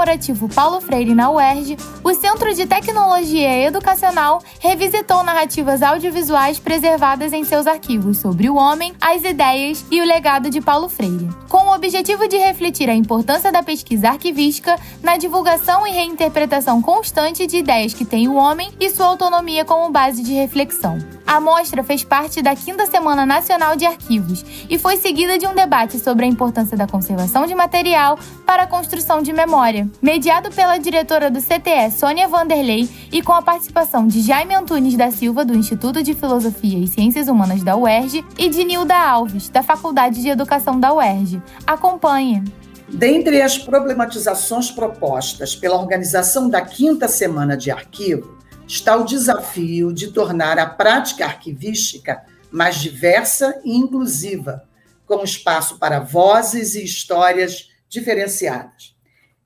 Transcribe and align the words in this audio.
comemorativo 0.00 0.48
Paulo 0.48 0.80
Freire 0.80 1.14
na 1.14 1.30
UERJ, 1.30 1.76
o 2.10 2.14
Centro 2.14 2.52
de 2.52 2.66
Tecnologia 2.66 3.64
Educacional 3.64 4.42
revisitou 4.58 5.22
narrativas 5.22 5.80
audiovisuais 5.80 6.58
preservadas 6.58 7.32
em 7.32 7.44
seus 7.44 7.68
arquivos 7.68 8.18
sobre 8.18 8.50
o 8.50 8.56
homem, 8.56 8.92
as 9.00 9.22
ideias 9.22 9.84
e 9.92 10.00
o 10.00 10.04
legado 10.04 10.50
de 10.50 10.60
Paulo 10.60 10.88
Freire, 10.88 11.28
com 11.48 11.68
o 11.68 11.74
objetivo 11.74 12.26
de 12.26 12.36
refletir 12.36 12.90
a 12.90 12.94
importância 12.94 13.52
da 13.52 13.62
pesquisa 13.62 14.08
arquivística 14.08 14.76
na 15.00 15.16
divulgação 15.16 15.86
e 15.86 15.92
reinterpretação 15.92 16.82
constante 16.82 17.46
de 17.46 17.58
ideias 17.58 17.94
que 17.94 18.04
têm 18.04 18.26
o 18.26 18.34
homem 18.34 18.72
e 18.80 18.90
sua 18.90 19.06
autonomia 19.06 19.64
como 19.64 19.92
base 19.92 20.20
de 20.20 20.32
reflexão. 20.32 20.98
A 21.30 21.38
mostra 21.38 21.84
fez 21.84 22.02
parte 22.02 22.42
da 22.42 22.56
quinta 22.56 22.86
Semana 22.86 23.24
Nacional 23.24 23.76
de 23.76 23.86
Arquivos 23.86 24.44
e 24.68 24.76
foi 24.76 24.96
seguida 24.96 25.38
de 25.38 25.46
um 25.46 25.54
debate 25.54 25.96
sobre 25.96 26.24
a 26.24 26.28
importância 26.28 26.76
da 26.76 26.88
conservação 26.88 27.46
de 27.46 27.54
material 27.54 28.18
para 28.44 28.64
a 28.64 28.66
construção 28.66 29.22
de 29.22 29.32
memória, 29.32 29.88
mediado 30.02 30.50
pela 30.50 30.76
diretora 30.76 31.30
do 31.30 31.40
CTE, 31.40 31.92
Sônia 32.00 32.26
Vanderlei, 32.26 32.88
e 33.12 33.20
com 33.20 33.34
a 33.34 33.42
participação 33.42 34.06
de 34.06 34.22
Jaime 34.22 34.54
Antunes 34.54 34.96
da 34.96 35.10
Silva, 35.10 35.44
do 35.44 35.54
Instituto 35.54 36.02
de 36.02 36.14
Filosofia 36.14 36.78
e 36.78 36.88
Ciências 36.88 37.28
Humanas 37.28 37.62
da 37.62 37.76
UERJ, 37.76 38.24
e 38.38 38.48
de 38.48 38.64
Nilda 38.64 38.96
Alves, 38.96 39.50
da 39.50 39.62
Faculdade 39.62 40.22
de 40.22 40.30
Educação 40.30 40.80
da 40.80 40.94
UERJ. 40.94 41.42
Acompanhe! 41.66 42.42
Dentre 42.88 43.42
as 43.42 43.58
problematizações 43.58 44.70
propostas 44.70 45.54
pela 45.54 45.76
organização 45.76 46.48
da 46.48 46.62
quinta 46.62 47.06
Semana 47.06 47.54
de 47.54 47.70
Arquivo, 47.70 48.38
está 48.66 48.96
o 48.96 49.04
desafio 49.04 49.92
de 49.92 50.10
tornar 50.10 50.58
a 50.58 50.64
prática 50.64 51.26
arquivística 51.26 52.22
mais 52.50 52.76
diversa 52.76 53.60
e 53.62 53.76
inclusiva, 53.76 54.64
com 55.04 55.22
espaço 55.22 55.78
para 55.78 56.00
vozes 56.00 56.74
e 56.74 56.82
histórias 56.82 57.68
diferenciadas. 57.90 58.98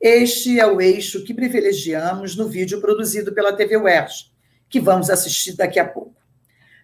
Este 0.07 0.61
é 0.61 0.67
o 0.67 0.83
eixo 0.83 1.25
que 1.25 1.33
privilegiamos 1.33 2.37
no 2.37 2.47
vídeo 2.47 2.79
produzido 2.79 3.33
pela 3.33 3.57
TV 3.57 3.79
UERJ, 3.79 4.31
que 4.69 4.79
vamos 4.79 5.09
assistir 5.09 5.57
daqui 5.57 5.81
a 5.81 5.89
pouco. 5.89 6.15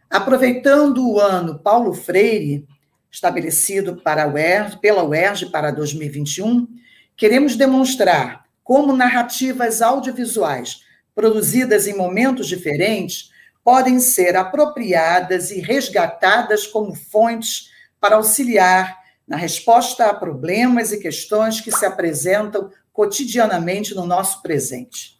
Aproveitando 0.08 1.06
o 1.06 1.20
ano 1.20 1.58
Paulo 1.58 1.92
Freire, 1.92 2.66
estabelecido 3.10 4.00
para 4.00 4.26
UERJ, 4.26 4.78
pela 4.78 5.04
UERJ 5.04 5.50
para 5.50 5.70
2021, 5.70 6.66
queremos 7.14 7.56
demonstrar 7.56 8.46
como 8.64 8.96
narrativas 8.96 9.82
audiovisuais 9.82 10.80
produzidas 11.14 11.86
em 11.86 11.94
momentos 11.94 12.48
diferentes, 12.48 13.28
podem 13.62 14.00
ser 14.00 14.34
apropriadas 14.34 15.50
e 15.50 15.60
resgatadas 15.60 16.66
como 16.66 16.94
fontes 16.94 17.68
para 18.00 18.16
auxiliar 18.16 18.98
na 19.28 19.36
resposta 19.36 20.06
a 20.06 20.14
problemas 20.14 20.90
e 20.90 20.98
questões 20.98 21.60
que 21.60 21.70
se 21.70 21.84
apresentam 21.84 22.70
cotidianamente 23.00 23.94
no 23.94 24.04
nosso 24.04 24.42
presente. 24.42 25.18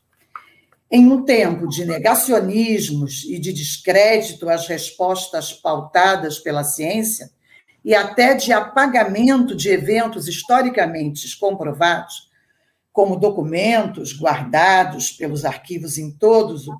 Em 0.91 1.11
um 1.11 1.25
tempo 1.25 1.67
de 1.67 1.87
negacionismos 1.87 3.25
e 3.25 3.39
de 3.39 3.55
descrédito 3.55 4.51
às 4.51 4.69
respostas 4.69 5.51
pautadas 5.51 6.39
pela 6.39 6.63
ciência, 6.63 7.31
e 7.83 7.95
até 7.95 8.35
de 8.35 8.53
apagamento 8.53 9.57
de 9.57 9.71
eventos 9.71 10.29
historicamente 10.29 11.39
comprovados, 11.39 12.29
como 12.93 13.17
documentos 13.17 14.13
guardados 14.13 15.11
pelos 15.11 15.47
arquivos 15.47 15.97
em 15.97 16.11
todos 16.11 16.69
o, 16.69 16.77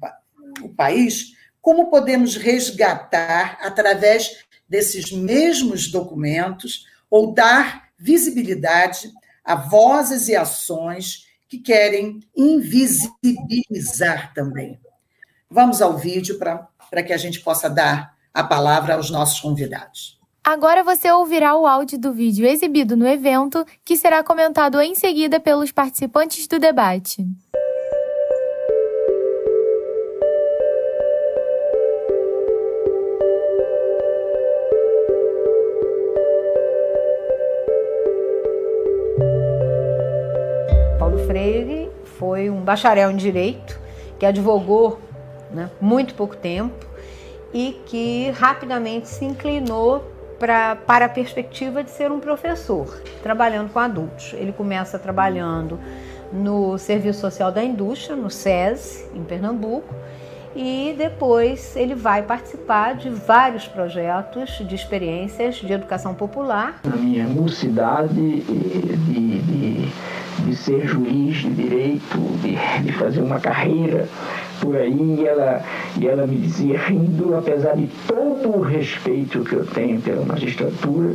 o 0.65 0.69
país, 0.69 1.33
como 1.63 1.89
podemos 1.89 2.37
resgatar, 2.37 3.57
através 3.63 4.45
desses 4.69 5.11
mesmos 5.11 5.91
documentos, 5.91 6.85
ou 7.09 7.33
dar 7.33 7.89
visibilidade 7.99 9.11
a 9.45 9.55
vozes 9.55 10.29
e 10.29 10.37
ações 10.37 11.27
que 11.49 11.59
querem 11.59 12.21
invisibilizar 12.37 14.33
também. 14.35 14.79
Vamos 15.51 15.83
ao 15.83 15.99
vídeo 15.99 16.39
para 16.39 17.03
que 17.03 17.13
a 17.13 17.19
gente 17.19 17.41
possa 17.41 17.69
dar 17.69 18.15
a 18.33 18.45
palavra 18.45 18.95
aos 18.95 19.11
nossos 19.11 19.41
convidados. 19.41 20.21
Agora 20.45 20.83
você 20.83 21.11
ouvirá 21.11 21.55
o 21.55 21.67
áudio 21.67 21.99
do 21.99 22.13
vídeo 22.13 22.47
exibido 22.47 22.97
no 22.97 23.07
evento, 23.07 23.65
que 23.85 23.97
será 23.97 24.25
comentado 24.25 24.81
em 24.81 24.95
seguida 24.95 25.39
pelos 25.39 25.71
participantes 25.71 26.47
do 26.47 26.59
debate. 26.59 27.27
Freire 41.31 41.89
foi 42.19 42.51
um 42.51 42.61
bacharel 42.61 43.09
em 43.09 43.17
direito 43.17 43.79
que 44.19 44.27
advogou 44.27 45.01
né, 45.53 45.71
muito 45.81 46.13
pouco 46.15 46.37
tempo 46.37 46.85
e 47.55 47.81
que 47.87 48.31
rapidamente 48.31 49.09
se 49.09 49.25
inclinou 49.25 50.05
pra, 50.41 50.75
para 50.75 51.05
a 51.05 51.09
perspectiva 51.09 51.85
de 51.85 51.91
ser 51.93 52.11
um 52.11 52.19
professor, 52.19 53.01
trabalhando 53.23 53.73
com 53.73 53.79
adultos. 53.79 54.33
Ele 54.35 54.51
começa 54.51 54.99
trabalhando 54.99 55.79
no 56.33 56.77
Serviço 56.79 57.21
Social 57.21 57.53
da 57.53 57.63
Indústria, 57.63 58.17
no 58.17 58.29
SES, 58.29 59.09
em 59.15 59.23
Pernambuco, 59.23 59.95
e 60.55 60.97
depois 60.99 61.77
ele 61.77 61.95
vai 61.95 62.25
participar 62.25 62.97
de 62.97 63.09
vários 63.09 63.69
projetos 63.69 64.61
de 64.67 64.75
experiências 64.75 65.55
de 65.57 65.73
educação 65.73 66.13
popular. 66.13 66.81
Na 66.83 66.97
minha 66.97 67.29
mocidade 67.29 68.41
de, 68.41 68.97
de, 68.97 68.97
de 70.51 70.57
ser 70.57 70.85
juiz 70.85 71.37
de 71.37 71.51
direito, 71.51 72.19
de, 72.43 72.57
de 72.83 72.93
fazer 72.93 73.21
uma 73.21 73.39
carreira 73.39 74.09
por 74.61 74.77
aí, 74.77 75.21
e 75.21 75.27
ela, 75.27 75.63
e 75.97 76.09
ela 76.09 76.27
me 76.27 76.37
dizia, 76.37 76.79
rindo, 76.79 77.37
apesar 77.37 77.77
de 77.77 77.89
todo 78.07 78.57
o 78.57 78.61
respeito 78.61 79.45
que 79.45 79.55
eu 79.55 79.65
tenho 79.65 80.01
pela 80.01 80.25
magistratura, 80.25 81.15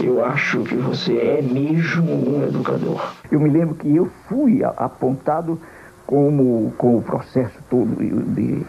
eu 0.00 0.24
acho 0.24 0.60
que 0.60 0.76
você 0.76 1.16
é 1.16 1.42
mesmo 1.42 2.04
um 2.04 2.44
educador. 2.44 3.12
Eu 3.32 3.40
me 3.40 3.50
lembro 3.50 3.74
que 3.74 3.94
eu 3.94 4.08
fui 4.28 4.62
apontado 4.62 5.60
como 6.06 6.72
com 6.78 6.96
o 6.96 7.02
processo 7.02 7.58
todo 7.68 7.96
de, 7.96 8.64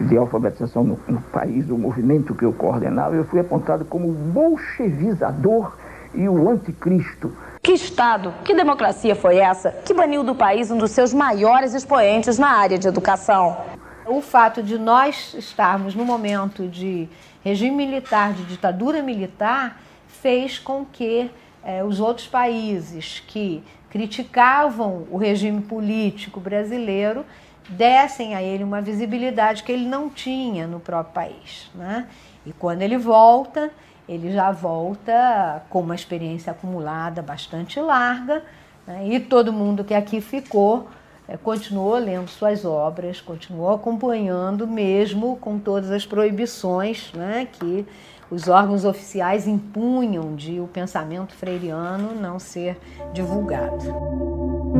de 0.00 0.16
alfabetização 0.16 0.82
no, 0.82 0.98
no, 1.06 1.20
país, 1.20 1.68
o 1.68 1.76
movimento 1.76 2.34
que 2.34 2.44
eu 2.44 2.52
coordenava, 2.52 3.14
eu 3.14 3.24
fui 3.24 3.38
apontado 3.38 3.84
como 3.84 4.10
bolchevizador 4.10 5.76
e 6.14 6.28
o 6.28 6.48
anticristo. 6.48 7.36
Que 7.62 7.72
Estado, 7.72 8.32
que 8.44 8.54
democracia 8.54 9.14
foi 9.14 9.36
essa 9.38 9.70
que 9.70 9.92
baniu 9.92 10.22
do 10.22 10.34
país 10.34 10.70
um 10.70 10.78
dos 10.78 10.90
seus 10.90 11.12
maiores 11.12 11.74
expoentes 11.74 12.38
na 12.38 12.48
área 12.48 12.78
de 12.78 12.88
educação? 12.88 13.56
O 14.06 14.20
fato 14.20 14.62
de 14.62 14.78
nós 14.78 15.34
estarmos 15.34 15.94
no 15.94 16.04
momento 16.04 16.66
de 16.66 17.08
regime 17.44 17.76
militar, 17.76 18.32
de 18.32 18.44
ditadura 18.44 19.02
militar, 19.02 19.80
fez 20.08 20.58
com 20.58 20.84
que 20.84 21.30
eh, 21.64 21.84
os 21.84 22.00
outros 22.00 22.26
países 22.26 23.22
que 23.26 23.62
criticavam 23.90 25.06
o 25.10 25.16
regime 25.16 25.60
político 25.60 26.40
brasileiro 26.40 27.24
dessem 27.68 28.34
a 28.34 28.42
ele 28.42 28.64
uma 28.64 28.80
visibilidade 28.80 29.62
que 29.62 29.70
ele 29.70 29.86
não 29.86 30.08
tinha 30.08 30.66
no 30.66 30.80
próprio 30.80 31.14
país. 31.14 31.70
Né? 31.74 32.08
E 32.44 32.52
quando 32.52 32.82
ele 32.82 32.96
volta, 32.96 33.70
ele 34.10 34.32
já 34.32 34.50
volta 34.50 35.62
com 35.70 35.80
uma 35.80 35.94
experiência 35.94 36.50
acumulada 36.50 37.22
bastante 37.22 37.78
larga, 37.78 38.42
né? 38.84 39.06
e 39.06 39.20
todo 39.20 39.52
mundo 39.52 39.84
que 39.84 39.94
aqui 39.94 40.20
ficou 40.20 40.88
é, 41.28 41.36
continuou 41.36 41.96
lendo 41.96 42.28
suas 42.28 42.64
obras, 42.64 43.20
continuou 43.20 43.70
acompanhando, 43.70 44.66
mesmo 44.66 45.36
com 45.36 45.60
todas 45.60 45.92
as 45.92 46.04
proibições 46.04 47.12
né? 47.14 47.46
que 47.52 47.86
os 48.28 48.48
órgãos 48.48 48.84
oficiais 48.84 49.46
impunham 49.46 50.34
de 50.34 50.58
o 50.58 50.66
pensamento 50.66 51.32
freiriano 51.32 52.12
não 52.20 52.40
ser 52.40 52.76
divulgado. 53.12 54.79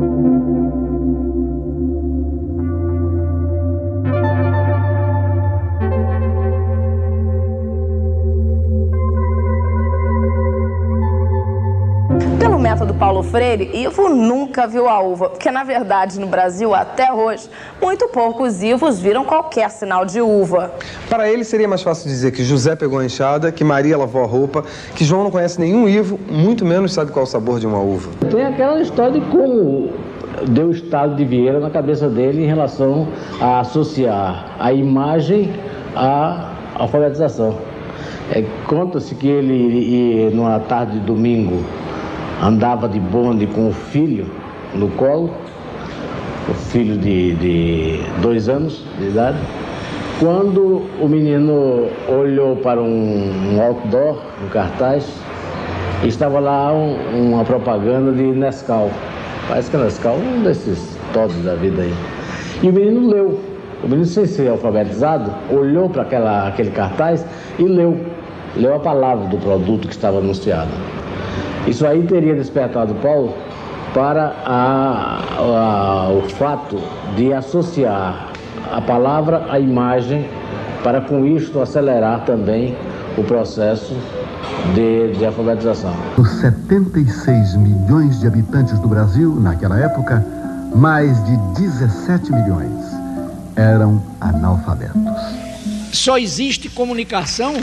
Pelo 12.41 12.59
método 12.59 12.95
Paulo 12.95 13.23
Freire, 13.23 13.71
Ivo 13.75 14.09
nunca 14.09 14.67
viu 14.67 14.89
a 14.89 14.99
uva, 14.99 15.29
porque 15.29 15.51
na 15.51 15.63
verdade 15.63 16.19
no 16.19 16.27
Brasil, 16.27 16.75
até 16.75 17.13
hoje, 17.13 17.51
muito 17.83 18.09
poucos 18.09 18.63
Ivos 18.63 18.99
viram 18.99 19.27
qualquer 19.27 19.69
sinal 19.69 20.07
de 20.07 20.23
uva. 20.23 20.73
Para 21.11 21.31
ele 21.31 21.45
seria 21.45 21.69
mais 21.69 21.83
fácil 21.83 22.09
dizer 22.09 22.33
que 22.33 22.43
José 22.43 22.75
pegou 22.75 22.99
a 22.99 23.05
enxada, 23.05 23.53
que 23.53 23.63
Maria 23.63 23.99
lavou 23.99 24.25
a 24.25 24.27
roupa, 24.27 24.65
que 24.97 25.05
João 25.05 25.23
não 25.23 25.31
conhece 25.31 25.61
nenhum 25.61 25.87
Ivo, 25.87 26.19
muito 26.31 26.65
menos 26.65 26.95
sabe 26.95 27.13
qual 27.13 27.27
é 27.27 27.29
o 27.29 27.31
sabor 27.31 27.61
de 27.61 27.67
uma 27.67 27.79
uva. 27.79 28.09
Tem 28.31 28.43
aquela 28.43 28.81
história 28.81 29.21
de 29.21 29.27
como 29.27 29.91
deu 30.49 30.69
o 30.69 30.71
estado 30.71 31.17
de 31.17 31.27
Vieira 31.27 31.61
na 31.61 31.69
cabeça 31.69 32.09
dele 32.09 32.43
em 32.43 32.47
relação 32.47 33.07
a 33.39 33.61
associar 33.61 34.57
a 34.59 34.73
imagem 34.73 35.53
à 35.95 36.53
alfabetização. 36.75 37.55
É, 38.33 38.45
Conta-se 38.67 39.15
que 39.15 39.29
ele, 39.29 40.31
numa 40.35 40.59
tarde 40.61 41.01
de 41.01 41.01
domingo, 41.01 41.65
andava 42.43 42.89
de 42.89 42.99
bonde 42.99 43.47
com 43.47 43.69
o 43.69 43.73
filho 43.73 44.27
no 44.75 44.89
colo 44.91 45.31
o 46.51 46.55
filho 46.55 46.97
de, 46.99 47.35
de 47.37 48.01
dois 48.21 48.49
anos 48.49 48.85
de 48.99 49.07
idade. 49.07 49.39
Quando 50.19 50.83
o 51.01 51.09
menino 51.09 51.89
olhou 52.09 52.57
para 52.57 52.81
um, 52.81 53.55
um 53.55 53.63
outdoor, 53.63 54.21
um 54.45 54.49
cartaz, 54.49 55.09
estava 56.05 56.41
lá 56.41 56.73
um, 56.73 57.33
uma 57.33 57.45
propaganda 57.45 58.13
de 58.13 58.23
Nescau. 58.23 58.91
Parece 59.49 59.71
que 59.71 59.77
é 59.77 59.81
Nescau 59.81 60.17
um 60.17 60.43
desses 60.43 60.99
todos 61.13 61.37
da 61.43 61.55
vida 61.55 61.83
aí. 61.83 61.95
E 62.63 62.69
o 62.69 62.73
menino 62.73 63.09
leu. 63.09 63.41
O 63.83 63.89
menino, 63.89 64.05
sem 64.05 64.27
ser 64.27 64.51
alfabetizado, 64.51 65.33
olhou 65.51 65.89
para 65.89 66.03
aquele 66.49 66.71
cartaz 66.71 67.25
e 67.59 67.63
leu. 67.63 67.99
Leu 68.57 68.75
a 68.75 68.81
palavra 68.81 69.27
do 69.29 69.39
produto 69.39 69.89
que 69.89 69.95
estava 69.95 70.19
anunciado. 70.19 70.71
Isso 71.67 71.87
aí 71.87 72.03
teria 72.05 72.35
despertado 72.35 72.95
Paulo 72.97 73.35
para 73.95 74.35
a, 74.45 75.21
a, 75.39 76.11
o 76.11 76.29
fato 76.31 76.79
de 77.17 77.33
associar 77.33 78.29
a 78.71 78.81
palavra 78.81 79.47
à 79.51 79.59
imagem, 79.59 80.29
para 80.83 81.01
com 81.01 81.27
isto 81.27 81.61
acelerar 81.61 82.25
também 82.25 82.77
o 83.19 83.25
processo 83.25 83.95
de, 84.75 85.12
de 85.19 85.27
alfabetização. 85.27 85.95
Os 86.17 86.31
76 86.41 87.57
milhões 87.57 88.21
de 88.21 88.27
habitantes 88.27 88.79
do 88.79 88.89
Brasil, 88.89 89.35
naquela 89.41 89.79
época, 89.79 90.25
mais 90.75 91.23
de 91.25 91.37
17 91.61 92.33
milhões 92.33 92.71
eram 93.56 94.03
analfabetos. 94.21 95.01
Só 95.93 96.17
existe 96.17 96.69
comunicação 96.69 97.55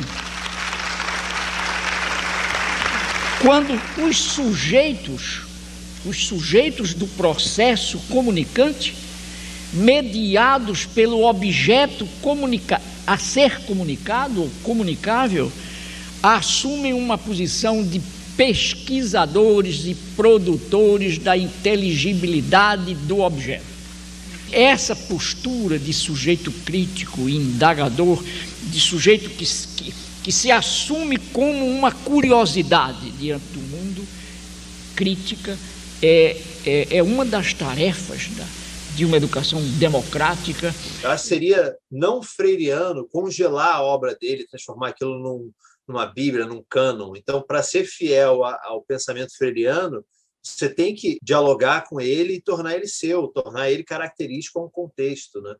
quando 3.48 3.80
os 4.06 4.18
sujeitos, 4.18 5.44
os 6.06 6.28
sujeitos 6.28 6.94
do 6.94 7.08
processo 7.08 7.98
comunicante, 8.10 8.94
mediados 9.72 10.86
pelo 10.86 11.24
objeto 11.24 12.06
comunica 12.22 12.82
a 13.06 13.18
ser 13.18 13.62
comunicado 13.62 14.42
ou 14.42 14.52
comunicável, 14.64 15.50
assumem 16.22 16.92
uma 16.92 17.18
posição 17.18 17.82
de 17.82 18.02
pesquisadores 18.36 19.86
e 19.86 19.96
produtores 20.18 21.18
da 21.18 21.38
inteligibilidade 21.38 22.96
do 22.96 23.22
objeto. 23.22 23.64
Essa 24.52 24.94
postura 24.94 25.80
de 25.80 25.94
sujeito 25.94 26.52
crítico 26.52 27.30
e 27.30 27.38
indagador, 27.38 28.22
de 28.64 28.80
sujeito 28.82 29.30
que, 29.30 29.46
que, 29.78 29.94
que 30.28 30.32
se 30.34 30.52
assume 30.52 31.18
como 31.32 31.66
uma 31.66 31.90
curiosidade 31.90 33.12
diante 33.12 33.46
do 33.46 33.62
mundo, 33.62 34.06
crítica, 34.94 35.58
é, 36.04 36.36
é, 36.66 36.98
é 36.98 37.02
uma 37.02 37.24
das 37.24 37.54
tarefas 37.54 38.28
da, 38.36 38.44
de 38.94 39.06
uma 39.06 39.16
educação 39.16 39.62
democrática. 39.80 40.76
Que 41.00 41.18
seria 41.18 41.78
não 41.90 42.22
freiriano 42.22 43.08
congelar 43.08 43.78
a 43.78 43.82
obra 43.82 44.18
dele, 44.20 44.46
transformar 44.46 44.90
aquilo 44.90 45.18
num, 45.18 45.50
numa 45.88 46.06
Bíblia, 46.06 46.46
num 46.46 46.62
cânon. 46.70 47.16
Então, 47.16 47.42
para 47.42 47.64
ser 47.64 47.86
fiel 47.86 48.44
ao 48.44 48.82
pensamento 48.82 49.34
freiriano, 49.34 50.04
você 50.44 50.68
tem 50.68 50.94
que 50.94 51.20
dialogar 51.24 51.88
com 51.88 52.02
ele 52.02 52.34
e 52.34 52.42
tornar 52.42 52.76
ele 52.76 52.90
seu, 52.90 53.30
tornar 53.30 53.72
ele 53.72 53.82
característico 53.86 54.60
a 54.60 54.66
um 54.66 54.70
contexto. 54.70 55.40
Né? 55.42 55.56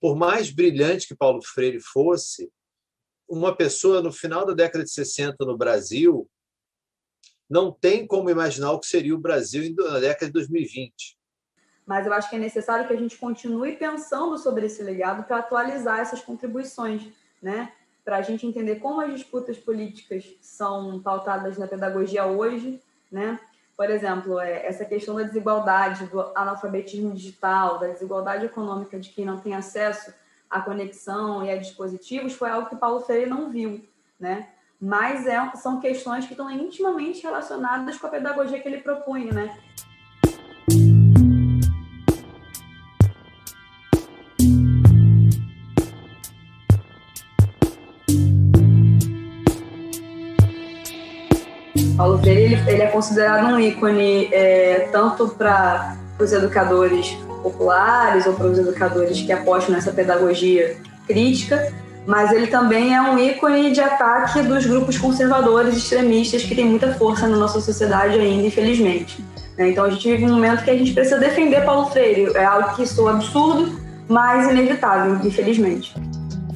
Por 0.00 0.14
mais 0.14 0.52
brilhante 0.52 1.08
que 1.08 1.16
Paulo 1.16 1.42
Freire 1.42 1.80
fosse, 1.80 2.48
uma 3.28 3.54
pessoa 3.54 4.00
no 4.00 4.12
final 4.12 4.46
da 4.46 4.54
década 4.54 4.84
de 4.84 4.90
60 4.90 5.44
no 5.44 5.56
Brasil 5.56 6.28
não 7.48 7.72
tem 7.72 8.06
como 8.06 8.30
imaginar 8.30 8.72
o 8.72 8.80
que 8.80 8.86
seria 8.86 9.14
o 9.14 9.20
Brasil 9.20 9.74
na 9.76 10.00
década 10.00 10.26
de 10.26 10.32
2020. 10.32 11.16
Mas 11.86 12.06
eu 12.06 12.12
acho 12.12 12.28
que 12.28 12.36
é 12.36 12.38
necessário 12.38 12.86
que 12.86 12.92
a 12.92 12.96
gente 12.96 13.16
continue 13.16 13.76
pensando 13.76 14.36
sobre 14.36 14.66
esse 14.66 14.82
legado 14.82 15.24
para 15.24 15.38
atualizar 15.38 16.00
essas 16.00 16.20
contribuições, 16.20 17.08
né? 17.40 17.72
Para 18.04 18.18
a 18.18 18.22
gente 18.22 18.46
entender 18.46 18.76
como 18.76 19.00
as 19.00 19.12
disputas 19.12 19.56
políticas 19.56 20.24
são 20.40 21.00
pautadas 21.00 21.56
na 21.56 21.66
pedagogia 21.66 22.26
hoje, 22.26 22.80
né? 23.10 23.38
por 23.78 23.88
exemplo, 23.90 24.40
é, 24.40 24.66
essa 24.66 24.84
questão 24.84 25.14
da 25.14 25.22
desigualdade, 25.22 26.06
do 26.06 26.20
analfabetismo 26.34 27.14
digital, 27.14 27.78
da 27.78 27.86
desigualdade 27.86 28.44
econômica 28.44 28.98
de 28.98 29.08
quem 29.10 29.24
não 29.24 29.38
tem 29.38 29.54
acesso 29.54 30.12
à 30.50 30.60
conexão 30.60 31.44
e 31.44 31.50
a 31.50 31.56
dispositivos, 31.56 32.32
foi 32.32 32.50
algo 32.50 32.68
que 32.68 32.76
Paulo 32.76 33.00
Freire 33.00 33.28
não 33.28 33.50
viu, 33.50 33.84
né? 34.18 34.48
Mas 34.80 35.26
é, 35.26 35.50
são 35.56 35.80
questões 35.80 36.24
que 36.24 36.32
estão 36.32 36.50
intimamente 36.50 37.22
relacionadas 37.22 37.98
com 37.98 38.06
a 38.06 38.10
pedagogia 38.10 38.60
que 38.60 38.68
ele 38.68 38.78
propunha, 38.78 39.32
né? 39.32 39.58
Paulo 51.96 52.16
Freire 52.18 52.54
ele, 52.54 52.70
ele 52.70 52.82
é 52.82 52.86
considerado 52.86 53.52
um 53.52 53.58
ícone 53.58 54.32
é, 54.32 54.88
tanto 54.92 55.30
para 55.30 55.97
os 56.18 56.32
educadores 56.32 57.16
populares 57.42 58.26
ou 58.26 58.34
para 58.34 58.46
os 58.46 58.58
educadores 58.58 59.20
que 59.20 59.32
apostam 59.32 59.74
nessa 59.74 59.92
pedagogia 59.92 60.76
crítica, 61.06 61.72
mas 62.06 62.32
ele 62.32 62.46
também 62.46 62.94
é 62.94 63.00
um 63.00 63.18
ícone 63.18 63.70
de 63.70 63.80
ataque 63.80 64.42
dos 64.42 64.66
grupos 64.66 64.98
conservadores 64.98 65.76
extremistas 65.76 66.42
que 66.42 66.54
tem 66.54 66.64
muita 66.64 66.94
força 66.94 67.26
na 67.26 67.36
nossa 67.36 67.60
sociedade 67.60 68.18
ainda, 68.18 68.46
infelizmente. 68.46 69.22
Né? 69.56 69.70
Então 69.70 69.84
a 69.84 69.90
gente 69.90 70.08
vive 70.08 70.24
um 70.24 70.34
momento 70.34 70.64
que 70.64 70.70
a 70.70 70.76
gente 70.76 70.92
precisa 70.92 71.18
defender 71.18 71.64
Paulo 71.64 71.90
Freire. 71.90 72.32
É 72.34 72.44
algo 72.44 72.74
que 72.74 72.86
soa 72.86 73.12
absurdo, 73.12 73.78
mas 74.08 74.50
inevitável, 74.50 75.20
infelizmente 75.24 75.94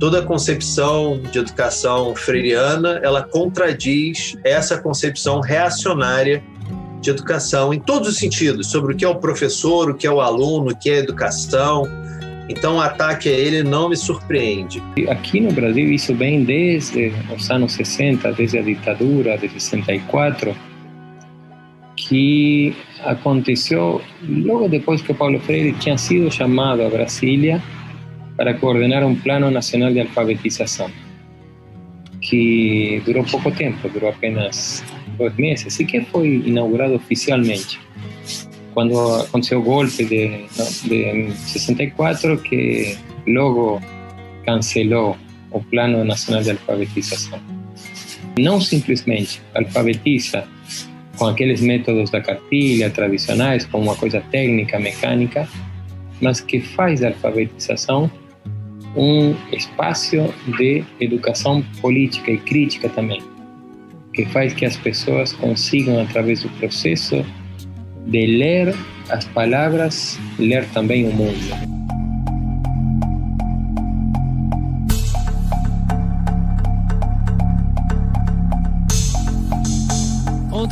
toda 0.03 0.19
a 0.19 0.23
concepção 0.27 1.23
de 1.31 1.39
educação 1.39 2.13
freiriana 2.17 2.99
ela 3.05 3.23
contradiz 3.23 4.37
essa 4.43 4.77
concepção 4.77 5.39
reacionária 5.39 6.43
de 7.03 7.11
educação 7.11 7.75
em 7.75 7.81
todos 7.81 8.09
os 8.09 8.17
sentidos, 8.17 8.71
sobre 8.71 8.95
o 8.95 8.97
que 8.97 9.05
é 9.05 9.09
o 9.09 9.17
professor, 9.17 9.91
o 9.91 9.95
que 9.95 10.07
é 10.07 10.11
o 10.11 10.21
aluno, 10.21 10.71
o 10.71 10.77
que 10.77 10.89
é 10.89 10.95
a 10.95 10.99
educação. 10.99 11.87
Então, 12.49 12.77
o 12.77 12.81
ataque 12.81 13.29
a 13.29 13.33
ele 13.33 13.63
não 13.63 13.89
me 13.89 13.97
surpreende. 13.97 14.83
Aqui 15.09 15.41
no 15.41 15.53
Brasil, 15.53 15.91
isso 15.91 16.15
vem 16.15 16.45
desde 16.45 17.13
os 17.35 17.51
anos 17.51 17.73
60, 17.73 18.33
desde 18.33 18.59
a 18.59 18.63
ditadura 18.63 19.37
de 19.37 19.49
64, 19.49 20.55
que 21.97 22.75
aconteceu 23.05 24.01
logo 24.23 24.69
depois 24.69 25.03
que 25.03 25.13
Paulo 25.13 25.39
Freire 25.41 25.73
tinha 25.73 25.99
sido 25.99 26.31
chamado 26.31 26.83
a 26.83 26.89
Brasília 26.89 27.61
para 28.37 28.55
coordenar 28.59 29.05
un 29.05 29.17
plano 29.17 29.51
nacional 29.51 29.93
de 29.93 30.01
alfabetización, 30.01 30.91
que 32.33 33.03
duró 33.05 33.23
poco 33.25 33.53
tiempo, 33.53 33.91
duró 33.93 34.09
apenas 34.09 34.83
dos 35.19 35.37
meses, 35.37 35.77
que 35.87 36.01
fue 36.01 36.27
inaugurado 36.27 36.95
oficialmente 36.95 37.75
cuando 38.73 39.17
aconteceu 39.17 39.59
el 39.59 39.65
golpe 39.67 40.03
de, 40.07 40.47
de 40.89 41.31
64, 41.45 42.43
que 42.43 42.97
luego 43.27 43.83
canceló 44.47 45.15
el 45.53 45.61
Plano 45.67 46.03
Nacional 46.07 46.43
de 46.43 46.53
Alfabetización. 46.53 47.39
No 48.39 48.63
simplemente 48.63 49.33
alfabetiza 49.53 50.47
con 51.19 51.35
aquellos 51.35 51.61
métodos 51.61 52.11
de 52.13 52.23
cartilha 52.23 52.91
tradicionales, 52.91 53.67
como 53.67 53.91
una 53.91 54.01
cosa 54.01 54.23
técnica, 54.31 54.79
mecánica, 54.79 55.47
mas 56.23 56.41
que 56.41 56.63
faz 56.63 57.03
a 57.03 57.09
alfabetização 57.09 58.11
um 58.97 59.35
espaço 59.53 60.17
de 60.59 60.85
educação 61.01 61.63
política 61.81 62.31
e 62.31 62.39
crítica 62.39 62.89
também, 62.89 63.23
que 64.13 64.25
faz 64.27 64.53
que 64.53 64.65
as 64.65 64.77
pessoas 64.77 65.33
consigam, 65.33 66.01
através 66.01 66.43
do 66.43 66.49
processo 66.51 67.25
de 68.07 68.27
ler 68.27 68.75
as 69.09 69.25
palavras, 69.27 70.19
ler 70.39 70.67
também 70.71 71.09
o 71.09 71.13
mundo. 71.13 71.82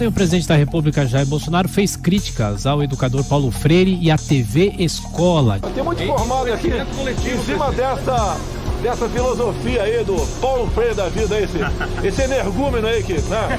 Ontem, 0.01 0.09
o 0.09 0.13
presidente 0.13 0.49
da 0.49 0.57
República, 0.57 1.07
Jair 1.07 1.27
Bolsonaro, 1.27 1.69
fez 1.69 1.95
críticas 1.95 2.65
ao 2.65 2.83
educador 2.83 3.23
Paulo 3.23 3.51
Freire 3.51 3.99
e 4.01 4.11
à 4.11 4.17
TV 4.17 4.75
Escola. 4.79 5.61
Tem 5.75 5.85
muito 5.85 6.03
formado 6.07 6.51
aqui 6.51 6.69
em 6.71 7.45
cima 7.45 7.71
dessa, 7.71 8.39
dessa 8.83 9.07
filosofia 9.11 9.83
aí 9.83 10.03
do 10.03 10.17
Paulo 10.41 10.71
Freire 10.71 10.95
da 10.95 11.11
vida, 11.11 11.39
esse, 11.39 11.59
esse 12.03 12.23
energúmeno 12.23 12.87
aí 12.87 13.03
que. 13.03 13.13
Né? 13.13 13.59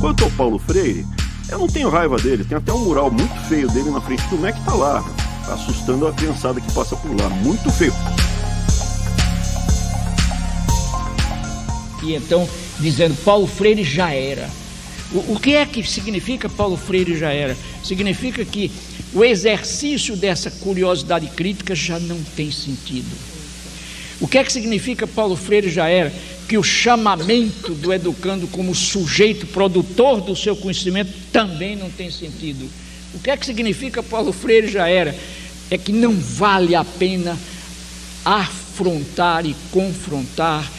Quanto 0.00 0.24
ao 0.24 0.30
Paulo 0.32 0.58
Freire, 0.58 1.06
eu 1.48 1.60
não 1.60 1.68
tenho 1.68 1.90
raiva 1.90 2.16
dele. 2.16 2.42
Tem 2.42 2.58
até 2.58 2.72
um 2.72 2.80
mural 2.80 3.08
muito 3.08 3.40
feio 3.42 3.68
dele 3.70 3.90
na 3.90 4.00
frente 4.00 4.26
do 4.26 4.36
MEC, 4.36 4.58
tá 4.64 4.74
lá, 4.74 5.04
assustando 5.48 6.08
a 6.08 6.12
criançada 6.12 6.60
que 6.60 6.72
passa 6.72 6.96
por 6.96 7.16
lá. 7.16 7.28
Muito 7.28 7.70
feio. 7.70 7.94
E 12.04 12.14
então, 12.14 12.48
dizendo, 12.78 13.16
Paulo 13.24 13.46
Freire 13.46 13.82
já 13.82 14.12
era. 14.12 14.48
O, 15.12 15.34
o 15.34 15.40
que 15.40 15.54
é 15.54 15.64
que 15.64 15.82
significa 15.88 16.48
Paulo 16.48 16.76
Freire 16.76 17.16
já 17.16 17.32
era? 17.32 17.56
Significa 17.82 18.44
que 18.44 18.70
o 19.12 19.24
exercício 19.24 20.16
dessa 20.16 20.50
curiosidade 20.50 21.26
crítica 21.28 21.74
já 21.74 21.98
não 21.98 22.20
tem 22.36 22.50
sentido. 22.50 23.10
O 24.20 24.28
que 24.28 24.38
é 24.38 24.44
que 24.44 24.52
significa 24.52 25.06
Paulo 25.06 25.36
Freire 25.36 25.70
já 25.70 25.88
era? 25.88 26.12
Que 26.48 26.58
o 26.58 26.62
chamamento 26.62 27.74
do 27.74 27.92
educando 27.92 28.46
como 28.48 28.74
sujeito 28.74 29.46
produtor 29.46 30.20
do 30.20 30.36
seu 30.36 30.54
conhecimento 30.54 31.12
também 31.32 31.74
não 31.74 31.90
tem 31.90 32.10
sentido. 32.10 32.68
O 33.14 33.18
que 33.18 33.30
é 33.30 33.36
que 33.36 33.46
significa 33.46 34.02
Paulo 34.02 34.32
Freire 34.32 34.68
já 34.68 34.88
era? 34.88 35.14
É 35.70 35.78
que 35.78 35.92
não 35.92 36.12
vale 36.12 36.74
a 36.74 36.84
pena 36.84 37.38
afrontar 38.24 39.46
e 39.46 39.54
confrontar 39.70 40.70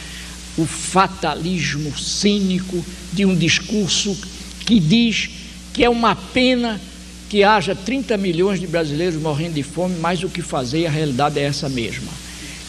o 0.56 0.64
fatalismo 0.64 1.96
cínico 1.98 2.84
de 3.12 3.24
um 3.24 3.36
discurso 3.36 4.16
que 4.64 4.80
diz 4.80 5.30
que 5.72 5.84
é 5.84 5.90
uma 5.90 6.14
pena 6.16 6.80
que 7.28 7.42
haja 7.42 7.74
30 7.74 8.16
milhões 8.16 8.60
de 8.60 8.66
brasileiros 8.66 9.20
morrendo 9.20 9.54
de 9.54 9.62
fome, 9.62 9.96
mas 10.00 10.22
o 10.22 10.28
que 10.28 10.42
fazer, 10.42 10.86
a 10.86 10.90
realidade 10.90 11.38
é 11.38 11.42
essa 11.42 11.68
mesma. 11.68 12.10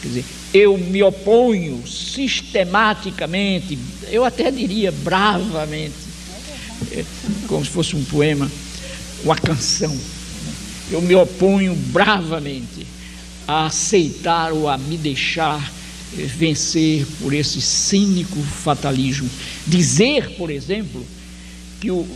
Quer 0.02 0.08
dizer, 0.08 0.24
eu 0.52 0.76
me 0.76 1.02
oponho 1.02 1.86
sistematicamente, 1.86 3.78
eu 4.10 4.24
até 4.24 4.50
diria 4.50 4.92
bravamente, 4.92 5.94
é, 6.92 7.04
como 7.46 7.64
se 7.64 7.70
fosse 7.70 7.96
um 7.96 8.04
poema, 8.04 8.50
uma 9.24 9.36
canção. 9.36 9.96
Eu 10.90 11.02
me 11.02 11.14
oponho 11.14 11.74
bravamente 11.74 12.86
a 13.46 13.66
aceitar 13.66 14.52
ou 14.52 14.68
a 14.68 14.76
me 14.76 14.96
deixar 14.96 15.77
vencer 16.14 17.06
por 17.20 17.32
esse 17.32 17.60
cínico 17.60 18.40
fatalismo. 18.42 19.28
Dizer, 19.66 20.36
por 20.36 20.50
exemplo, 20.50 21.04
que 21.80 21.90
o, 21.90 22.06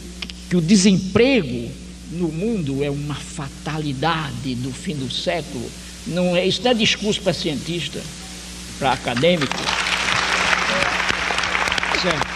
que 0.49 0.56
o 0.56 0.61
desemprego 0.61 1.70
no 2.12 2.28
mundo 2.28 2.82
é 2.82 2.90
uma 2.90 3.14
fatalidade 3.14 4.54
do 4.56 4.72
fim 4.72 4.94
do 4.94 5.11
século, 5.11 5.70
não 6.06 6.37
é, 6.37 6.46
isso 6.46 6.62
não 6.62 6.70
é 6.70 6.75
discurso 6.75 7.20
para 7.20 7.32
cientista, 7.32 8.02
para 8.78 8.92
acadêmico. 8.92 9.56
É, 12.04 12.32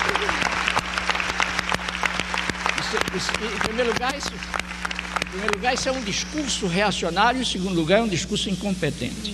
isso, 2.80 2.96
isso, 3.16 3.30
em 3.54 3.58
primeiro 3.58 3.92
lugar, 3.92 4.16
isso, 4.16 4.28
em 4.28 5.30
primeiro 5.30 5.56
lugar, 5.56 5.74
isso 5.74 5.88
é 5.88 5.92
um 5.92 6.02
discurso 6.02 6.66
reacionário, 6.66 7.40
em 7.40 7.44
segundo 7.44 7.74
lugar, 7.74 7.98
é 7.98 8.02
um 8.02 8.08
discurso 8.08 8.48
incompetente. 8.48 9.32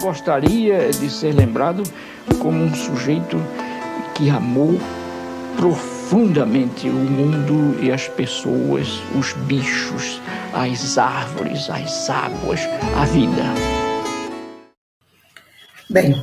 Gostaria 0.00 0.90
de 0.90 1.10
ser 1.10 1.34
lembrado 1.34 1.82
como 2.40 2.64
um 2.64 2.74
sujeito 2.74 3.36
que 4.14 4.30
amou 4.30 4.78
profundamente 5.56 6.88
o 6.88 6.92
mundo 6.92 7.78
e 7.82 7.90
as 7.90 8.08
pessoas, 8.08 9.00
os 9.18 9.32
bichos, 9.46 10.20
as 10.52 10.98
árvores, 10.98 11.68
as 11.68 12.08
águas, 12.08 12.60
a 12.96 13.04
vida. 13.04 13.42
Bem, 15.90 16.14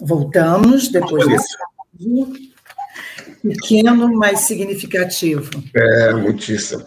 voltamos 0.00 0.88
depois 0.88 1.26
desse 1.26 1.56
pequeno, 3.42 4.12
mas 4.14 4.40
significativo. 4.40 5.50
É, 5.74 6.12
muitíssimo. 6.12 6.84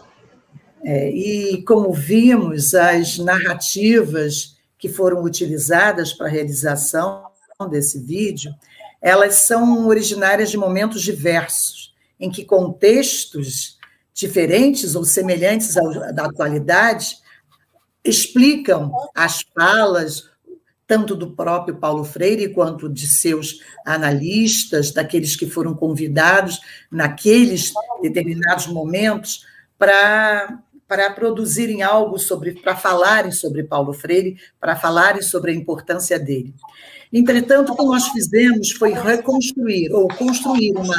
É, 0.84 1.10
e 1.12 1.64
como 1.64 1.94
vimos, 1.94 2.74
as 2.74 3.18
narrativas 3.20 4.56
que 4.82 4.90
foram 4.90 5.24
utilizadas 5.24 6.12
para 6.12 6.26
a 6.26 6.30
realização 6.30 7.24
desse 7.70 8.00
vídeo, 8.00 8.52
elas 9.00 9.36
são 9.36 9.88
originárias 9.88 10.50
de 10.50 10.58
momentos 10.58 11.04
diversos, 11.04 11.94
em 12.20 12.32
que 12.32 12.44
contextos 12.44 13.78
diferentes 14.12 14.96
ou 14.96 15.06
semelhantes 15.06 15.78
ao 15.78 16.12
da 16.12 16.26
atualidade 16.26 17.18
explicam 18.04 18.92
as 19.16 19.44
falas 19.54 20.32
tanto 20.88 21.16
do 21.16 21.32
próprio 21.32 21.76
Paulo 21.78 22.04
Freire 22.04 22.52
quanto 22.52 22.90
de 22.90 23.08
seus 23.08 23.60
analistas, 23.86 24.92
daqueles 24.92 25.36
que 25.36 25.46
foram 25.46 25.76
convidados 25.76 26.60
naqueles 26.92 27.72
determinados 28.02 28.66
momentos 28.66 29.46
para 29.78 30.60
para 30.92 31.10
produzirem 31.10 31.82
algo 31.82 32.20
sobre, 32.20 32.52
para 32.52 32.76
falarem 32.76 33.32
sobre 33.32 33.64
Paulo 33.64 33.94
Freire, 33.94 34.36
para 34.60 34.76
falarem 34.76 35.22
sobre 35.22 35.54
a 35.54 35.56
importância 35.56 36.20
dele. 36.20 36.54
Entretanto, 37.14 37.72
o 37.72 37.78
que 37.78 37.86
nós 37.86 38.10
fizemos 38.10 38.72
foi 38.72 38.92
reconstruir 38.92 39.90
ou 39.94 40.10
construir 40.10 40.74
uma, 40.76 40.98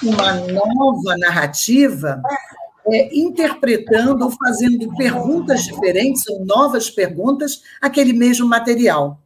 uma 0.00 0.34
nova 0.46 1.16
narrativa, 1.18 2.22
é, 2.86 3.18
interpretando 3.18 4.22
ou 4.22 4.30
fazendo 4.30 4.94
perguntas 4.94 5.64
diferentes 5.64 6.24
ou 6.28 6.46
novas 6.46 6.88
perguntas 6.88 7.62
àquele 7.82 8.12
mesmo 8.12 8.46
material. 8.46 9.20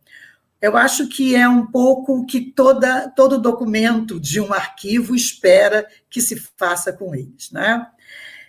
Eu 0.63 0.79
acho 0.79 1.09
que 1.09 1.37
é 1.37 1.47
um 1.47 1.67
pouco 1.67 2.21
o 2.21 2.25
que 2.25 2.41
toda, 2.41 3.11
todo 3.11 3.39
documento 3.39 4.19
de 4.19 4.41
um 4.41 4.51
arquivo 4.51 5.15
espera 5.15 5.87
que 6.09 6.23
se 6.23 6.37
faça 6.57 6.91
com 6.91 7.15
eles. 7.15 7.51
Né? 7.51 7.87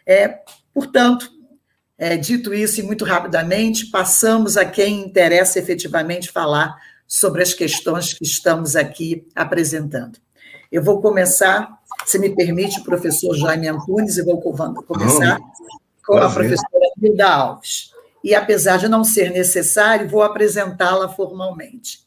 É, 0.08 0.40
portanto, 0.74 1.41
é, 2.02 2.18
dito 2.18 2.52
isso, 2.52 2.80
e 2.80 2.84
muito 2.84 3.06
rapidamente, 3.06 3.86
passamos 3.86 4.58
a 4.58 4.66
quem 4.66 5.02
interessa 5.02 5.60
efetivamente 5.60 6.32
falar 6.32 6.76
sobre 7.08 7.44
as 7.44 7.54
questões 7.54 8.12
que 8.12 8.24
estamos 8.24 8.76
aqui 8.76 9.28
apresentando. 9.36 10.18
Eu 10.72 10.84
vou 10.84 11.00
começar, 11.00 11.78
se 12.04 12.18
me 12.18 12.36
permite, 12.36 12.82
professor 12.82 13.36
Jaime 13.36 13.68
Antunes, 13.68 14.18
e 14.18 14.24
vou 14.24 14.42
começar 14.42 15.40
com 16.04 16.18
a 16.18 16.28
professora 16.28 16.90
Hilda 17.00 17.30
Alves. 17.30 17.92
E, 18.24 18.34
apesar 18.34 18.78
de 18.78 18.88
não 18.88 19.04
ser 19.04 19.30
necessário, 19.30 20.10
vou 20.10 20.24
apresentá-la 20.24 21.08
formalmente. 21.08 22.00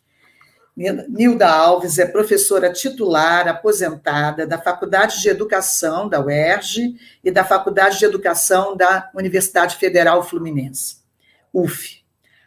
Nilda 0.76 1.49
Alves 1.49 2.00
é 2.00 2.07
professora 2.07 2.73
titular 2.73 3.47
aposentada 3.47 4.45
da 4.45 4.59
Faculdade 4.59 5.21
de 5.21 5.28
Educação 5.28 6.09
da 6.09 6.21
UERJ 6.21 6.97
e 7.23 7.31
da 7.31 7.45
Faculdade 7.45 8.00
de 8.00 8.04
Educação 8.04 8.76
da 8.76 9.09
Universidade 9.14 9.76
Federal 9.76 10.25
Fluminense, 10.25 10.97
UF. 11.52 12.02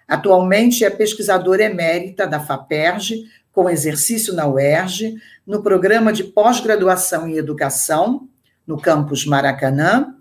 Atualmente 0.06 0.84
é 0.84 0.90
pesquisadora 0.90 1.64
emérita 1.64 2.28
da 2.28 2.40
FAPERJ, 2.40 3.24
com 3.50 3.70
exercício 3.70 4.34
na 4.34 4.46
UERJ, 4.46 5.16
no 5.46 5.64
programa 5.64 6.12
de 6.12 6.26
pós-graduação 6.26 7.30
em 7.30 7.38
educação, 7.38 8.28
no 8.66 8.78
campus 8.78 9.26
Maracanã, 9.26 10.14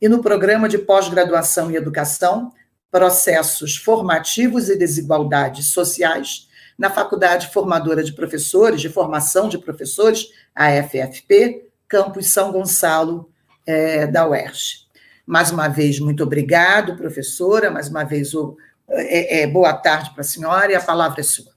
e 0.00 0.06
no 0.06 0.22
programa 0.22 0.68
de 0.68 0.76
pós-graduação 0.76 1.70
em 1.70 1.76
educação, 1.76 2.52
processos 2.90 3.74
formativos 3.76 4.68
e 4.68 4.76
desigualdades 4.76 5.68
sociais 5.68 6.46
na 6.78 6.90
Faculdade 6.90 7.52
Formadora 7.52 8.02
de 8.02 8.12
Professores, 8.12 8.80
de 8.80 8.88
Formação 8.88 9.48
de 9.48 9.58
Professores, 9.58 10.28
a 10.54 10.70
FFP, 10.82 11.68
campus 11.88 12.28
São 12.28 12.52
Gonçalo, 12.52 13.30
é, 13.66 14.06
da 14.06 14.28
UERJ. 14.28 14.84
Mais 15.26 15.50
uma 15.50 15.68
vez, 15.68 15.98
muito 15.98 16.22
obrigado, 16.22 16.96
professora. 16.96 17.70
Mais 17.70 17.88
uma 17.88 18.04
vez, 18.04 18.34
o, 18.34 18.56
é, 18.88 19.42
é, 19.42 19.46
boa 19.46 19.72
tarde 19.72 20.10
para 20.10 20.20
a 20.20 20.24
senhora 20.24 20.72
e 20.72 20.74
a 20.74 20.80
palavra 20.80 21.20
é 21.20 21.24
sua. 21.24 21.52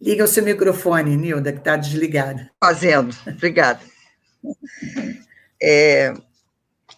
Liga 0.00 0.24
o 0.24 0.28
seu 0.28 0.42
microfone, 0.42 1.16
Nilda, 1.16 1.52
que 1.52 1.58
está 1.58 1.76
desligado. 1.76 2.48
Fazendo, 2.62 3.14
obrigada. 3.26 3.80
É, 5.62 6.14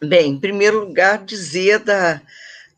bem, 0.00 0.30
em 0.30 0.40
primeiro 0.40 0.86
lugar, 0.86 1.24
dizer 1.24 1.80
da, 1.80 2.22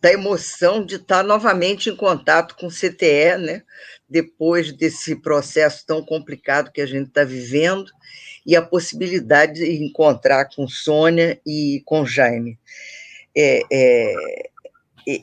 da 0.01 0.13
emoção 0.13 0.85
de 0.85 0.97
estar 0.97 1.23
novamente 1.23 1.91
em 1.91 1.97
contato 1.97 2.57
com 2.57 2.67
o 2.67 2.71
CTE, 2.71 3.37
né? 3.39 3.63
Depois 4.15 4.71
desse 4.71 5.17
processo 5.17 5.85
tão 5.85 6.01
complicado 6.01 6.71
que 6.71 6.81
a 6.81 6.87
gente 6.87 7.09
está 7.09 7.25
vivendo, 7.25 7.91
e 8.47 8.55
a 8.55 8.63
possibilidade 8.63 9.55
de 9.55 9.85
encontrar 9.85 10.49
com 10.55 10.69
Sônia 10.69 11.41
e 11.45 11.83
com 11.85 12.07
Jaime. 12.07 12.57
É, 13.37 13.61
é, 13.73 14.15
é, 15.09 15.21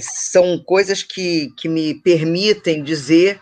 são 0.00 0.58
coisas 0.58 1.02
que, 1.02 1.52
que 1.54 1.68
me 1.68 1.94
permitem 2.00 2.82
dizer 2.82 3.38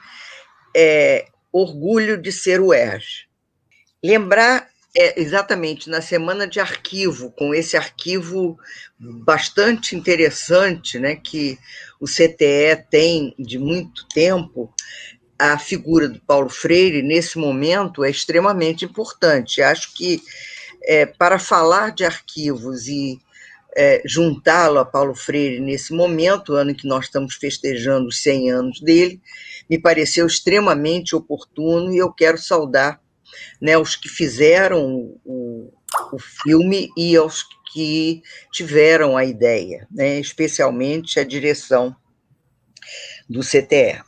é, 0.76 1.26
orgulho 1.52 2.20
de 2.20 2.32
ser 2.32 2.60
o 2.60 2.74
ERJ. 2.74 3.28
Lembrar 4.02 4.68
é, 5.00 5.20
exatamente 5.20 5.88
na 5.88 6.00
semana 6.00 6.44
de 6.44 6.58
arquivo, 6.58 7.30
com 7.30 7.54
esse 7.54 7.76
arquivo 7.76 8.58
bastante 8.98 9.94
interessante, 9.94 10.98
né, 10.98 11.14
que 11.14 11.56
o 12.00 12.06
CTE 12.06 12.84
tem 12.90 13.32
de 13.38 13.60
muito 13.60 14.08
tempo, 14.08 14.74
a 15.38 15.56
figura 15.56 16.08
do 16.08 16.20
Paulo 16.22 16.48
Freire, 16.48 17.00
nesse 17.00 17.38
momento, 17.38 18.02
é 18.02 18.10
extremamente 18.10 18.84
importante. 18.84 19.62
Acho 19.62 19.94
que 19.94 20.20
é, 20.82 21.06
para 21.06 21.38
falar 21.38 21.92
de 21.92 22.04
arquivos 22.04 22.88
e 22.88 23.20
é, 23.76 24.02
juntá-lo 24.04 24.80
a 24.80 24.84
Paulo 24.84 25.14
Freire 25.14 25.60
nesse 25.60 25.92
momento, 25.92 26.54
ano 26.54 26.72
em 26.72 26.74
que 26.74 26.88
nós 26.88 27.04
estamos 27.04 27.36
festejando 27.36 28.08
os 28.08 28.20
100 28.20 28.50
anos 28.50 28.80
dele, 28.80 29.20
me 29.70 29.78
pareceu 29.78 30.26
extremamente 30.26 31.14
oportuno 31.14 31.94
e 31.94 31.98
eu 31.98 32.12
quero 32.12 32.36
saudar 32.36 33.00
né, 33.60 33.76
os 33.76 33.96
que 33.96 34.08
fizeram 34.08 35.16
o, 35.24 35.72
o 36.12 36.18
filme 36.18 36.90
e 36.96 37.16
aos 37.16 37.44
que 37.72 38.22
tiveram 38.52 39.16
a 39.16 39.24
ideia, 39.24 39.86
né, 39.90 40.18
especialmente 40.18 41.20
a 41.20 41.24
direção 41.24 41.94
do 43.28 43.40
CTE. 43.40 44.02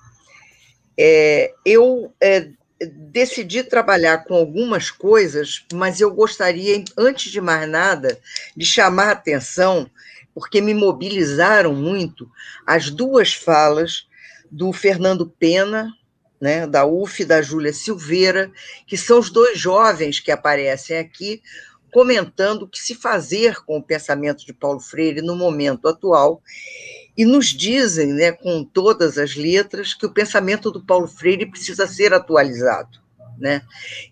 É, 0.99 1.53
eu 1.65 2.13
é, 2.21 2.51
decidi 2.87 3.63
trabalhar 3.63 4.25
com 4.25 4.35
algumas 4.35 4.91
coisas, 4.91 5.65
mas 5.73 6.01
eu 6.01 6.13
gostaria, 6.13 6.83
antes 6.97 7.31
de 7.31 7.41
mais 7.41 7.69
nada, 7.69 8.19
de 8.57 8.65
chamar 8.65 9.09
a 9.09 9.13
atenção, 9.13 9.91
porque 10.35 10.61
me 10.61 10.73
mobilizaram 10.73 11.75
muito, 11.75 12.31
as 12.67 12.91
duas 12.91 13.35
falas 13.35 14.09
do 14.51 14.73
Fernando 14.73 15.29
Pena, 15.39 15.93
né, 16.41 16.67
da 16.67 16.87
UF 16.87 17.23
e 17.23 17.27
da 17.27 17.43
Júlia 17.43 17.73
Silveira, 17.73 18.51
que 18.87 18.97
são 18.97 19.19
os 19.19 19.31
dois 19.31 19.59
jovens 19.59 20.19
que 20.21 20.31
aparecem 20.31 20.97
aqui, 20.97 21.43
comentando 21.93 22.63
o 22.63 22.69
que 22.69 22.79
se 22.79 22.95
fazer 22.95 23.63
com 23.65 23.77
o 23.79 23.83
pensamento 23.83 24.47
de 24.47 24.53
Paulo 24.53 24.81
Freire 24.81 25.21
no 25.21 25.37
momento 25.37 25.89
atual, 25.89 26.41
e 27.17 27.25
nos 27.25 27.47
dizem, 27.47 28.13
né, 28.15 28.33
com 28.33 28.65
todas 28.65 29.19
as 29.19 29.35
letras, 29.35 29.93
que 29.93 30.07
o 30.07 30.13
pensamento 30.13 30.71
do 30.71 30.85
Paulo 30.85 31.07
Freire 31.07 31.51
precisa 31.51 31.87
ser 31.87 32.15
atualizado. 32.15 33.01
Né? 33.41 33.63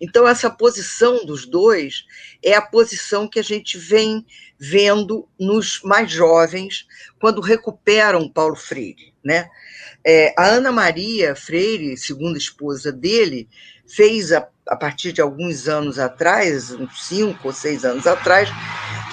Então, 0.01 0.27
essa 0.27 0.49
posição 0.49 1.23
dos 1.23 1.45
dois 1.45 2.03
é 2.43 2.55
a 2.55 2.61
posição 2.61 3.27
que 3.27 3.39
a 3.39 3.43
gente 3.43 3.77
vem 3.77 4.25
vendo 4.57 5.29
nos 5.39 5.81
mais 5.83 6.11
jovens 6.11 6.87
quando 7.21 7.39
recuperam 7.39 8.27
Paulo 8.27 8.55
Freire. 8.55 9.13
Né? 9.23 9.47
É, 10.03 10.33
a 10.35 10.47
Ana 10.47 10.71
Maria 10.71 11.35
Freire, 11.35 11.95
segunda 11.95 12.39
esposa 12.39 12.91
dele, 12.91 13.47
fez, 13.87 14.31
a, 14.31 14.47
a 14.67 14.75
partir 14.75 15.13
de 15.13 15.21
alguns 15.21 15.67
anos 15.67 15.99
atrás, 15.99 16.71
uns 16.71 17.07
cinco 17.07 17.49
ou 17.49 17.53
seis 17.53 17.85
anos 17.85 18.07
atrás, 18.07 18.49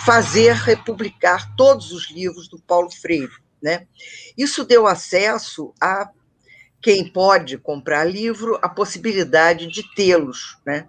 fazer 0.07 0.55
republicar 0.55 1.55
todos 1.57 1.93
os 1.93 2.11
livros 2.11 2.49
do 2.49 2.59
Paulo 2.59 2.91
Freire. 2.91 3.33
Né? 3.63 3.87
Isso 4.37 4.65
deu 4.65 4.87
acesso 4.87 5.75
a 5.79 6.11
quem 6.87 7.05
pode 7.05 7.59
comprar 7.59 8.05
livro 8.05 8.61
a 8.63 8.69
possibilidade 8.69 9.67
de 9.67 9.83
tê-los. 9.97 10.57
Né? 10.65 10.87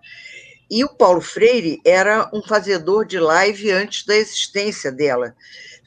E 0.69 0.83
o 0.83 0.89
Paulo 0.89 1.21
Freire 1.21 1.81
era 1.83 2.29
um 2.31 2.39
fazedor 2.39 3.03
de 3.03 3.17
live 3.19 3.71
antes 3.71 4.05
da 4.05 4.15
existência 4.15 4.91
dela. 4.91 5.35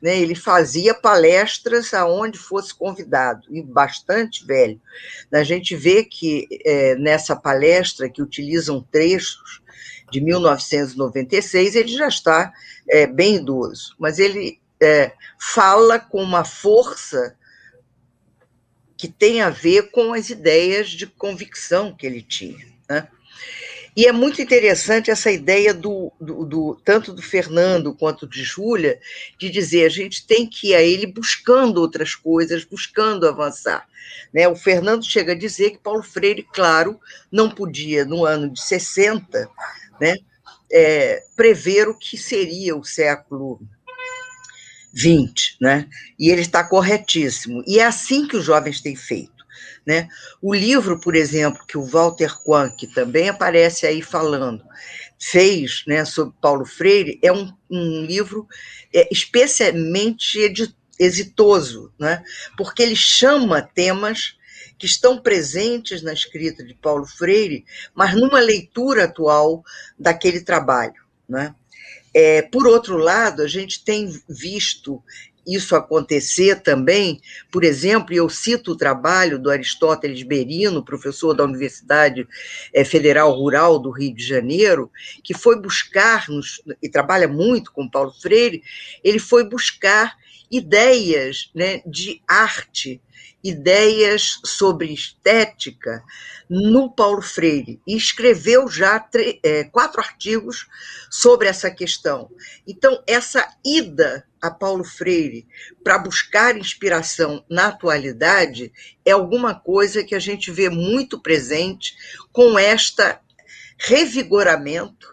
Né? 0.02 0.19
Ele 0.19 0.35
fazia 0.35 0.95
palestras 0.95 1.95
aonde 1.95 2.40
fosse 2.40 2.75
convidado, 2.75 3.47
e 3.50 3.62
bastante 3.62 4.45
velho. 4.45 4.81
A 5.33 5.45
gente 5.45 5.76
vê 5.76 6.02
que 6.02 6.49
é, 6.64 6.97
nessa 6.97 7.37
palestra, 7.37 8.11
que 8.11 8.21
utilizam 8.21 8.85
trechos 8.90 9.62
de 10.11 10.21
1996, 10.21 11.76
ele 11.76 11.93
já 11.97 12.09
está 12.09 12.52
é, 12.88 13.07
bem 13.07 13.37
idoso, 13.37 13.95
mas 13.97 14.19
ele 14.19 14.59
é, 14.83 15.12
fala 15.38 16.00
com 16.00 16.21
uma 16.21 16.45
força 16.45 17.37
que 19.00 19.09
tem 19.09 19.40
a 19.40 19.49
ver 19.49 19.90
com 19.90 20.12
as 20.12 20.28
ideias 20.28 20.90
de 20.90 21.07
convicção 21.07 21.97
que 21.97 22.07
ele 22.07 22.21
tinha. 22.21 22.66
Né? 22.87 23.09
E 23.97 24.07
é 24.07 24.12
muito 24.12 24.42
interessante 24.42 25.11
essa 25.11 25.30
ideia 25.30 25.73
do, 25.73 26.12
do, 26.21 26.45
do, 26.45 26.80
tanto 26.85 27.11
do 27.14 27.23
Fernando 27.23 27.94
quanto 27.94 28.29
de 28.29 28.44
Júlia, 28.44 29.01
de 29.38 29.48
dizer 29.48 29.87
a 29.87 29.88
gente 29.88 30.27
tem 30.27 30.46
que 30.46 30.68
ir 30.68 30.74
a 30.74 30.83
ele 30.83 31.07
buscando 31.07 31.79
outras 31.79 32.14
coisas, 32.14 32.62
buscando 32.62 33.27
avançar. 33.27 33.88
Né? 34.35 34.46
O 34.46 34.55
Fernando 34.55 35.03
chega 35.03 35.33
a 35.33 35.38
dizer 35.38 35.70
que 35.70 35.79
Paulo 35.79 36.03
Freire, 36.03 36.46
claro, 36.53 37.01
não 37.33 37.48
podia, 37.48 38.05
no 38.05 38.27
ano 38.27 38.51
de 38.51 38.61
60, 38.61 39.48
né, 39.98 40.14
é, 40.70 41.24
prever 41.35 41.88
o 41.88 41.96
que 41.96 42.18
seria 42.18 42.77
o 42.77 42.85
século 42.85 43.62
20, 44.92 45.57
né? 45.61 45.87
E 46.18 46.31
ele 46.31 46.40
está 46.40 46.64
corretíssimo. 46.64 47.62
E 47.66 47.79
é 47.79 47.85
assim 47.85 48.26
que 48.26 48.37
os 48.37 48.44
jovens 48.44 48.81
têm 48.81 48.96
feito. 48.96 49.40
Né? 49.87 50.09
O 50.42 50.55
livro, 50.55 51.00
por 51.00 51.14
exemplo, 51.14 51.64
que 51.66 51.79
o 51.79 51.85
Walter 51.85 52.37
Quank 52.44 52.76
que 52.76 52.87
também 52.94 53.29
aparece 53.29 53.87
aí 53.87 54.03
falando, 54.03 54.62
fez 55.18 55.83
né, 55.87 56.05
sobre 56.05 56.35
Paulo 56.40 56.64
Freire, 56.64 57.18
é 57.22 57.33
um, 57.33 57.53
um 57.70 58.05
livro 58.05 58.46
é, 58.94 59.09
especialmente 59.11 60.38
exitoso, 60.98 61.92
né? 61.98 62.22
porque 62.57 62.83
ele 62.83 62.96
chama 62.96 63.62
temas 63.62 64.38
que 64.79 64.87
estão 64.87 65.20
presentes 65.20 66.03
na 66.03 66.12
escrita 66.12 66.64
de 66.64 66.74
Paulo 66.74 67.07
Freire, 67.07 67.64
mas 67.94 68.14
numa 68.14 68.40
leitura 68.40 69.05
atual 69.05 69.62
daquele 69.98 70.40
trabalho. 70.40 71.03
Né? 71.29 71.55
É, 72.12 72.42
por 72.42 72.66
outro 72.66 72.96
lado, 72.96 73.42
a 73.42 73.46
gente 73.46 73.85
tem 73.85 74.20
visto 74.29 75.03
isso 75.46 75.75
acontecer 75.75 76.61
também, 76.61 77.20
por 77.51 77.64
exemplo, 77.64 78.14
eu 78.14 78.29
cito 78.29 78.73
o 78.73 78.77
trabalho 78.77 79.38
do 79.38 79.51
Aristóteles 79.51 80.23
Berino, 80.23 80.85
professor 80.85 81.35
da 81.35 81.44
Universidade 81.44 82.27
eh, 82.73 82.85
Federal 82.85 83.33
Rural 83.33 83.79
do 83.79 83.90
Rio 83.90 84.14
de 84.14 84.25
Janeiro, 84.25 84.90
que 85.25 85.35
foi 85.35 85.61
buscar, 85.61 86.29
nos, 86.29 86.62
e 86.83 86.88
trabalha 86.88 87.27
muito 87.27 87.73
com 87.73 87.88
Paulo 87.88 88.12
Freire, 88.12 88.62
ele 89.03 89.18
foi 89.18 89.42
buscar 89.44 90.14
ideias 90.50 91.50
né, 91.54 91.80
de 91.86 92.20
arte, 92.26 93.00
ideias 93.42 94.40
sobre 94.44 94.92
estética 94.92 96.02
no 96.48 96.90
Paulo 96.90 97.22
Freire 97.22 97.80
e 97.86 97.96
escreveu 97.96 98.68
já 98.68 99.08
é, 99.42 99.64
quatro 99.64 100.00
artigos 100.00 100.66
sobre 101.10 101.48
essa 101.48 101.70
questão. 101.70 102.30
Então, 102.66 103.02
essa 103.06 103.48
ida 103.64 104.26
a 104.42 104.50
Paulo 104.50 104.84
Freire 104.84 105.46
para 105.84 105.98
buscar 105.98 106.56
inspiração 106.56 107.44
na 107.48 107.68
atualidade 107.68 108.72
é 109.04 109.12
alguma 109.12 109.54
coisa 109.54 110.02
que 110.02 110.14
a 110.14 110.18
gente 110.18 110.50
vê 110.50 110.68
muito 110.68 111.20
presente 111.20 111.94
com 112.32 112.58
esta 112.58 113.20
revigoramento 113.78 115.08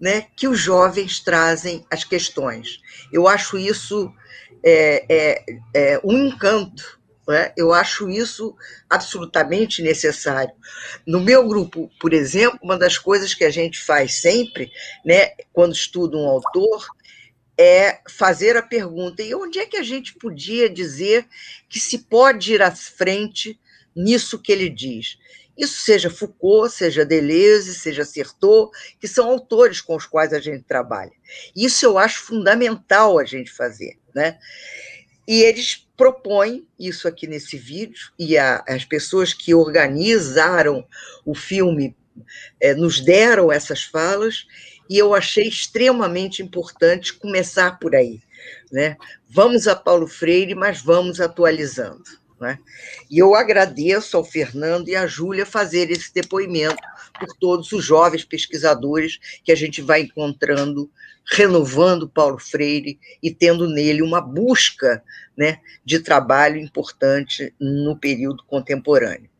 né, 0.00 0.26
que 0.36 0.48
os 0.48 0.58
jovens 0.58 1.20
trazem 1.20 1.86
às 1.90 2.02
questões. 2.02 2.80
Eu 3.12 3.28
acho 3.28 3.56
isso 3.56 4.12
é, 4.64 5.04
é, 5.08 5.44
é 5.74 6.00
um 6.04 6.28
encanto 6.28 7.02
né? 7.26 7.52
Eu 7.56 7.72
acho 7.72 8.10
isso 8.10 8.54
absolutamente 8.90 9.82
necessário. 9.82 10.52
No 11.06 11.20
meu 11.20 11.46
grupo, 11.46 11.90
por 12.00 12.12
exemplo, 12.12 12.58
uma 12.62 12.76
das 12.76 12.98
coisas 12.98 13.32
que 13.32 13.44
a 13.44 13.50
gente 13.50 13.78
faz 13.78 14.20
sempre, 14.20 14.70
né, 15.04 15.30
quando 15.52 15.72
estuda 15.72 16.16
um 16.16 16.28
autor, 16.28 16.86
é 17.58 18.00
fazer 18.08 18.56
a 18.56 18.62
pergunta: 18.62 19.22
e 19.22 19.34
onde 19.34 19.58
é 19.58 19.66
que 19.66 19.76
a 19.76 19.82
gente 19.82 20.14
podia 20.14 20.68
dizer 20.68 21.26
que 21.68 21.78
se 21.78 21.98
pode 21.98 22.54
ir 22.54 22.62
à 22.62 22.70
frente 22.70 23.58
nisso 23.94 24.38
que 24.38 24.50
ele 24.50 24.68
diz? 24.68 25.16
Isso 25.56 25.84
seja 25.84 26.08
Foucault, 26.08 26.74
seja 26.74 27.04
Deleuze, 27.04 27.74
seja 27.74 28.04
Certeau, 28.04 28.70
que 28.98 29.06
são 29.06 29.28
autores 29.28 29.82
com 29.82 29.94
os 29.94 30.06
quais 30.06 30.32
a 30.32 30.40
gente 30.40 30.64
trabalha. 30.64 31.12
Isso 31.54 31.84
eu 31.84 31.98
acho 31.98 32.22
fundamental 32.22 33.18
a 33.18 33.24
gente 33.24 33.50
fazer, 33.50 33.98
né? 34.14 34.38
E 35.26 35.42
eles 35.42 35.86
propõem 35.96 36.66
isso 36.78 37.06
aqui 37.06 37.26
nesse 37.26 37.56
vídeo, 37.56 38.10
e 38.18 38.36
a, 38.36 38.64
as 38.68 38.84
pessoas 38.84 39.32
que 39.32 39.54
organizaram 39.54 40.84
o 41.24 41.34
filme 41.34 41.96
é, 42.60 42.74
nos 42.74 43.00
deram 43.00 43.52
essas 43.52 43.84
falas, 43.84 44.46
e 44.90 44.98
eu 44.98 45.14
achei 45.14 45.46
extremamente 45.46 46.42
importante 46.42 47.14
começar 47.14 47.78
por 47.78 47.94
aí. 47.94 48.20
Né? 48.70 48.96
Vamos 49.28 49.68
a 49.68 49.76
Paulo 49.76 50.06
Freire, 50.06 50.54
mas 50.54 50.82
vamos 50.82 51.20
atualizando. 51.20 52.02
Né? 52.42 52.58
E 53.08 53.20
eu 53.20 53.36
agradeço 53.36 54.16
ao 54.16 54.24
Fernando 54.24 54.88
e 54.88 54.96
à 54.96 55.06
Júlia 55.06 55.46
fazer 55.46 55.92
esse 55.92 56.12
depoimento 56.12 56.82
por 57.20 57.28
todos 57.38 57.70
os 57.70 57.84
jovens 57.84 58.24
pesquisadores 58.24 59.20
que 59.44 59.52
a 59.52 59.54
gente 59.54 59.80
vai 59.80 60.00
encontrando 60.00 60.90
renovando 61.24 62.08
Paulo 62.08 62.40
Freire 62.40 62.98
e 63.22 63.32
tendo 63.32 63.68
nele 63.68 64.02
uma 64.02 64.20
busca 64.20 65.04
né, 65.36 65.60
de 65.84 66.00
trabalho 66.00 66.58
importante 66.58 67.54
no 67.60 67.96
período 67.96 68.42
contemporâneo. 68.42 69.30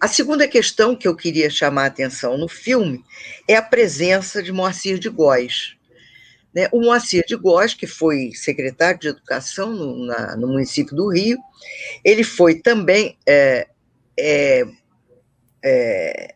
A 0.00 0.06
segunda 0.06 0.46
questão 0.46 0.94
que 0.94 1.08
eu 1.08 1.16
queria 1.16 1.50
chamar 1.50 1.82
a 1.82 1.86
atenção 1.86 2.38
no 2.38 2.46
filme 2.46 3.02
é 3.48 3.56
a 3.56 3.62
presença 3.62 4.40
de 4.40 4.52
Moacir 4.52 5.00
de 5.00 5.08
Góes. 5.08 5.76
Né? 6.54 6.68
O 6.70 6.80
Moacir 6.80 7.24
de 7.26 7.34
Góes, 7.34 7.74
que 7.74 7.86
foi 7.86 8.30
secretário 8.32 9.00
de 9.00 9.08
Educação 9.08 9.72
no, 9.72 10.06
na, 10.06 10.36
no 10.36 10.46
município 10.46 10.94
do 10.94 11.08
Rio, 11.08 11.38
ele 12.04 12.22
foi 12.22 12.54
também 12.60 13.18
é, 13.26 13.66
é, 14.16 14.64
é, 15.64 16.34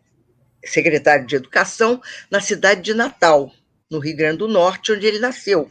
secretário 0.64 1.26
de 1.26 1.36
Educação 1.36 2.02
na 2.30 2.40
cidade 2.40 2.82
de 2.82 2.94
Natal, 2.94 3.52
no 3.88 4.00
Rio 4.00 4.16
Grande 4.16 4.38
do 4.38 4.48
Norte, 4.48 4.92
onde 4.92 5.06
ele 5.06 5.20
nasceu. 5.20 5.70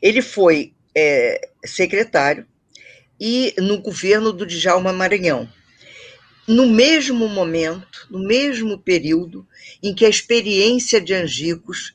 Ele 0.00 0.22
foi 0.22 0.72
é, 0.96 1.48
secretário 1.64 2.46
e 3.20 3.54
no 3.58 3.80
governo 3.80 4.32
do 4.32 4.46
Djalma 4.46 4.92
Maranhão. 4.92 5.48
no 6.46 6.66
mesmo 6.68 7.26
momento, 7.26 8.06
no 8.10 8.18
mesmo 8.18 8.78
período 8.78 9.46
em 9.82 9.94
que 9.94 10.04
a 10.04 10.10
experiência 10.10 11.00
de 11.00 11.14
Angicos, 11.14 11.94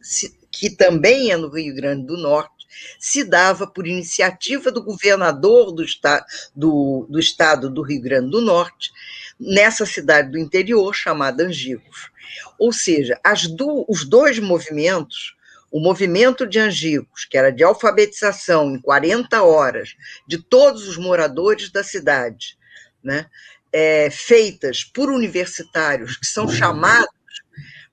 que 0.59 0.69
também 0.69 1.31
é 1.31 1.37
no 1.37 1.47
Rio 1.47 1.73
Grande 1.73 2.05
do 2.05 2.17
Norte, 2.17 2.67
se 2.99 3.23
dava 3.23 3.65
por 3.65 3.87
iniciativa 3.87 4.69
do 4.69 4.83
governador 4.83 5.71
do, 5.71 5.83
esta 5.83 6.23
do, 6.53 7.07
do 7.09 7.17
estado 7.17 7.69
do 7.69 7.81
Rio 7.81 8.01
Grande 8.01 8.29
do 8.29 8.41
Norte, 8.41 8.91
nessa 9.39 9.85
cidade 9.85 10.31
do 10.31 10.37
interior 10.37 10.93
chamada 10.93 11.45
Angicos. 11.45 12.11
Ou 12.59 12.73
seja, 12.73 13.17
do, 13.55 13.85
os 13.87 14.03
dois 14.03 14.37
movimentos, 14.37 15.33
o 15.71 15.79
movimento 15.79 16.45
de 16.45 16.59
Angicos, 16.59 17.23
que 17.23 17.37
era 17.37 17.51
de 17.51 17.63
alfabetização 17.63 18.75
em 18.75 18.81
40 18.81 19.41
horas 19.41 19.95
de 20.27 20.37
todos 20.37 20.89
os 20.89 20.97
moradores 20.97 21.71
da 21.71 21.83
cidade, 21.85 22.57
né, 23.01 23.27
é, 23.71 24.09
feitas 24.11 24.83
por 24.83 25.09
universitários 25.09 26.17
que 26.17 26.27
são 26.27 26.49
chamados 26.49 27.07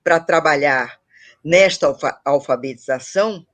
para 0.02 0.18
trabalhar 0.18 0.98
nesta 1.46 1.86
alfa 1.86 2.20
alfabetização, 2.24 3.46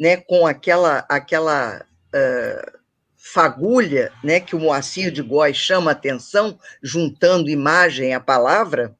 né, 0.00 0.16
com 0.16 0.46
aquela, 0.46 1.04
aquela 1.10 1.84
uh, 2.14 2.78
fagulha 3.14 4.10
né, 4.24 4.40
que 4.40 4.56
o 4.56 4.58
Moacir 4.58 5.12
de 5.12 5.20
Góes 5.20 5.58
chama 5.58 5.90
atenção, 5.90 6.58
juntando 6.82 7.50
imagem 7.50 8.14
à 8.14 8.20
palavra, 8.20 8.96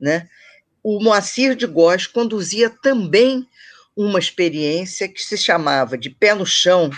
né, 0.00 0.28
o 0.82 1.00
Moacir 1.00 1.54
de 1.54 1.66
Góes 1.66 2.08
conduzia 2.08 2.68
também 2.68 3.46
uma 3.96 4.18
experiência 4.18 5.06
que 5.06 5.22
se 5.22 5.38
chamava 5.38 5.96
de 5.96 6.10
pé 6.10 6.34
no 6.34 6.46
chão, 6.46 6.90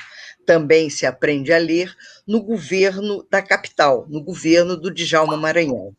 também 0.46 0.88
se 0.88 1.04
aprende 1.04 1.52
a 1.52 1.58
ler, 1.58 1.94
no 2.26 2.42
governo 2.42 3.26
da 3.30 3.42
capital, 3.42 4.06
no 4.08 4.22
governo 4.22 4.74
do 4.74 4.90
Djalma 4.90 5.36
Maranhão. 5.36 5.94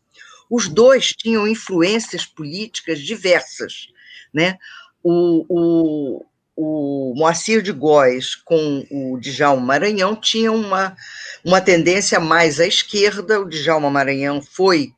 Os 0.50 0.68
dois 0.68 1.12
tinham 1.12 1.46
influências 1.46 2.26
políticas 2.26 2.98
diversas. 2.98 3.93
Né? 4.34 4.58
O, 5.02 5.46
o, 5.48 6.24
o 6.56 7.14
Moacir 7.16 7.62
de 7.62 7.72
Góes 7.72 8.34
com 8.34 8.84
o 8.90 9.18
Djalma 9.20 9.64
Maranhão 9.64 10.16
tinham 10.16 10.56
uma, 10.56 10.96
uma 11.44 11.60
tendência 11.60 12.18
mais 12.18 12.58
à 12.58 12.66
esquerda, 12.66 13.40
o 13.40 13.48
Djalma 13.48 13.90
Maranhão 13.90 14.42
foi 14.42 14.92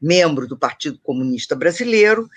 membro 0.00 0.46
do 0.46 0.58
Partido 0.58 0.98
Comunista 1.02 1.54
Brasileiro, 1.54 2.28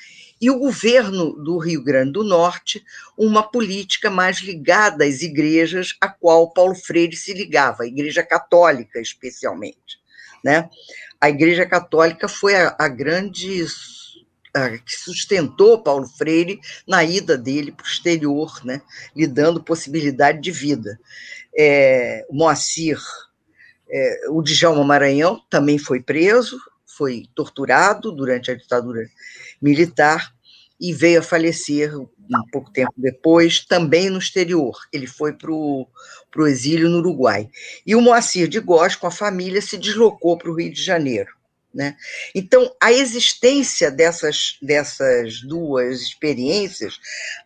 e 0.41 0.49
o 0.49 0.59
governo 0.59 1.41
do 1.41 1.57
Rio 1.57 1.81
Grande 1.81 2.11
do 2.11 2.23
Norte, 2.23 2.83
uma 3.17 3.41
política 3.41 4.09
mais 4.09 4.39
ligada 4.39 5.05
às 5.05 5.21
igrejas 5.21 5.95
a 6.01 6.09
qual 6.09 6.51
Paulo 6.51 6.75
Freire 6.75 7.15
se 7.15 7.33
ligava, 7.33 7.83
a 7.83 7.87
Igreja 7.87 8.21
Católica 8.21 8.99
especialmente. 8.99 9.97
Né? 10.43 10.69
A 11.21 11.29
Igreja 11.29 11.65
Católica 11.65 12.27
foi 12.27 12.55
a, 12.55 12.75
a 12.77 12.89
grande 12.89 13.65
que 14.85 14.93
sustentou 14.93 15.81
Paulo 15.81 16.07
Freire 16.07 16.59
na 16.87 17.03
ida 17.03 17.37
dele 17.37 17.71
para 17.71 17.83
o 17.83 17.87
exterior, 17.87 18.63
né, 18.63 18.81
lhe 19.15 19.25
dando 19.25 19.63
possibilidade 19.63 20.39
de 20.41 20.51
vida. 20.51 20.99
É, 21.57 22.25
Moacir, 22.31 22.99
é, 23.89 24.29
o 24.29 24.41
Djalma 24.41 24.83
Maranhão 24.83 25.41
também 25.49 25.77
foi 25.77 26.01
preso, 26.01 26.59
foi 26.85 27.27
torturado 27.35 28.11
durante 28.11 28.51
a 28.51 28.55
ditadura 28.55 29.09
militar 29.61 30.33
e 30.79 30.93
veio 30.93 31.19
a 31.19 31.23
falecer 31.23 31.97
um 31.97 32.07
pouco 32.51 32.71
tempo 32.71 32.93
depois, 32.97 33.65
também 33.65 34.09
no 34.09 34.19
exterior. 34.19 34.77
Ele 34.91 35.07
foi 35.07 35.33
para 35.33 35.51
o 35.51 35.87
exílio 36.47 36.89
no 36.89 36.97
Uruguai. 36.97 37.49
E 37.85 37.95
o 37.95 38.01
Moacir 38.01 38.47
de 38.47 38.59
Góes, 38.59 38.95
com 38.95 39.07
a 39.07 39.11
família, 39.11 39.61
se 39.61 39.77
deslocou 39.77 40.37
para 40.37 40.49
o 40.49 40.55
Rio 40.55 40.71
de 40.71 40.83
Janeiro. 40.83 41.29
Né? 41.73 41.97
Então, 42.35 42.71
a 42.79 42.91
existência 42.93 43.89
dessas, 43.89 44.57
dessas 44.61 45.41
duas 45.41 46.01
experiências, 46.01 46.99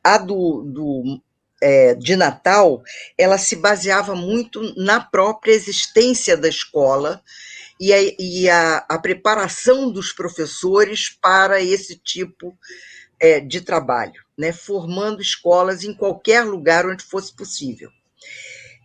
a 0.03 0.17
do, 0.17 0.63
do 0.63 1.21
é, 1.61 1.95
de 1.95 2.15
Natal, 2.15 2.83
ela 3.17 3.37
se 3.37 3.55
baseava 3.55 4.15
muito 4.15 4.61
na 4.75 4.99
própria 4.99 5.53
existência 5.53 6.35
da 6.35 6.49
escola 6.49 7.23
e 7.79 7.93
a, 7.93 7.97
e 8.19 8.49
a, 8.49 8.85
a 8.89 8.99
preparação 8.99 9.89
dos 9.91 10.11
professores 10.11 11.09
para 11.09 11.61
esse 11.61 11.95
tipo 11.95 12.57
é, 13.19 13.39
de 13.39 13.61
trabalho, 13.61 14.23
né? 14.37 14.51
formando 14.51 15.21
escolas 15.21 15.83
em 15.83 15.93
qualquer 15.93 16.43
lugar 16.43 16.85
onde 16.85 17.03
fosse 17.03 17.33
possível. 17.33 17.89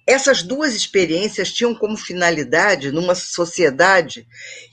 Essas 0.07 0.43
duas 0.43 0.75
experiências 0.75 1.53
tinham 1.53 1.75
como 1.75 1.97
finalidade, 1.97 2.91
numa 2.91 3.15
sociedade 3.15 4.27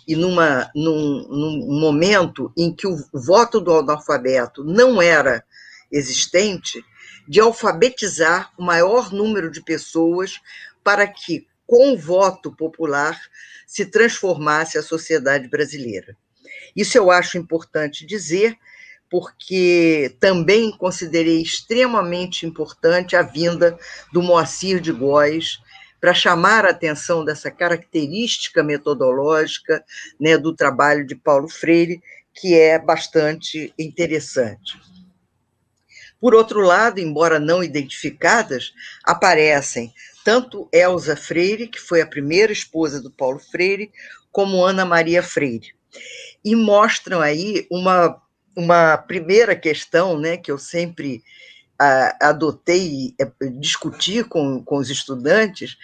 e 0.08 0.16
numa, 0.16 0.72
num, 0.76 1.28
num 1.30 1.80
momento 1.80 2.52
em 2.58 2.74
que 2.74 2.88
o 2.88 2.98
voto 3.14 3.62
do 3.62 3.74
analfabeto 3.74 4.64
não 4.64 5.02
era 5.02 5.44
existente, 5.92 6.84
de 7.28 7.40
alfabetizar 7.40 8.52
o 8.58 8.64
maior 8.64 9.12
número 9.12 9.52
de 9.52 9.62
pessoas 9.62 10.40
para 10.84 11.08
que, 11.08 11.46
com 11.68 11.94
o 11.94 11.98
voto 11.98 12.52
popular, 12.56 13.20
se 13.68 13.86
transformasse 13.86 14.80
a 14.80 14.84
sociedade 14.84 15.48
brasileira. 15.48 16.18
Isso 16.76 16.98
eu 16.98 17.12
acho 17.12 17.38
importante 17.38 18.04
dizer, 18.04 18.58
porque 19.10 20.16
também 20.20 20.72
considerei 20.72 21.42
extremamente 21.42 22.46
importante 22.46 23.16
a 23.16 23.22
vinda 23.22 23.78
do 24.14 24.22
Moacir 24.22 24.80
de 24.80 24.92
Góes 24.92 25.60
para 26.00 26.14
chamar 26.14 26.66
a 26.66 26.70
atenção 26.70 27.26
dessa 27.26 27.52
característica 27.52 28.64
metodológica 28.64 29.84
né, 30.20 30.38
do 30.38 30.56
trabalho 30.56 31.06
de 31.06 31.16
Paulo 31.16 31.50
Freire, 31.50 32.02
que 32.34 32.56
é 32.56 32.80
bastante 32.80 33.74
interessante. 33.78 34.80
Por 36.22 36.36
outro 36.36 36.62
lado, 36.62 37.00
embora 37.00 37.40
não 37.40 37.64
identificadas, 37.64 38.74
aparecem 39.04 39.94
tanto 40.24 40.68
Elza 40.72 41.16
Freire, 41.16 41.68
que 41.68 41.80
foi 41.80 42.02
a 42.02 42.08
primeira 42.08 42.52
esposa 42.52 43.02
do 43.02 43.10
Paulo 43.10 43.40
Freire, 43.40 43.92
como 44.32 44.64
Ana 44.64 44.86
Maria 44.86 45.24
Freire. 45.24 45.74
E 46.44 46.56
mostram 46.56 47.22
aí 47.22 47.66
uma 47.72 48.22
uma 48.60 48.98
primeira 48.98 49.56
questão 49.56 50.20
né, 50.20 50.36
que 50.36 50.52
eu 50.52 50.58
sempre 50.58 51.24
adotei 52.20 53.16
e 53.18 53.50
discuti 53.52 54.22
com, 54.22 54.62
com 54.62 54.78
os 54.78 54.90
estudantes 54.90 55.78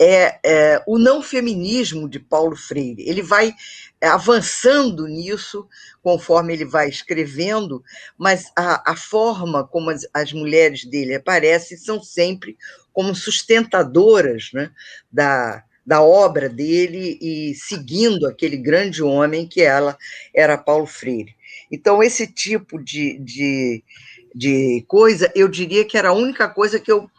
é, 0.00 0.38
é, 0.42 0.82
o 0.86 0.98
não 0.98 1.22
feminismo 1.22 2.08
de 2.08 2.18
Paulo 2.18 2.56
Freire. 2.56 3.06
Ele 3.06 3.20
vai 3.20 3.54
avançando 4.00 5.06
nisso 5.06 5.68
conforme 6.02 6.54
ele 6.54 6.64
vai 6.64 6.88
escrevendo, 6.88 7.84
mas 8.16 8.50
a, 8.56 8.92
a 8.92 8.96
forma 8.96 9.62
como 9.62 9.90
as, 9.90 10.06
as, 10.14 10.32
mulheres 10.32 10.86
dele 10.86 11.16
aparecem 11.16 11.76
são 11.76 12.02
sempre 12.02 12.56
como 12.90 13.14
sustentadoras 13.14 14.48
né, 14.54 14.70
da, 15.12 15.62
da 15.84 16.00
obra 16.00 16.48
dele 16.48 17.18
e 17.20 17.54
seguindo 17.54 18.26
aquele 18.26 18.56
grande 18.56 19.02
homem 19.02 19.46
que 19.46 19.60
ela 19.60 19.98
era 20.34 20.56
Paulo 20.56 20.86
Freire. 20.86 21.36
Então, 21.70 22.02
esse 22.02 22.26
tipo 22.26 22.82
de, 22.82 23.18
de, 23.18 23.84
de 24.34 24.84
coisa, 24.86 25.30
eu 25.34 25.48
diria 25.48 25.84
que 25.84 25.96
era 25.96 26.10
a 26.10 26.14
única 26.14 26.48
coisa 26.48 26.78
que 26.78 26.92
eu 26.92 27.10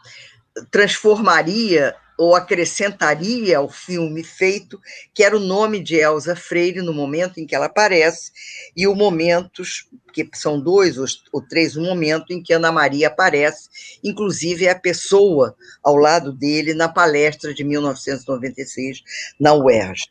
transformaria 0.70 1.94
ou 2.16 2.34
acrescentaria 2.34 3.58
ao 3.58 3.68
filme 3.68 4.22
feito, 4.22 4.80
que 5.12 5.24
era 5.24 5.36
o 5.36 5.40
nome 5.40 5.80
de 5.80 5.96
Elsa 5.96 6.36
Freire 6.36 6.80
no 6.80 6.92
momento 6.92 7.38
em 7.40 7.46
que 7.46 7.54
ela 7.54 7.66
aparece, 7.66 8.30
e 8.76 8.86
o 8.86 8.94
momentos, 8.94 9.88
que 10.12 10.28
são 10.34 10.60
dois 10.60 10.96
ou 11.32 11.42
três, 11.42 11.76
o 11.76 11.82
momento 11.82 12.32
em 12.32 12.42
que 12.42 12.52
Ana 12.52 12.70
Maria 12.70 13.08
aparece, 13.08 13.68
inclusive 14.02 14.66
é 14.66 14.70
a 14.70 14.78
pessoa 14.78 15.56
ao 15.82 15.96
lado 15.96 16.32
dele 16.32 16.72
na 16.72 16.88
palestra 16.88 17.52
de 17.52 17.64
1996 17.64 19.02
na 19.38 19.52
UERJ. 19.54 20.08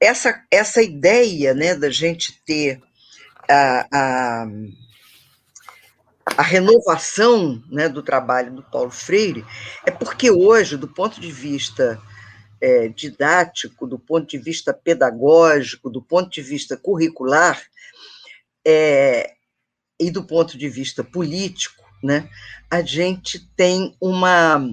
Essa, 0.00 0.42
essa 0.50 0.82
ideia 0.82 1.52
né, 1.52 1.74
da 1.74 1.90
gente 1.90 2.40
ter 2.44 2.80
a, 3.48 3.86
a, 3.92 4.46
a 6.38 6.42
renovação 6.42 7.62
né, 7.68 7.88
do 7.88 8.02
trabalho 8.02 8.54
do 8.54 8.62
Paulo 8.62 8.90
Freire 8.90 9.44
é 9.84 9.90
porque 9.90 10.30
hoje, 10.30 10.76
do 10.76 10.88
ponto 10.88 11.20
de 11.20 11.30
vista 11.30 12.00
é, 12.60 12.88
didático, 12.88 13.86
do 13.86 13.98
ponto 13.98 14.26
de 14.26 14.38
vista 14.38 14.72
pedagógico, 14.72 15.90
do 15.90 16.00
ponto 16.00 16.30
de 16.30 16.42
vista 16.42 16.76
curricular 16.76 17.60
é, 18.66 19.34
e 19.98 20.10
do 20.10 20.24
ponto 20.24 20.56
de 20.56 20.68
vista 20.68 21.02
político, 21.02 21.84
né, 22.02 22.28
a 22.70 22.80
gente 22.82 23.38
tem 23.56 23.94
uma, 24.00 24.66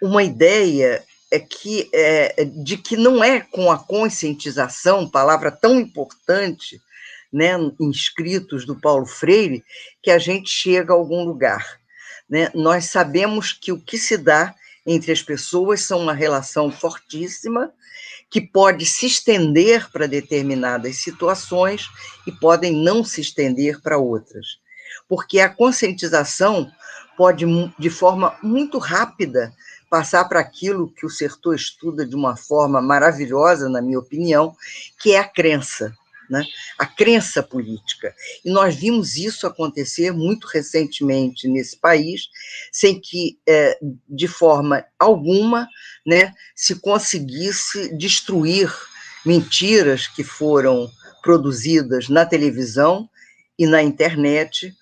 uma 0.00 0.22
ideia 0.22 1.04
é 1.34 1.40
que, 1.40 1.90
é, 1.92 2.44
de 2.44 2.76
que 2.76 2.96
não 2.96 3.22
é 3.22 3.40
com 3.40 3.68
a 3.72 3.76
conscientização, 3.76 5.10
palavra 5.10 5.50
tão 5.50 5.80
importante, 5.80 6.80
né, 7.32 7.54
inscritos 7.80 8.64
do 8.64 8.80
Paulo 8.80 9.04
Freire, 9.04 9.64
que 10.00 10.12
a 10.12 10.18
gente 10.18 10.48
chega 10.48 10.92
a 10.92 10.96
algum 10.96 11.24
lugar. 11.24 11.80
Né? 12.30 12.52
Nós 12.54 12.84
sabemos 12.84 13.52
que 13.52 13.72
o 13.72 13.80
que 13.80 13.98
se 13.98 14.16
dá 14.16 14.54
entre 14.86 15.10
as 15.10 15.22
pessoas 15.22 15.80
são 15.80 16.00
uma 16.00 16.12
relação 16.12 16.70
fortíssima, 16.70 17.72
que 18.30 18.40
pode 18.40 18.86
se 18.86 19.06
estender 19.06 19.90
para 19.90 20.06
determinadas 20.06 20.98
situações 20.98 21.88
e 22.26 22.30
podem 22.30 22.72
não 22.72 23.02
se 23.02 23.20
estender 23.20 23.80
para 23.80 23.98
outras. 23.98 24.60
Porque 25.08 25.40
a 25.40 25.48
conscientização 25.48 26.70
pode, 27.16 27.44
de 27.76 27.90
forma 27.90 28.36
muito 28.40 28.78
rápida, 28.78 29.52
passar 29.94 30.24
para 30.24 30.40
aquilo 30.40 30.90
que 30.90 31.06
o 31.06 31.08
Sertor 31.08 31.54
estuda 31.54 32.04
de 32.04 32.16
uma 32.16 32.34
forma 32.34 32.82
maravilhosa, 32.82 33.68
na 33.68 33.80
minha 33.80 34.00
opinião, 34.00 34.52
que 35.00 35.12
é 35.12 35.20
a 35.20 35.24
crença 35.24 35.94
né? 36.28 36.42
a 36.78 36.84
crença 36.84 37.44
política. 37.44 38.12
E 38.44 38.50
nós 38.50 38.74
vimos 38.74 39.14
isso 39.14 39.46
acontecer 39.46 40.10
muito 40.10 40.48
recentemente 40.48 41.46
nesse 41.46 41.76
país, 41.76 42.22
sem 42.72 42.98
que, 42.98 43.38
é, 43.46 43.78
de 44.08 44.26
forma 44.26 44.84
alguma, 44.98 45.68
né, 46.04 46.32
se 46.56 46.76
conseguisse 46.76 47.94
destruir 47.96 48.72
mentiras 49.24 50.08
que 50.08 50.24
foram 50.24 50.90
produzidas 51.22 52.08
na 52.08 52.26
televisão 52.26 53.08
e 53.58 53.66
na 53.66 53.82
internet, 53.82 54.74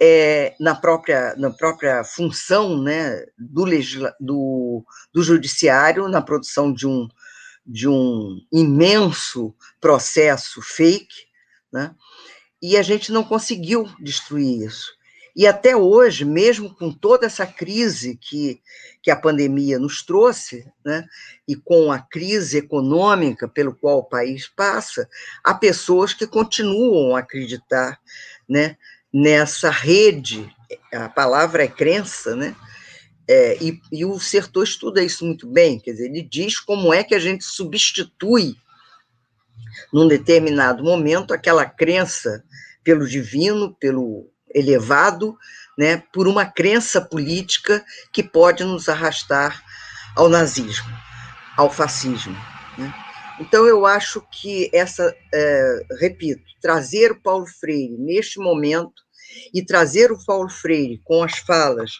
é, 0.00 0.54
na, 0.58 0.74
própria, 0.74 1.34
na 1.36 1.50
própria 1.50 2.02
função 2.04 2.80
né, 2.80 3.24
do, 3.38 3.64
legisla, 3.64 4.14
do, 4.20 4.84
do 5.12 5.22
judiciário, 5.22 6.08
na 6.08 6.20
produção 6.20 6.72
de 6.72 6.86
um, 6.86 7.08
de 7.66 7.88
um 7.88 8.40
imenso 8.52 9.54
processo 9.80 10.60
fake, 10.62 11.26
né? 11.72 11.94
e 12.62 12.76
a 12.76 12.82
gente 12.82 13.12
não 13.12 13.22
conseguiu 13.22 13.88
destruir 14.00 14.66
isso. 14.66 14.92
E 15.36 15.48
até 15.48 15.76
hoje, 15.76 16.24
mesmo 16.24 16.72
com 16.76 16.92
toda 16.92 17.26
essa 17.26 17.44
crise 17.44 18.16
que, 18.16 18.60
que 19.02 19.10
a 19.10 19.16
pandemia 19.16 19.80
nos 19.80 20.02
trouxe, 20.02 20.64
né, 20.84 21.04
e 21.46 21.56
com 21.56 21.90
a 21.90 21.98
crise 21.98 22.58
econômica 22.58 23.48
pelo 23.48 23.74
qual 23.74 23.98
o 23.98 24.08
país 24.08 24.46
passa, 24.46 25.08
há 25.42 25.52
pessoas 25.52 26.14
que 26.14 26.26
continuam 26.26 27.16
a 27.16 27.18
acreditar 27.18 28.00
né, 28.48 28.76
nessa 29.14 29.70
rede, 29.70 30.52
a 30.92 31.08
palavra 31.08 31.62
é 31.62 31.68
crença, 31.68 32.34
né, 32.34 32.56
é, 33.28 33.56
e, 33.62 33.80
e, 33.92 34.04
o 34.04 34.18
Sertor 34.18 34.64
estuda 34.64 35.00
isso 35.00 35.24
muito 35.24 35.46
bem, 35.46 35.78
quer 35.78 35.92
dizer, 35.92 36.06
ele 36.06 36.20
diz 36.20 36.58
como 36.58 36.92
é 36.92 37.04
que 37.04 37.14
a 37.14 37.18
gente 37.20 37.44
substitui, 37.44 38.56
num 39.92 40.08
determinado 40.08 40.82
momento, 40.82 41.32
aquela 41.32 41.64
crença 41.64 42.42
pelo 42.82 43.06
divino, 43.06 43.72
pelo 43.76 44.28
elevado, 44.52 45.38
né, 45.78 46.02
por 46.12 46.26
uma 46.26 46.44
crença 46.44 47.00
política 47.00 47.84
que 48.12 48.22
pode 48.22 48.64
nos 48.64 48.88
arrastar 48.88 49.62
ao 50.16 50.28
nazismo, 50.28 50.92
ao 51.56 51.70
fascismo. 51.70 52.36
Né? 52.76 52.92
Então, 53.40 53.64
eu 53.66 53.86
acho 53.86 54.20
que 54.30 54.70
essa, 54.72 55.14
é, 55.32 55.86
repito, 56.00 56.42
trazer 56.60 57.12
o 57.12 57.20
Paulo 57.20 57.46
Freire 57.46 57.96
neste 57.96 58.38
momento 58.38 59.03
e 59.52 59.64
trazer 59.64 60.12
o 60.12 60.24
Paulo 60.24 60.48
Freire 60.48 61.00
com 61.04 61.22
as 61.22 61.38
falas 61.38 61.92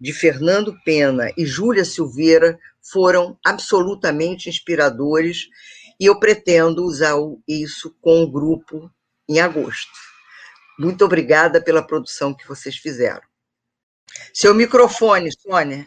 de 0.00 0.12
Fernando 0.12 0.76
Pena 0.84 1.30
e 1.36 1.44
Júlia 1.44 1.84
Silveira 1.84 2.58
foram 2.82 3.38
absolutamente 3.44 4.48
inspiradores 4.48 5.48
e 5.98 6.06
eu 6.06 6.18
pretendo 6.18 6.84
usar 6.84 7.14
isso 7.46 7.94
com 8.00 8.22
o 8.22 8.30
grupo 8.30 8.90
em 9.28 9.40
agosto. 9.40 9.92
Muito 10.78 11.04
obrigada 11.04 11.60
pela 11.60 11.86
produção 11.86 12.32
que 12.32 12.48
vocês 12.48 12.76
fizeram. 12.76 13.22
Seu 14.32 14.54
microfone, 14.54 15.30
Sônia. 15.32 15.86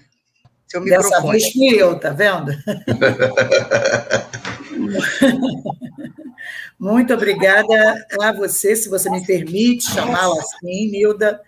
Seu 0.67 0.81
microfone. 0.81 1.11
Dessa 1.11 1.31
vez 1.31 1.51
fui 1.51 1.81
eu, 1.81 1.99
tá 1.99 2.11
vendo? 2.11 2.51
Muito 6.77 7.13
obrigada 7.13 8.05
a 8.19 8.33
você, 8.33 8.75
se 8.75 8.89
você 8.89 9.09
me 9.09 9.25
permite 9.25 9.89
chamá-la 9.89 10.39
assim, 10.39 10.89
Nilda, 10.89 11.41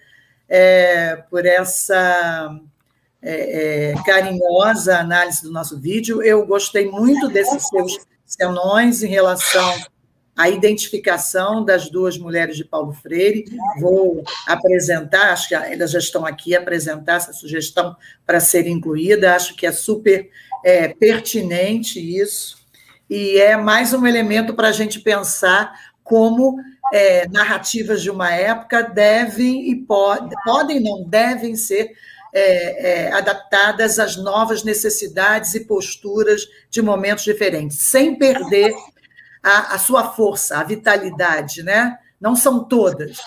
é, 0.47 1.17
por 1.29 1.45
essa 1.45 2.59
é, 3.21 3.91
é, 3.91 4.03
carinhosa 4.05 4.97
análise 4.97 5.41
do 5.41 5.51
nosso 5.51 5.79
vídeo. 5.79 6.21
Eu 6.21 6.45
gostei 6.45 6.89
muito 6.89 7.27
desses 7.27 7.67
seus 7.67 7.97
senões 8.25 9.03
em 9.03 9.09
relação 9.09 9.75
à 10.37 10.49
identificação 10.49 11.63
das 11.65 11.89
duas 11.89 12.17
mulheres 12.17 12.55
de 12.55 12.63
Paulo 12.63 12.93
Freire. 12.93 13.45
Vou 13.79 14.23
apresentar, 14.47 15.33
acho 15.33 15.49
que 15.49 15.55
elas 15.55 15.91
já 15.91 15.99
estão 15.99 16.25
aqui, 16.25 16.55
apresentar 16.55 17.15
essa 17.15 17.33
sugestão 17.33 17.95
para 18.25 18.39
ser 18.39 18.67
incluída. 18.67 19.35
Acho 19.35 19.55
que 19.55 19.65
é 19.65 19.71
super 19.71 20.29
é, 20.63 20.89
pertinente 20.89 21.99
isso 21.99 22.64
e 23.09 23.37
é 23.37 23.55
mais 23.55 23.93
um 23.93 24.05
elemento 24.05 24.53
para 24.53 24.69
a 24.69 24.71
gente 24.71 24.99
pensar 24.99 25.73
como 26.03 26.57
é, 26.93 27.27
narrativas 27.29 28.01
de 28.01 28.09
uma 28.09 28.31
época 28.31 28.81
devem 28.83 29.71
e 29.71 29.75
pod 29.75 30.33
podem, 30.43 30.79
não 30.79 31.03
devem 31.03 31.55
ser 31.55 31.91
é, 32.33 33.07
é, 33.07 33.11
adaptadas 33.13 33.97
às 33.97 34.17
novas 34.17 34.63
necessidades 34.63 35.55
e 35.55 35.65
posturas 35.65 36.47
de 36.69 36.81
momentos 36.81 37.23
diferentes, 37.23 37.79
sem 37.79 38.15
perder 38.15 38.73
a, 39.41 39.75
a 39.75 39.79
sua 39.79 40.11
força, 40.11 40.57
a 40.57 40.63
vitalidade, 40.63 41.63
né? 41.63 41.97
Não 42.19 42.35
são 42.35 42.63
todas, 42.63 43.17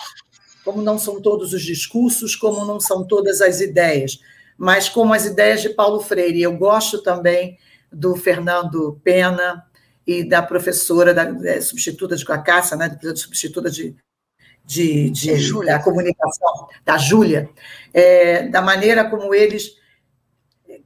como 0.63 0.81
não 0.81 0.99
são 0.99 1.21
todos 1.21 1.53
os 1.53 1.63
discursos, 1.63 2.35
como 2.35 2.65
não 2.65 2.79
são 2.79 3.05
todas 3.05 3.41
as 3.41 3.61
ideias, 3.61 4.19
mas 4.57 4.89
como 4.89 5.13
as 5.13 5.25
ideias 5.25 5.61
de 5.61 5.69
Paulo 5.69 6.01
Freire. 6.01 6.41
Eu 6.41 6.57
gosto 6.57 7.01
também 7.01 7.57
do 7.91 8.15
Fernando 8.15 8.99
Pena, 9.03 9.65
e 10.09 10.23
da 10.23 10.41
professora 10.41 11.13
da, 11.13 11.23
é, 11.47 11.61
substituta 11.61 12.15
de 12.15 12.25
Cacácia, 12.25 12.75
né, 12.75 12.97
substituta 13.15 13.69
de, 13.69 13.95
de, 14.65 15.11
de 15.11 15.29
é 15.31 15.65
da 15.65 15.77
comunicação, 15.77 16.67
da 16.83 16.97
Júlia, 16.97 17.47
é, 17.93 18.47
da 18.47 18.59
maneira 18.59 19.07
como 19.07 19.35
eles, 19.35 19.75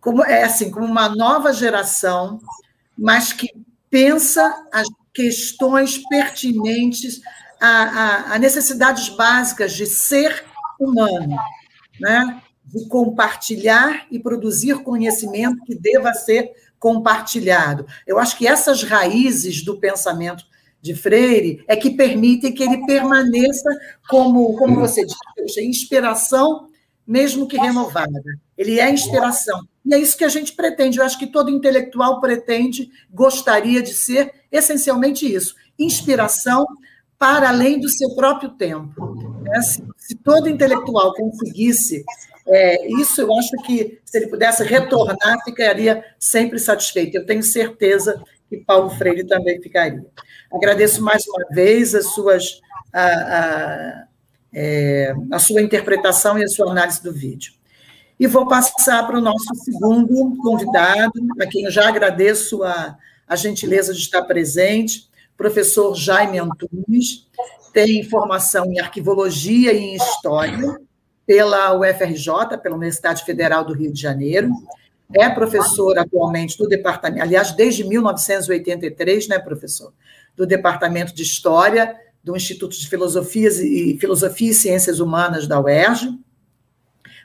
como 0.01 0.25
é 0.25 0.43
assim, 0.43 0.69
como 0.69 0.85
uma 0.85 1.07
nova 1.07 1.53
geração, 1.53 2.41
mas 2.97 3.31
que 3.31 3.47
pensa 3.89 4.67
as 4.73 4.87
questões 5.13 5.99
pertinentes 6.09 7.21
a, 7.61 7.67
a, 7.67 8.33
a 8.33 8.39
necessidades 8.39 9.07
básicas 9.07 9.71
de 9.71 9.85
ser 9.85 10.43
humano, 10.77 11.37
né? 11.97 12.41
de 12.65 12.89
compartilhar 12.89 14.05
e 14.11 14.19
produzir 14.19 14.83
conhecimento 14.83 15.63
que 15.63 15.75
deva 15.75 16.13
ser 16.13 16.51
compartilhado. 16.83 17.87
Eu 18.05 18.19
acho 18.19 18.37
que 18.37 18.45
essas 18.45 18.83
raízes 18.83 19.63
do 19.63 19.79
pensamento 19.79 20.43
de 20.81 20.93
Freire 20.93 21.63
é 21.65 21.77
que 21.77 21.91
permitem 21.91 22.51
que 22.51 22.61
ele 22.61 22.85
permaneça 22.85 23.69
como, 24.09 24.53
como 24.57 24.81
você 24.81 25.05
disse, 25.05 25.61
inspiração, 25.61 26.67
mesmo 27.07 27.47
que 27.47 27.55
renovada. 27.55 28.21
Ele 28.57 28.81
é 28.81 28.91
inspiração. 28.91 29.65
E 29.85 29.93
é 29.93 29.97
isso 29.97 30.17
que 30.17 30.25
a 30.25 30.29
gente 30.29 30.51
pretende. 30.51 30.97
Eu 30.97 31.05
acho 31.05 31.17
que 31.17 31.27
todo 31.27 31.49
intelectual 31.49 32.19
pretende, 32.19 32.91
gostaria 33.09 33.81
de 33.81 33.93
ser 33.93 34.33
essencialmente 34.51 35.25
isso: 35.25 35.55
inspiração 35.79 36.65
para 37.17 37.47
além 37.47 37.79
do 37.79 37.87
seu 37.87 38.13
próprio 38.13 38.49
tempo. 38.49 39.39
Né? 39.41 39.61
Se, 39.61 39.81
se 39.97 40.15
todo 40.15 40.49
intelectual 40.49 41.13
conseguisse 41.13 42.03
é, 42.47 42.87
isso 43.01 43.21
eu 43.21 43.33
acho 43.33 43.51
que, 43.65 43.99
se 44.03 44.17
ele 44.17 44.27
pudesse 44.27 44.63
retornar, 44.63 45.43
ficaria 45.45 46.03
sempre 46.19 46.59
satisfeito. 46.59 47.15
Eu 47.15 47.25
tenho 47.25 47.43
certeza 47.43 48.21
que 48.49 48.57
Paulo 48.57 48.89
Freire 48.91 49.25
também 49.25 49.61
ficaria. 49.61 50.05
Agradeço 50.51 51.01
mais 51.01 51.25
uma 51.27 51.45
vez 51.51 51.95
as 51.95 52.13
suas, 52.13 52.61
a, 52.91 53.05
a, 53.05 54.03
é, 54.53 55.13
a 55.31 55.39
sua 55.39 55.61
interpretação 55.61 56.37
e 56.37 56.43
a 56.43 56.47
sua 56.47 56.69
análise 56.69 57.01
do 57.01 57.13
vídeo. 57.13 57.53
E 58.19 58.27
vou 58.27 58.47
passar 58.47 59.05
para 59.07 59.17
o 59.17 59.21
nosso 59.21 59.55
segundo 59.63 60.37
convidado, 60.37 61.13
a 61.41 61.47
quem 61.47 61.63
eu 61.63 61.71
já 61.71 61.87
agradeço 61.87 62.63
a, 62.63 62.97
a 63.27 63.35
gentileza 63.35 63.93
de 63.93 63.99
estar 63.99 64.21
presente, 64.23 65.09
professor 65.35 65.95
Jaime 65.95 66.39
Antunes, 66.39 67.27
tem 67.73 68.03
formação 68.03 68.71
em 68.71 68.79
arquivologia 68.79 69.73
e 69.73 69.79
em 69.79 69.95
história, 69.95 70.79
pela 71.25 71.77
UFRJ, 71.77 72.57
pela 72.61 72.75
Universidade 72.75 73.23
Federal 73.23 73.63
do 73.63 73.73
Rio 73.73 73.91
de 73.91 74.01
Janeiro. 74.01 74.49
É 75.13 75.29
professor 75.29 75.97
atualmente 75.97 76.57
do 76.57 76.67
departamento, 76.67 77.23
aliás, 77.23 77.51
desde 77.51 77.83
1983, 77.83 79.27
né, 79.27 79.39
professor? 79.39 79.93
Do 80.35 80.45
Departamento 80.45 81.13
de 81.13 81.21
História 81.21 81.95
do 82.23 82.35
Instituto 82.35 82.75
de 82.75 82.87
Filosofias 82.87 83.59
e 83.59 83.97
Filosofia 83.99 84.51
e 84.51 84.53
Ciências 84.53 84.99
Humanas 84.99 85.45
da 85.45 85.59
UERJ. 85.59 86.17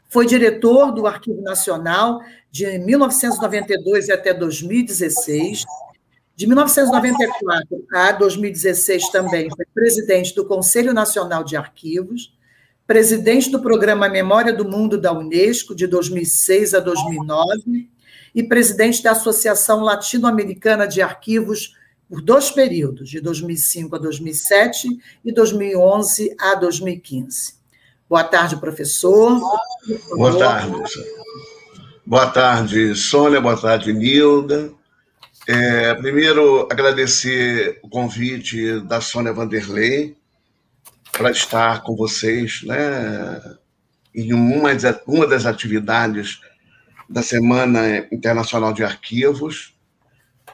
Foi 0.08 0.26
diretor 0.26 0.92
do 0.92 1.06
Arquivo 1.06 1.40
Nacional 1.40 2.20
de 2.50 2.78
1992 2.78 4.10
até 4.10 4.34
2016. 4.34 5.64
De 6.34 6.46
1994 6.46 7.86
a 7.92 8.12
2016 8.12 9.10
também 9.10 9.48
foi 9.54 9.64
presidente 9.72 10.34
do 10.34 10.44
Conselho 10.44 10.92
Nacional 10.92 11.44
de 11.44 11.56
Arquivos 11.56 12.32
presidente 12.88 13.50
do 13.50 13.60
programa 13.60 14.08
Memória 14.08 14.50
do 14.50 14.64
Mundo 14.64 14.98
da 14.98 15.12
Unesco, 15.12 15.74
de 15.74 15.86
2006 15.86 16.72
a 16.72 16.80
2009, 16.80 17.86
e 18.34 18.42
presidente 18.42 19.02
da 19.02 19.10
Associação 19.10 19.80
Latino-Americana 19.80 20.88
de 20.88 21.02
Arquivos 21.02 21.76
por 22.08 22.22
dois 22.22 22.50
períodos, 22.50 23.10
de 23.10 23.20
2005 23.20 23.94
a 23.94 23.98
2007 23.98 24.88
e 25.22 25.30
2011 25.30 26.34
a 26.40 26.54
2015. 26.54 27.56
Boa 28.08 28.24
tarde, 28.24 28.56
professor. 28.56 29.38
Boa 30.16 30.38
tarde. 30.38 30.72
Boa 32.06 32.26
tarde, 32.28 32.94
Sônia. 32.94 33.38
Boa 33.38 33.60
tarde, 33.60 33.92
Nilda. 33.92 34.72
É, 35.46 35.94
primeiro, 35.94 36.66
agradecer 36.70 37.80
o 37.82 37.88
convite 37.88 38.80
da 38.80 39.02
Sônia 39.02 39.34
Vanderlei 39.34 40.17
para 41.18 41.32
estar 41.32 41.82
com 41.82 41.96
vocês 41.96 42.62
né, 42.62 43.42
em 44.14 44.32
uma, 44.32 44.70
uma 45.04 45.26
das 45.26 45.46
atividades 45.46 46.40
da 47.10 47.22
Semana 47.22 48.06
Internacional 48.12 48.72
de 48.72 48.84
Arquivos. 48.84 49.74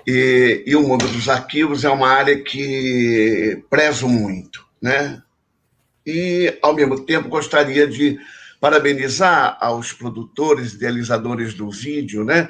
E, 0.06 0.64
e, 0.66 0.74
o 0.74 0.82
mundo 0.82 1.06
dos 1.06 1.28
arquivos 1.28 1.84
é 1.84 1.90
uma 1.90 2.08
área 2.08 2.42
que 2.42 3.62
prezo 3.68 4.08
muito, 4.08 4.66
né? 4.80 5.22
E, 6.06 6.58
ao 6.62 6.74
mesmo 6.74 7.04
tempo, 7.04 7.28
gostaria 7.28 7.86
de 7.86 8.18
parabenizar 8.60 9.56
aos 9.60 9.92
produtores, 9.92 10.74
idealizadores 10.74 11.54
do 11.54 11.70
vídeo, 11.70 12.24
né? 12.24 12.48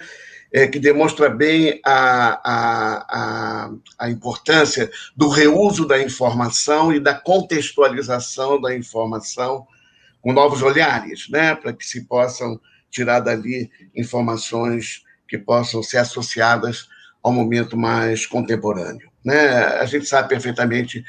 É, 0.56 0.68
que 0.68 0.78
demonstra 0.78 1.28
bem 1.28 1.80
a, 1.84 2.40
a, 2.44 3.06
a, 3.08 3.70
a 3.98 4.08
importância 4.08 4.88
do 5.16 5.28
reuso 5.28 5.84
da 5.84 6.00
informação 6.00 6.92
e 6.92 7.00
da 7.00 7.12
contextualização 7.12 8.60
da 8.60 8.72
informação 8.72 9.66
com 10.22 10.32
novos 10.32 10.62
olhares, 10.62 11.28
né? 11.28 11.56
Para 11.56 11.72
que 11.72 11.84
se 11.84 12.04
possam 12.04 12.60
tirar 12.88 13.18
dali 13.18 13.68
informações 13.96 15.02
que 15.28 15.36
possam 15.36 15.82
ser 15.82 15.98
associadas 15.98 16.88
ao 17.20 17.32
momento 17.32 17.76
mais 17.76 18.24
contemporâneo. 18.24 19.10
Né? 19.24 19.48
A 19.56 19.86
gente 19.86 20.06
sabe 20.06 20.28
perfeitamente 20.28 21.04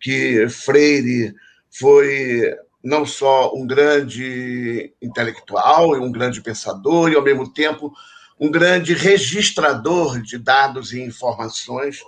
que 0.00 0.48
Freire 0.48 1.34
foi 1.70 2.54
não 2.82 3.04
só 3.04 3.52
um 3.54 3.66
grande 3.66 4.94
intelectual 5.02 5.96
e 5.96 5.98
um 5.98 6.10
grande 6.10 6.40
pensador, 6.40 7.10
e, 7.10 7.16
ao 7.16 7.22
mesmo 7.22 7.52
tempo, 7.52 7.92
um 8.40 8.50
grande 8.50 8.94
registrador 8.94 10.20
de 10.20 10.38
dados 10.38 10.92
e 10.92 11.00
informações 11.00 12.00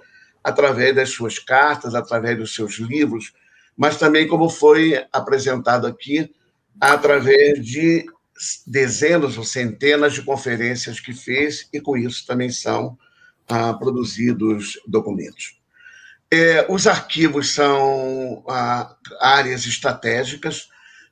através 0.43 0.95
das 0.95 1.11
suas 1.11 1.39
cartas, 1.39 1.95
através 1.95 2.39
dos 2.39 2.55
seus 2.55 2.79
livros, 2.79 3.33
mas 3.77 3.97
também, 3.97 4.27
como 4.27 4.49
foi 4.49 5.05
apresentado 5.13 5.87
aqui, 5.87 6.31
através 6.81 7.65
de 7.65 8.07
dezenas 8.67 9.37
ou 9.37 9.45
centenas 9.45 10.15
de 10.15 10.23
conferências 10.23 10.99
que 10.99 11.13
fez, 11.13 11.69
e 11.73 11.81
com 11.81 11.97
isso 11.97 12.27
também 12.27 12.51
são 12.51 12.97
ah, 13.49 13.75
produzidos 13.75 14.79
documentos. 14.87 15.59
É, 16.33 16.65
os 16.69 16.87
arquivos 16.87 17.53
são 17.53 18.45
ah, 18.49 18.95
áreas 19.21 19.67
estratégicas 19.67 20.69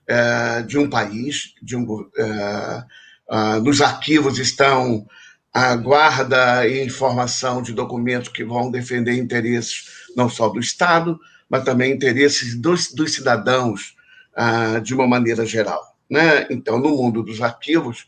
é, 0.06 0.62
de 0.62 0.78
um 0.78 0.88
país. 0.88 1.54
De 1.60 1.76
um, 1.76 2.08
é, 2.16 2.84
ah, 3.28 3.60
nos 3.60 3.80
arquivos 3.80 4.38
estão 4.38 5.06
a 5.52 5.74
guarda 5.76 6.66
e 6.66 6.84
informação 6.84 7.62
de 7.62 7.72
documentos 7.72 8.28
que 8.28 8.44
vão 8.44 8.70
defender 8.70 9.16
interesses 9.16 9.84
não 10.16 10.28
só 10.28 10.48
do 10.48 10.60
Estado, 10.60 11.18
mas 11.48 11.64
também 11.64 11.92
interesses 11.92 12.54
dos, 12.54 12.92
dos 12.92 13.12
cidadãos 13.12 13.94
ah, 14.36 14.78
de 14.78 14.94
uma 14.94 15.06
maneira 15.06 15.44
geral. 15.44 15.82
Né? 16.08 16.46
Então, 16.50 16.78
no 16.78 16.90
mundo 16.90 17.22
dos 17.22 17.42
arquivos, 17.42 18.06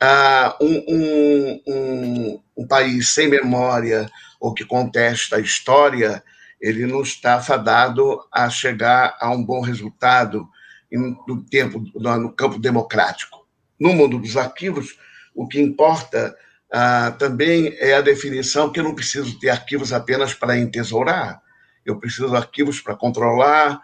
ah, 0.00 0.56
um, 0.60 0.84
um, 0.88 1.62
um, 1.66 2.40
um, 2.58 2.66
país 2.66 3.10
sem 3.10 3.28
memória 3.28 4.10
ou 4.40 4.52
que 4.52 4.64
contesta 4.64 5.36
a 5.36 5.40
história, 5.40 6.22
ele 6.60 6.86
não 6.86 7.02
está 7.02 7.40
fadado 7.40 8.20
a 8.32 8.48
chegar 8.50 9.16
a 9.20 9.30
um 9.30 9.44
bom 9.44 9.60
resultado 9.60 10.48
no 10.90 11.42
tempo 11.44 11.82
no 11.94 12.32
campo 12.32 12.58
democrático. 12.58 13.41
No 13.82 13.92
mundo 13.92 14.16
dos 14.16 14.36
arquivos, 14.36 14.96
o 15.34 15.48
que 15.48 15.60
importa 15.60 16.36
ah, 16.72 17.10
também 17.18 17.74
é 17.80 17.94
a 17.94 18.00
definição 18.00 18.70
que 18.70 18.78
eu 18.78 18.84
não 18.84 18.94
preciso 18.94 19.36
ter 19.40 19.50
arquivos 19.50 19.92
apenas 19.92 20.32
para 20.34 20.56
entesourar, 20.56 21.42
eu 21.84 21.98
preciso 21.98 22.30
de 22.30 22.36
arquivos 22.36 22.80
para 22.80 22.94
controlar, 22.94 23.82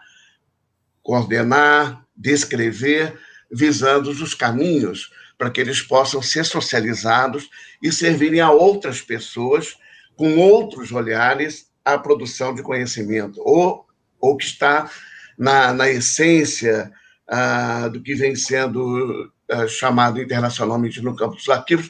coordenar, 1.03 2.01
descrever, 2.15 3.19
visando 3.51 4.09
os 4.09 4.33
caminhos 4.33 5.11
para 5.37 5.49
que 5.49 5.59
eles 5.59 5.81
possam 5.81 6.21
ser 6.21 6.45
socializados 6.45 7.49
e 7.83 7.91
servirem 7.91 8.39
a 8.39 8.51
outras 8.51 9.01
pessoas 9.01 9.75
com 10.15 10.37
outros 10.37 10.93
olhares 10.93 11.69
à 11.83 11.97
produção 11.97 12.55
de 12.55 12.63
conhecimento, 12.63 13.41
ou, 13.43 13.85
ou 14.17 14.37
que 14.37 14.45
está 14.45 14.89
na, 15.37 15.73
na 15.73 15.89
essência 15.89 16.89
ah, 17.27 17.89
do 17.89 18.01
que 18.01 18.15
vem 18.15 18.33
sendo 18.33 19.29
ah, 19.49 19.67
chamado 19.67 20.21
internacionalmente 20.21 21.01
no 21.01 21.15
campo 21.15 21.35
dos 21.35 21.49
arquivos, 21.49 21.89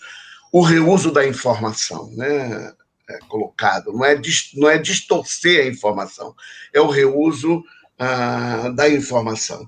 o 0.51 0.61
reuso 0.61 1.11
da 1.11 1.25
informação, 1.27 2.11
né? 2.15 2.73
É 3.09 3.17
colocado, 3.27 3.91
não 3.91 4.05
é, 4.05 4.19
não 4.53 4.69
é 4.69 4.77
distorcer 4.77 5.65
a 5.65 5.67
informação, 5.67 6.35
é 6.71 6.79
o 6.79 6.87
reuso 6.87 7.63
ah, 7.97 8.71
da 8.75 8.87
informação. 8.87 9.67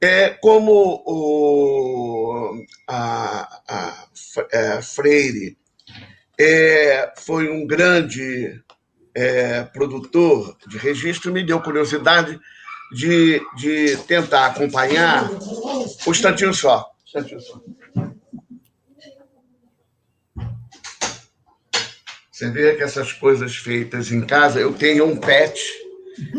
É, 0.00 0.28
como 0.28 1.02
o, 1.06 2.64
a, 2.86 3.60
a, 3.68 4.06
a 4.36 4.46
é, 4.52 4.82
Freire 4.82 5.56
é, 6.38 7.12
foi 7.16 7.50
um 7.50 7.66
grande 7.66 8.62
é, 9.14 9.62
produtor 9.64 10.56
de 10.68 10.76
registro, 10.76 11.32
me 11.32 11.42
deu 11.42 11.60
curiosidade 11.60 12.38
de, 12.92 13.40
de 13.56 13.96
tentar 14.06 14.46
acompanhar. 14.46 15.30
Um 16.06 16.10
instantinho 16.10 16.52
só. 16.52 16.95
Só. 17.22 17.60
Você 22.30 22.50
vê 22.50 22.74
que 22.76 22.82
essas 22.82 23.12
coisas 23.12 23.56
feitas 23.56 24.12
em 24.12 24.20
casa, 24.26 24.60
eu 24.60 24.74
tenho 24.74 25.06
um 25.06 25.16
pet 25.16 25.86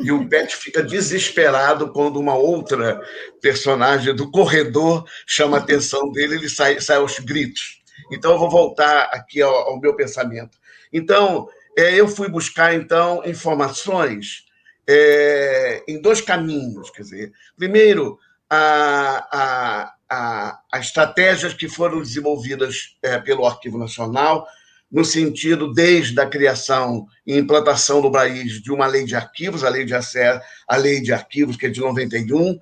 e 0.04 0.12
o 0.12 0.28
Pet 0.28 0.56
fica 0.56 0.82
desesperado 0.82 1.92
quando 1.92 2.20
uma 2.20 2.36
outra 2.36 3.00
personagem 3.42 4.16
do 4.16 4.32
corredor 4.32 5.06
chama 5.26 5.58
a 5.58 5.60
atenção 5.60 6.12
dele, 6.12 6.36
ele 6.36 6.50
sai, 6.50 6.80
sai 6.82 6.98
aos 6.98 7.20
gritos. 7.20 7.82
Então, 8.12 8.32
eu 8.32 8.40
vou 8.40 8.50
voltar 8.50 9.04
aqui 9.14 9.42
ao, 9.42 9.54
ao 9.54 9.80
meu 9.80 9.96
pensamento. 9.96 10.58
Então, 10.92 11.48
é, 11.78 11.94
eu 11.96 12.08
fui 12.08 12.28
buscar, 12.28 12.74
então, 12.74 13.22
informações 13.26 14.46
é, 14.88 15.84
em 15.88 16.02
dois 16.02 16.22
caminhos. 16.22 16.90
Quer 16.90 17.02
dizer, 17.04 17.34
primeiro, 17.56 18.18
a, 18.50 19.92
a, 20.10 20.60
a, 20.72 20.80
estratégias 20.80 21.54
que 21.54 21.68
foram 21.68 22.02
desenvolvidas 22.02 22.96
é, 23.02 23.18
pelo 23.20 23.46
Arquivo 23.46 23.78
Nacional 23.78 24.48
no 24.90 25.04
sentido 25.04 25.74
desde 25.74 26.20
a 26.20 26.26
criação 26.26 27.06
e 27.26 27.38
implantação 27.38 28.02
no 28.02 28.12
país 28.12 28.62
de 28.62 28.72
uma 28.72 28.88
lei 28.88 29.04
de 29.04 29.16
arquivos, 29.16 29.64
a 29.64 29.70
lei 29.70 29.84
de 29.84 29.94
acesso, 29.94 30.42
a 30.68 30.78
lei 30.78 31.02
de 31.02 31.12
arquivos 31.12 31.58
que 31.58 31.66
é 31.66 31.70
de 31.70 31.82
91, 31.82 32.58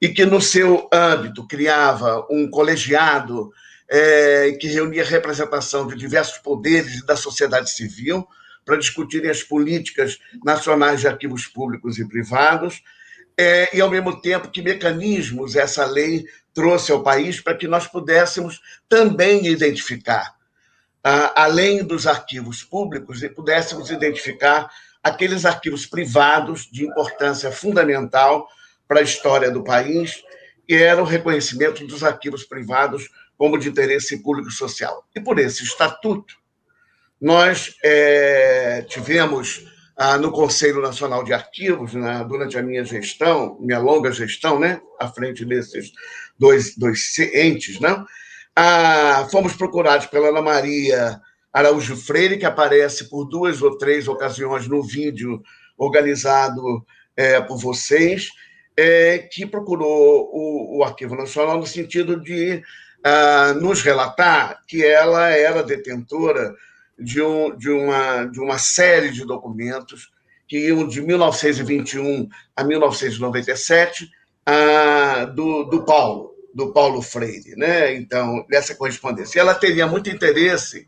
e 0.00 0.08
que 0.08 0.24
no 0.24 0.40
seu 0.40 0.88
âmbito 0.92 1.46
criava 1.46 2.26
um 2.30 2.48
colegiado 2.48 3.50
é, 3.88 4.56
que 4.60 4.68
reunia 4.68 5.04
representação 5.04 5.86
de 5.86 5.96
diversos 5.96 6.38
poderes 6.38 7.04
da 7.04 7.16
sociedade 7.16 7.70
civil 7.70 8.26
para 8.64 8.76
discutirem 8.76 9.30
as 9.30 9.42
políticas 9.42 10.18
nacionais 10.44 11.00
de 11.00 11.08
arquivos 11.08 11.46
públicos 11.46 11.98
e 11.98 12.06
privados, 12.06 12.82
é, 13.38 13.76
e 13.76 13.80
ao 13.80 13.88
mesmo 13.88 14.20
tempo 14.20 14.50
que 14.50 14.60
mecanismos 14.60 15.54
essa 15.54 15.86
lei 15.86 16.26
trouxe 16.52 16.90
ao 16.90 17.02
país 17.02 17.40
para 17.40 17.54
que 17.54 17.68
nós 17.68 17.86
pudéssemos 17.86 18.60
também 18.88 19.46
identificar 19.46 20.36
além 21.34 21.84
dos 21.84 22.06
arquivos 22.06 22.62
públicos, 22.62 23.22
e 23.22 23.28
pudéssemos 23.28 23.90
identificar 23.90 24.68
aqueles 25.02 25.44
arquivos 25.44 25.86
privados 25.86 26.68
de 26.70 26.84
importância 26.84 27.50
fundamental 27.50 28.48
para 28.86 29.00
a 29.00 29.02
história 29.02 29.50
do 29.50 29.64
país, 29.64 30.22
e 30.68 30.74
era 30.74 31.00
o 31.00 31.06
reconhecimento 31.06 31.86
dos 31.86 32.02
arquivos 32.02 32.44
privados 32.44 33.08
como 33.36 33.58
de 33.58 33.68
interesse 33.68 34.22
público 34.22 34.50
social. 34.50 35.06
E 35.14 35.20
por 35.20 35.38
esse 35.38 35.62
estatuto, 35.62 36.34
nós 37.20 37.76
é, 37.82 38.84
tivemos 38.88 39.64
ah, 39.98 40.16
no 40.16 40.30
Conselho 40.30 40.80
Nacional 40.80 41.24
de 41.24 41.32
Arquivos, 41.32 41.92
né, 41.92 42.24
durante 42.28 42.56
a 42.56 42.62
minha 42.62 42.84
gestão, 42.84 43.58
minha 43.60 43.80
longa 43.80 44.12
gestão, 44.12 44.58
né, 44.58 44.80
à 45.00 45.08
frente 45.08 45.44
desses 45.44 45.92
dois, 46.38 46.76
dois 46.76 47.18
entes? 47.34 47.80
Né, 47.80 48.04
ah, 48.54 49.26
fomos 49.30 49.54
procurados 49.54 50.06
pela 50.06 50.28
Ana 50.28 50.40
Maria 50.40 51.20
Araújo 51.52 51.96
Freire, 51.96 52.38
que 52.38 52.46
aparece 52.46 53.08
por 53.08 53.24
duas 53.24 53.60
ou 53.60 53.76
três 53.76 54.06
ocasiões 54.06 54.68
no 54.68 54.82
vídeo 54.82 55.42
organizado 55.76 56.84
é, 57.16 57.40
por 57.40 57.58
vocês, 57.58 58.28
é, 58.76 59.18
que 59.18 59.44
procurou 59.44 60.30
o, 60.32 60.78
o, 60.78 60.84
Arquivo 60.84 61.16
Nacional 61.16 61.58
no 61.58 61.66
sentido 61.66 62.20
de 62.20 62.62
ah, 63.02 63.54
nos 63.60 63.82
relatar 63.82 64.62
que 64.68 64.84
ela 64.84 65.28
era 65.30 65.64
detentora 65.64 66.54
de, 66.98 67.22
um, 67.22 67.56
de, 67.56 67.70
uma, 67.70 68.24
de 68.24 68.40
uma 68.40 68.58
série 68.58 69.10
de 69.10 69.24
documentos 69.24 70.10
que 70.46 70.58
iam 70.66 70.86
de 70.86 71.00
1921 71.00 72.28
a 72.56 72.64
1997 72.64 74.10
ah, 74.46 75.26
do, 75.26 75.64
do 75.64 75.84
Paulo, 75.84 76.34
do 76.54 76.72
Paulo 76.72 77.02
Freire, 77.02 77.54
né? 77.56 77.94
Então, 77.94 78.44
nessa 78.50 78.74
correspondência. 78.74 79.38
Ela 79.38 79.54
teria 79.54 79.86
muito 79.86 80.08
interesse 80.08 80.86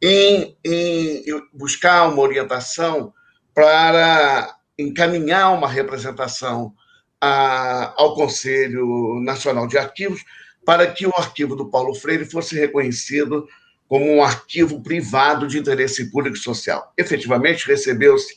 em, 0.00 0.56
em 0.64 1.24
buscar 1.52 2.08
uma 2.08 2.22
orientação 2.22 3.12
para 3.52 4.56
encaminhar 4.78 5.52
uma 5.52 5.68
representação 5.68 6.72
a, 7.20 7.94
ao 7.96 8.14
Conselho 8.14 9.20
Nacional 9.22 9.66
de 9.66 9.78
Arquivos 9.78 10.22
para 10.64 10.86
que 10.86 11.06
o 11.06 11.12
arquivo 11.16 11.56
do 11.56 11.70
Paulo 11.70 11.94
Freire 11.94 12.24
fosse 12.24 12.56
reconhecido 12.56 13.48
como 13.88 14.04
um 14.04 14.22
arquivo 14.22 14.82
privado 14.82 15.46
de 15.46 15.58
interesse 15.58 16.10
público 16.10 16.36
e 16.36 16.40
social. 16.40 16.92
Efetivamente, 16.96 17.66
recebeu-se 17.66 18.34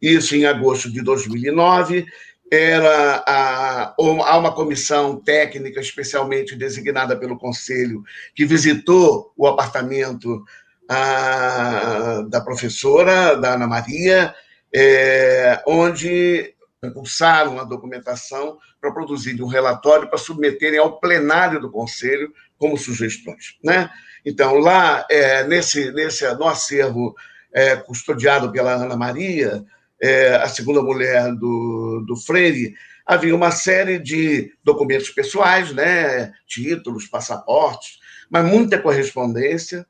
isso 0.00 0.34
em 0.34 0.46
agosto 0.46 0.90
de 0.90 1.02
2009. 1.02 2.06
Era 2.50 3.22
a, 3.26 3.94
há 3.98 4.38
uma 4.38 4.54
comissão 4.54 5.20
técnica 5.20 5.80
especialmente 5.80 6.56
designada 6.56 7.16
pelo 7.16 7.38
Conselho 7.38 8.02
que 8.34 8.46
visitou 8.46 9.32
o 9.36 9.46
apartamento 9.46 10.44
a, 10.88 12.24
da 12.28 12.40
professora, 12.40 13.36
da 13.36 13.54
Ana 13.54 13.66
Maria, 13.66 14.34
é, 14.74 15.62
onde 15.66 16.54
impulsaram 16.82 17.58
a 17.58 17.64
documentação 17.64 18.58
para 18.80 18.92
produzirem 18.92 19.42
um 19.42 19.48
relatório 19.48 20.08
para 20.08 20.18
submeterem 20.18 20.78
ao 20.78 20.98
plenário 21.00 21.60
do 21.60 21.70
Conselho 21.70 22.32
como 22.56 22.78
sugestões. 22.78 23.58
Né? 23.62 23.90
Então, 24.28 24.58
lá, 24.58 25.06
é, 25.10 25.42
nesse, 25.44 25.90
nesse, 25.92 26.30
no 26.34 26.46
acervo 26.46 27.16
é, 27.50 27.76
custodiado 27.76 28.52
pela 28.52 28.74
Ana 28.74 28.94
Maria, 28.94 29.64
é, 29.98 30.34
a 30.36 30.46
segunda 30.48 30.82
mulher 30.82 31.32
do, 31.34 32.04
do 32.06 32.14
Freire, 32.14 32.74
havia 33.06 33.34
uma 33.34 33.50
série 33.50 33.98
de 33.98 34.52
documentos 34.62 35.08
pessoais, 35.08 35.72
né? 35.72 36.30
títulos, 36.46 37.06
passaportes, 37.06 37.98
mas 38.28 38.44
muita 38.44 38.78
correspondência, 38.78 39.86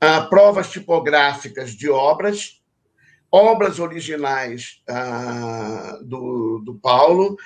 ah, 0.00 0.22
provas 0.22 0.68
tipográficas 0.68 1.70
de 1.70 1.88
obras, 1.88 2.60
obras 3.30 3.78
originais 3.78 4.82
ah, 4.88 6.00
do, 6.02 6.60
do 6.64 6.74
Paulo. 6.74 7.36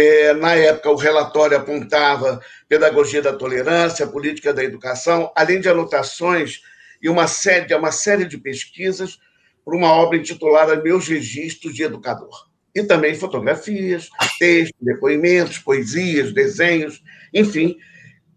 É, 0.00 0.32
na 0.32 0.54
época, 0.54 0.90
o 0.90 0.94
relatório 0.94 1.56
apontava 1.56 2.40
pedagogia 2.68 3.20
da 3.20 3.32
tolerância, 3.32 4.06
política 4.06 4.54
da 4.54 4.62
educação, 4.62 5.32
além 5.34 5.60
de 5.60 5.68
anotações 5.68 6.60
e 7.02 7.08
uma 7.08 7.26
série, 7.26 7.74
uma 7.74 7.90
série 7.90 8.24
de 8.24 8.38
pesquisas 8.38 9.18
para 9.64 9.76
uma 9.76 9.92
obra 9.92 10.16
intitulada 10.16 10.80
Meus 10.80 11.08
Registros 11.08 11.74
de 11.74 11.82
Educador. 11.82 12.46
E 12.72 12.84
também 12.84 13.16
fotografias, 13.16 14.08
textos, 14.38 14.78
depoimentos, 14.80 15.58
poesias, 15.58 16.32
desenhos, 16.32 17.02
enfim. 17.34 17.76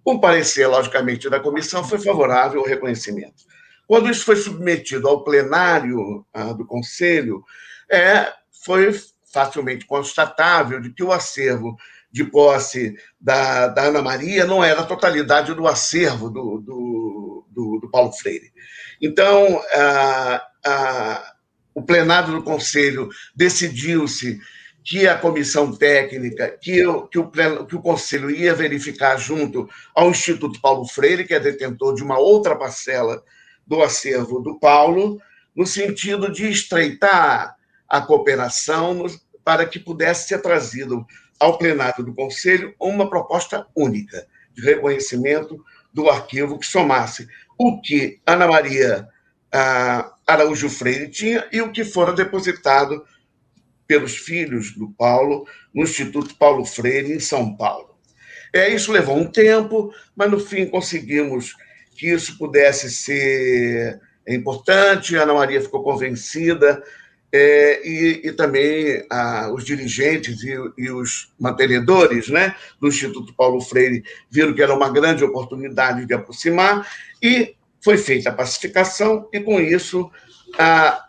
O 0.03 0.19
parecer, 0.19 0.65
logicamente, 0.65 1.29
da 1.29 1.39
comissão 1.39 1.83
foi 1.83 1.99
favorável 1.99 2.61
ao 2.61 2.65
reconhecimento. 2.65 3.43
Quando 3.85 4.09
isso 4.09 4.25
foi 4.25 4.35
submetido 4.35 5.07
ao 5.07 5.23
plenário 5.23 6.25
ah, 6.33 6.53
do 6.53 6.65
Conselho, 6.65 7.43
é, 7.91 8.33
foi 8.65 8.91
facilmente 9.31 9.85
constatável 9.85 10.79
de 10.79 10.91
que 10.91 11.03
o 11.03 11.11
acervo 11.11 11.77
de 12.11 12.25
posse 12.25 12.95
da, 13.19 13.67
da 13.67 13.83
Ana 13.83 14.01
Maria 14.01 14.45
não 14.45 14.63
era 14.63 14.81
a 14.81 14.85
totalidade 14.85 15.53
do 15.53 15.67
acervo 15.67 16.29
do, 16.29 16.59
do, 16.59 17.45
do, 17.49 17.79
do 17.79 17.89
Paulo 17.89 18.11
Freire. 18.11 18.51
Então, 19.01 19.61
ah, 19.73 20.47
ah, 20.65 21.33
o 21.73 21.81
plenário 21.81 22.33
do 22.33 22.43
Conselho 22.43 23.09
decidiu-se 23.35 24.39
que 24.83 25.07
a 25.07 25.17
comissão 25.17 25.73
técnica, 25.73 26.57
que, 26.59 26.85
o, 26.85 27.07
que, 27.07 27.19
o, 27.19 27.29
que 27.65 27.75
o 27.75 27.81
Conselho 27.81 28.29
ia 28.29 28.53
verificar 28.53 29.17
junto 29.17 29.69
ao 29.95 30.09
Instituto 30.09 30.59
Paulo 30.59 30.85
Freire, 30.87 31.25
que 31.25 31.33
é 31.33 31.39
detentor 31.39 31.95
de 31.95 32.03
uma 32.03 32.19
outra 32.19 32.55
parcela 32.55 33.23
do 33.65 33.81
acervo 33.81 34.41
do 34.41 34.59
Paulo, 34.59 35.21
no 35.55 35.65
sentido 35.65 36.31
de 36.31 36.49
estreitar 36.49 37.55
a 37.91 37.99
cooperação 37.99 39.05
para 39.43 39.65
que 39.65 39.77
pudesse 39.77 40.29
ser 40.29 40.41
trazido 40.41 41.05
ao 41.37 41.57
plenário 41.57 42.05
do 42.05 42.13
Conselho 42.13 42.73
uma 42.79 43.09
proposta 43.09 43.67
única 43.75 44.25
de 44.53 44.61
reconhecimento 44.61 45.61
do 45.93 46.09
arquivo 46.09 46.57
que 46.57 46.65
somasse 46.65 47.27
o 47.57 47.81
que 47.81 48.21
Ana 48.25 48.47
Maria 48.47 49.05
ah, 49.51 50.13
Araújo 50.25 50.69
Freire 50.69 51.09
tinha 51.09 51.45
e 51.51 51.61
o 51.61 51.69
que 51.73 51.83
fora 51.83 52.13
depositado 52.13 53.03
pelos 53.85 54.15
filhos 54.15 54.71
do 54.71 54.89
Paulo 54.91 55.45
no 55.75 55.83
Instituto 55.83 56.37
Paulo 56.37 56.63
Freire, 56.63 57.11
em 57.11 57.19
São 57.19 57.57
Paulo. 57.57 57.97
É, 58.53 58.69
isso 58.69 58.89
levou 58.89 59.17
um 59.17 59.29
tempo, 59.29 59.93
mas 60.15 60.31
no 60.31 60.39
fim 60.39 60.65
conseguimos 60.65 61.55
que 61.97 62.09
isso 62.09 62.37
pudesse 62.37 62.89
ser 62.89 63.99
importante. 64.25 65.17
Ana 65.17 65.33
Maria 65.33 65.59
ficou 65.59 65.83
convencida 65.83 66.81
é, 67.33 67.87
e, 67.87 68.27
e, 68.27 68.31
também 68.33 69.05
os 69.53 69.63
dirigentes 69.63 70.43
e, 70.43 70.53
e, 70.77 70.91
os 70.91 71.33
mantenedores 71.39 72.27
né, 72.27 72.55
do 72.79 72.87
Instituto 72.87 73.33
Paulo 73.33 73.61
Freire 73.61 74.03
viram 74.29 74.53
que 74.53 74.61
era 74.61 74.73
uma 74.73 74.89
grande 74.89 75.23
oportunidade 75.23 76.05
de 76.05 76.13
aproximar 76.13 76.85
e 77.21 77.55
foi 77.81 77.97
feita 77.97 78.29
a 78.29 78.33
pacificação 78.33 79.29
e, 79.31 79.39
com 79.39 79.59
isso, 79.61 80.11
a, 80.59 81.05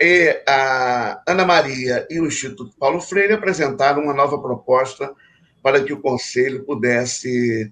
a 0.46 1.22
Ana 1.26 1.44
Maria 1.44 2.06
e 2.08 2.20
o 2.20 2.26
Instituto 2.26 2.74
Paulo 2.78 3.00
Freire 3.00 3.34
apresentaram 3.34 4.02
uma 4.02 4.14
nova 4.14 4.40
proposta 4.40 5.12
para 5.62 5.82
que 5.82 5.92
o 5.92 6.00
Conselho 6.00 6.64
pudesse 6.64 7.70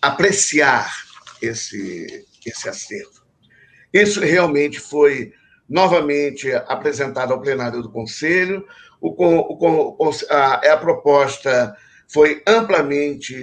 apreciar 0.00 0.90
esse, 1.40 2.26
esse 2.44 2.68
acervo. 2.68 3.22
Isso 3.92 4.20
realmente 4.20 4.80
foi 4.80 5.32
novamente 5.72 6.52
apresentado 6.68 7.32
ao 7.32 7.40
plenário 7.40 7.80
do 7.80 7.90
Conselho. 7.90 8.64
O, 9.00 9.10
o, 9.18 10.10
a, 10.28 10.54
a 10.54 10.76
proposta 10.76 11.74
foi 12.06 12.42
amplamente 12.46 13.34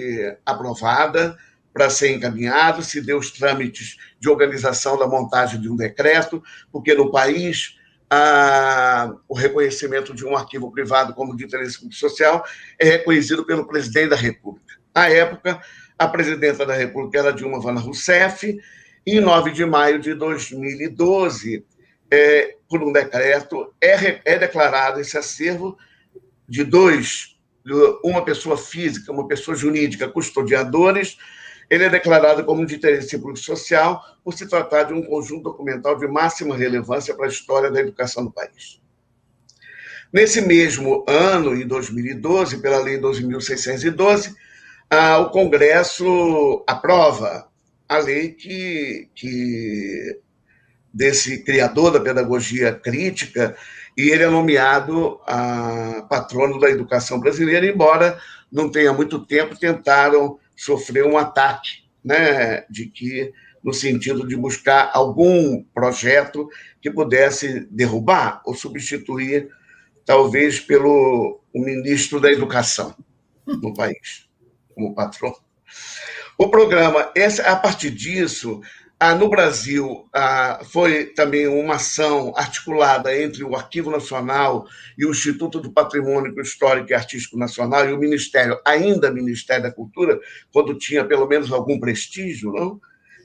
aprovada 0.46 1.36
para 1.74 1.90
ser 1.90 2.12
encaminhado, 2.12 2.82
se 2.82 3.00
deu 3.00 3.18
os 3.18 3.32
trâmites 3.32 3.96
de 4.20 4.28
organização 4.28 4.96
da 4.96 5.08
montagem 5.08 5.60
de 5.60 5.68
um 5.68 5.74
decreto, 5.74 6.42
porque 6.70 6.94
no 6.94 7.10
país 7.10 7.76
a, 8.08 9.12
o 9.28 9.34
reconhecimento 9.34 10.14
de 10.14 10.24
um 10.24 10.36
arquivo 10.36 10.70
privado 10.70 11.14
como 11.14 11.36
de 11.36 11.44
interesse 11.44 11.78
social 11.90 12.44
é 12.78 12.84
reconhecido 12.84 13.44
pelo 13.44 13.66
presidente 13.66 14.10
da 14.10 14.16
República. 14.16 14.76
À 14.94 15.10
época, 15.10 15.60
a 15.98 16.06
presidenta 16.06 16.64
da 16.64 16.74
República 16.74 17.18
era 17.18 17.32
Dilma 17.32 17.60
Vana 17.60 17.80
Rousseff, 17.80 18.56
em 19.04 19.20
9 19.20 19.50
de 19.50 19.64
maio 19.64 19.98
de 19.98 20.14
2012, 20.14 21.64
é, 22.10 22.56
por 22.68 22.82
um 22.82 22.92
decreto, 22.92 23.72
é, 23.80 24.20
é 24.24 24.38
declarado 24.38 25.00
esse 25.00 25.16
acervo 25.16 25.76
de 26.48 26.64
dois, 26.64 27.36
uma 28.02 28.24
pessoa 28.24 28.56
física, 28.56 29.12
uma 29.12 29.28
pessoa 29.28 29.56
jurídica, 29.56 30.08
custodiadores, 30.08 31.16
ele 31.68 31.84
é 31.84 31.88
declarado 31.88 32.44
como 32.44 32.66
de 32.66 32.74
interesse 32.74 33.16
público 33.16 33.38
social 33.38 34.02
por 34.24 34.34
se 34.34 34.48
tratar 34.48 34.84
de 34.84 34.92
um 34.92 35.02
conjunto 35.02 35.44
documental 35.44 35.96
de 35.96 36.08
máxima 36.08 36.56
relevância 36.56 37.14
para 37.14 37.26
a 37.26 37.28
história 37.28 37.70
da 37.70 37.80
educação 37.80 38.24
do 38.24 38.32
país. 38.32 38.80
Nesse 40.12 40.40
mesmo 40.40 41.04
ano, 41.06 41.54
em 41.54 41.64
2012, 41.64 42.60
pela 42.60 42.80
Lei 42.80 42.98
12.612, 42.98 44.34
ah, 44.90 45.18
o 45.20 45.30
Congresso 45.30 46.64
aprova 46.66 47.48
a 47.88 47.98
lei 47.98 48.32
que, 48.32 49.08
que 49.14 50.18
desse 50.92 51.42
criador 51.44 51.92
da 51.92 52.00
pedagogia 52.00 52.72
crítica 52.72 53.56
e 53.96 54.10
ele 54.10 54.24
é 54.24 54.28
nomeado 54.28 55.20
a 55.26 56.06
patrono 56.08 56.58
da 56.58 56.70
educação 56.70 57.20
brasileira, 57.20 57.66
embora 57.66 58.18
não 58.50 58.70
tenha 58.70 58.92
muito 58.92 59.24
tempo 59.24 59.58
tentaram 59.58 60.38
sofrer 60.56 61.04
um 61.04 61.16
ataque, 61.16 61.84
né, 62.04 62.64
de 62.68 62.86
que 62.86 63.32
no 63.62 63.72
sentido 63.72 64.26
de 64.26 64.36
buscar 64.36 64.90
algum 64.94 65.62
projeto 65.74 66.48
que 66.80 66.90
pudesse 66.90 67.66
derrubar 67.70 68.40
ou 68.44 68.54
substituir 68.54 69.48
talvez 70.04 70.58
pelo 70.58 71.40
ministro 71.54 72.20
da 72.20 72.32
Educação 72.32 72.94
no 73.46 73.74
país 73.74 74.28
como 74.74 74.94
patrão. 74.94 75.34
O 76.38 76.48
programa, 76.48 77.10
essa, 77.14 77.42
a 77.42 77.56
partir 77.56 77.90
disso, 77.90 78.62
ah, 79.02 79.14
no 79.14 79.30
Brasil, 79.30 80.06
ah, 80.12 80.60
foi 80.62 81.06
também 81.06 81.48
uma 81.48 81.76
ação 81.76 82.34
articulada 82.36 83.18
entre 83.18 83.42
o 83.42 83.56
Arquivo 83.56 83.90
Nacional 83.90 84.66
e 84.98 85.06
o 85.06 85.10
Instituto 85.10 85.58
do 85.58 85.72
Patrimônio 85.72 86.38
Histórico 86.38 86.90
e 86.90 86.94
Artístico 86.94 87.38
Nacional 87.38 87.88
e 87.88 87.94
o 87.94 87.98
Ministério, 87.98 88.60
ainda 88.62 89.10
Ministério 89.10 89.62
da 89.62 89.72
Cultura, 89.72 90.20
quando 90.52 90.76
tinha 90.76 91.02
pelo 91.02 91.26
menos 91.26 91.50
algum 91.50 91.80
prestígio 91.80 92.52
não? 92.52 92.78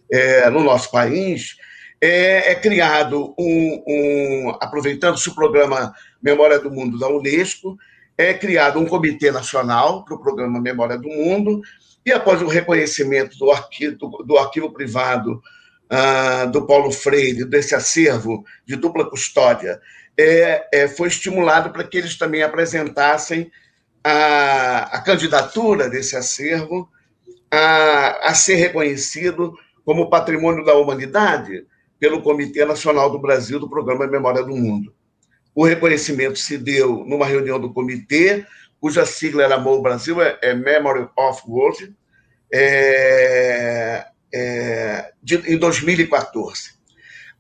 É, 0.10 0.50
no 0.50 0.64
nosso 0.64 0.90
país, 0.90 1.58
é, 2.00 2.52
é 2.52 2.56
criado 2.56 3.36
um, 3.38 3.84
um 3.86 4.50
aproveitando-se 4.62 5.28
o 5.28 5.36
programa 5.36 5.94
Memória 6.22 6.58
do 6.58 6.72
Mundo 6.72 6.98
da 6.98 7.10
Unesco, 7.10 7.78
é 8.18 8.34
criado 8.34 8.80
um 8.80 8.86
comitê 8.86 9.30
nacional 9.30 10.06
para 10.06 10.16
o 10.16 10.22
programa 10.22 10.62
Memória 10.62 10.98
do 10.98 11.10
Mundo, 11.10 11.60
e 12.06 12.14
após 12.14 12.42
o 12.42 12.48
reconhecimento 12.48 13.38
do 13.38 13.52
arquivo, 13.52 14.24
do 14.24 14.38
arquivo 14.38 14.72
privado 14.72 15.42
ah, 15.90 16.46
do 16.46 16.66
Paulo 16.66 16.92
Freire, 16.92 17.46
desse 17.46 17.76
acervo 17.76 18.44
de 18.66 18.76
dupla 18.76 19.10
custódia, 19.10 19.80
é, 20.18 20.68
é, 20.74 20.88
foi 20.88 21.08
estimulado 21.08 21.72
para 21.72 21.84
que 21.84 21.98
eles 21.98 22.18
também 22.18 22.42
apresentassem 22.42 23.52
a, 24.04 24.98
a 24.98 25.02
candidatura 25.02 25.90
desse 25.90 26.16
acervo 26.16 26.90
a, 27.52 28.30
a 28.30 28.34
ser 28.34 28.56
reconhecido 28.56 29.54
como 29.84 30.10
patrimônio 30.10 30.64
da 30.66 30.76
humanidade 30.76 31.66
pelo 32.00 32.22
Comitê 32.22 32.66
Nacional 32.66 33.10
do 33.10 33.20
Brasil 33.20 33.60
do 33.60 33.70
Programa 33.70 34.08
Memória 34.08 34.44
do 34.44 34.56
Mundo. 34.56 34.94
O 35.54 35.66
reconhecimento 35.66 36.38
se 36.38 36.58
deu 36.58 37.06
numa 37.06 37.26
reunião 37.26 37.60
do 37.60 37.74
comitê, 37.74 38.46
cuja 38.80 39.06
sigla 39.06 39.44
era 39.44 39.58
MOU 39.58 39.82
Brasil, 39.82 40.22
é, 40.22 40.38
é 40.42 40.54
Memory 40.54 41.08
of 41.16 41.42
World, 41.48 41.96
é, 42.54 44.06
é, 44.36 45.14
de, 45.24 45.36
em 45.50 45.58
2014. 45.58 46.76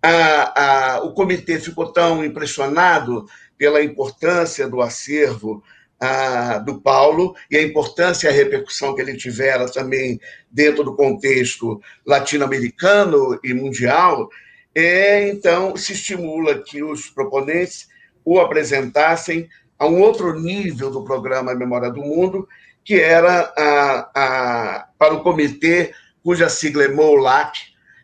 A, 0.01 0.93
a, 0.95 1.03
o 1.03 1.13
comitê 1.13 1.59
ficou 1.59 1.91
tão 1.91 2.23
impressionado 2.23 3.25
pela 3.57 3.83
importância 3.83 4.67
do 4.69 4.81
acervo 4.81 5.61
a, 5.99 6.59
do 6.59 6.79
Paulo 6.79 7.35
e 7.51 7.57
a 7.57 7.61
importância 7.61 8.27
e 8.27 8.29
a 8.29 8.33
repercussão 8.33 8.95
que 8.95 9.01
ele 9.01 9.17
tivera 9.17 9.69
também 9.69 10.19
dentro 10.49 10.85
do 10.85 10.95
contexto 10.95 11.81
latino-americano 12.05 13.39
e 13.43 13.53
mundial, 13.53 14.29
é, 14.73 15.27
então 15.27 15.75
se 15.75 15.93
estimula 15.93 16.61
que 16.63 16.81
os 16.81 17.09
proponentes 17.09 17.87
o 18.23 18.39
apresentassem 18.39 19.49
a 19.77 19.85
um 19.85 19.99
outro 19.99 20.39
nível 20.39 20.89
do 20.89 21.03
programa 21.03 21.53
Memória 21.53 21.89
do 21.89 22.01
Mundo, 22.01 22.47
que 22.83 22.95
era 22.95 23.53
a, 23.57 24.11
a, 24.15 24.87
para 24.97 25.13
o 25.13 25.23
comitê 25.23 25.93
cuja 26.25 26.49
sigla 26.49 26.85
é 26.85 26.87
MOLAC. 26.87 27.59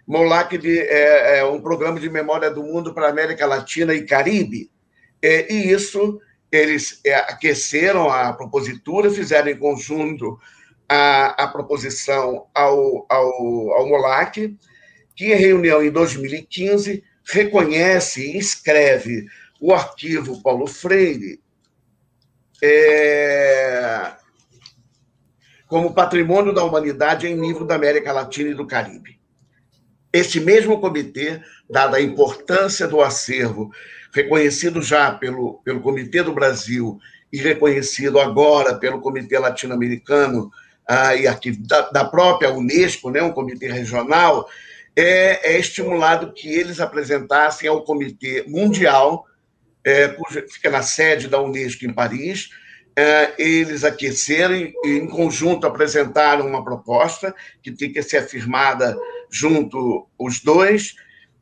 MOLAC 0.07 0.55
de, 0.59 0.79
é, 0.79 1.39
é, 1.39 1.43
um 1.43 1.59
programa 1.59 1.99
de 1.99 2.07
memória 2.07 2.51
do 2.51 2.61
mundo 2.61 2.93
para 2.93 3.09
América 3.09 3.47
Latina 3.47 3.95
e 3.95 4.05
Caribe. 4.05 4.69
É, 5.19 5.51
e 5.51 5.71
isso, 5.71 6.21
eles 6.51 7.01
é, 7.03 7.15
aqueceram 7.15 8.11
a 8.11 8.31
propositura, 8.31 9.09
fizeram 9.09 9.49
em 9.49 9.57
conjunto 9.57 10.39
a, 10.87 11.45
a 11.45 11.47
proposição 11.47 12.45
ao, 12.53 13.07
ao, 13.09 13.71
ao 13.73 13.89
MOLAC, 13.89 14.55
que 15.15 15.33
em 15.33 15.35
reunião 15.35 15.83
em 15.83 15.89
2015 15.89 17.03
reconhece 17.25 18.21
e 18.21 18.37
escreve 18.37 19.25
o 19.59 19.73
arquivo 19.73 20.43
Paulo 20.43 20.67
Freire 20.67 21.39
é, 22.61 24.11
como 25.71 25.93
patrimônio 25.93 26.51
da 26.51 26.65
humanidade 26.65 27.25
em 27.25 27.33
nível 27.33 27.65
da 27.65 27.75
América 27.75 28.11
Latina 28.11 28.49
e 28.49 28.53
do 28.53 28.67
Caribe. 28.67 29.17
Este 30.11 30.37
mesmo 30.37 30.81
comitê, 30.81 31.39
dada 31.69 31.95
a 31.95 32.01
importância 32.01 32.85
do 32.89 32.99
acervo, 32.99 33.71
reconhecido 34.13 34.81
já 34.81 35.13
pelo, 35.13 35.61
pelo 35.63 35.79
Comitê 35.79 36.21
do 36.23 36.33
Brasil 36.33 36.99
e 37.31 37.37
reconhecido 37.37 38.19
agora 38.19 38.75
pelo 38.75 38.99
Comitê 38.99 39.39
Latino-Americano 39.39 40.51
ah, 40.85 41.15
e 41.15 41.25
aqui 41.25 41.51
da, 41.51 41.89
da, 41.89 42.03
própria 42.03 42.51
Unesco, 42.51 43.09
né, 43.09 43.23
um 43.23 43.31
comitê 43.31 43.71
regional, 43.71 44.49
é, 44.93 45.53
é 45.53 45.57
estimulado 45.57 46.33
que 46.33 46.49
eles 46.49 46.81
apresentassem 46.81 47.69
ao 47.69 47.85
Comitê 47.85 48.43
Mundial, 48.45 49.25
é, 49.85 50.13
fica 50.51 50.69
na 50.69 50.81
sede 50.81 51.29
da 51.29 51.41
Unesco 51.41 51.85
em 51.85 51.93
Paris, 51.93 52.49
é, 52.95 53.33
eles 53.37 53.83
aqueceram 53.83 54.55
e, 54.55 54.73
em 54.85 55.07
conjunto, 55.07 55.65
apresentaram 55.65 56.47
uma 56.47 56.63
proposta 56.63 57.33
que 57.61 57.71
tem 57.71 57.91
que 57.91 58.01
ser 58.03 58.17
afirmada 58.17 58.97
junto 59.29 60.07
os 60.17 60.41
dois. 60.41 60.95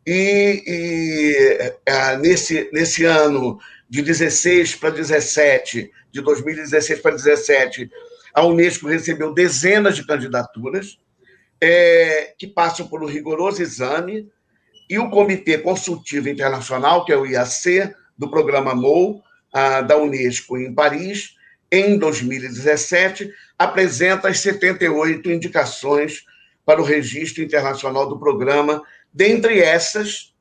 E, 0.05 0.63
e 0.65 1.73
é, 1.85 2.17
nesse, 2.17 2.69
nesse 2.71 3.03
ano 3.05 3.59
de 3.89 4.01
16 4.01 4.75
para 4.75 4.91
17, 4.91 5.91
de 6.11 6.21
2016 6.21 6.99
para 7.01 7.15
17, 7.15 7.89
a 8.33 8.45
Unesco 8.45 8.87
recebeu 8.87 9.33
dezenas 9.33 9.95
de 9.95 10.05
candidaturas 10.05 10.99
é, 11.61 12.33
que 12.37 12.47
passam 12.47 12.87
por 12.87 13.03
um 13.03 13.07
rigoroso 13.07 13.61
exame 13.61 14.29
e 14.89 14.97
o 14.97 15.09
Comitê 15.09 15.57
Consultivo 15.57 16.29
Internacional, 16.29 17.05
que 17.05 17.11
é 17.11 17.17
o 17.17 17.25
IAC, 17.25 17.93
do 18.17 18.29
programa 18.29 18.73
MOU, 18.73 19.21
da 19.87 19.97
Unesco 19.97 20.57
em 20.57 20.73
Paris, 20.73 21.35
em 21.71 21.97
2017, 21.97 23.31
apresenta 23.57 24.29
as 24.29 24.39
78 24.39 25.29
indicações 25.31 26.23
para 26.65 26.81
o 26.81 26.85
registro 26.85 27.43
internacional 27.43 28.07
do 28.07 28.19
programa, 28.19 28.81
dentre 29.13 29.59
essas, 29.59 30.33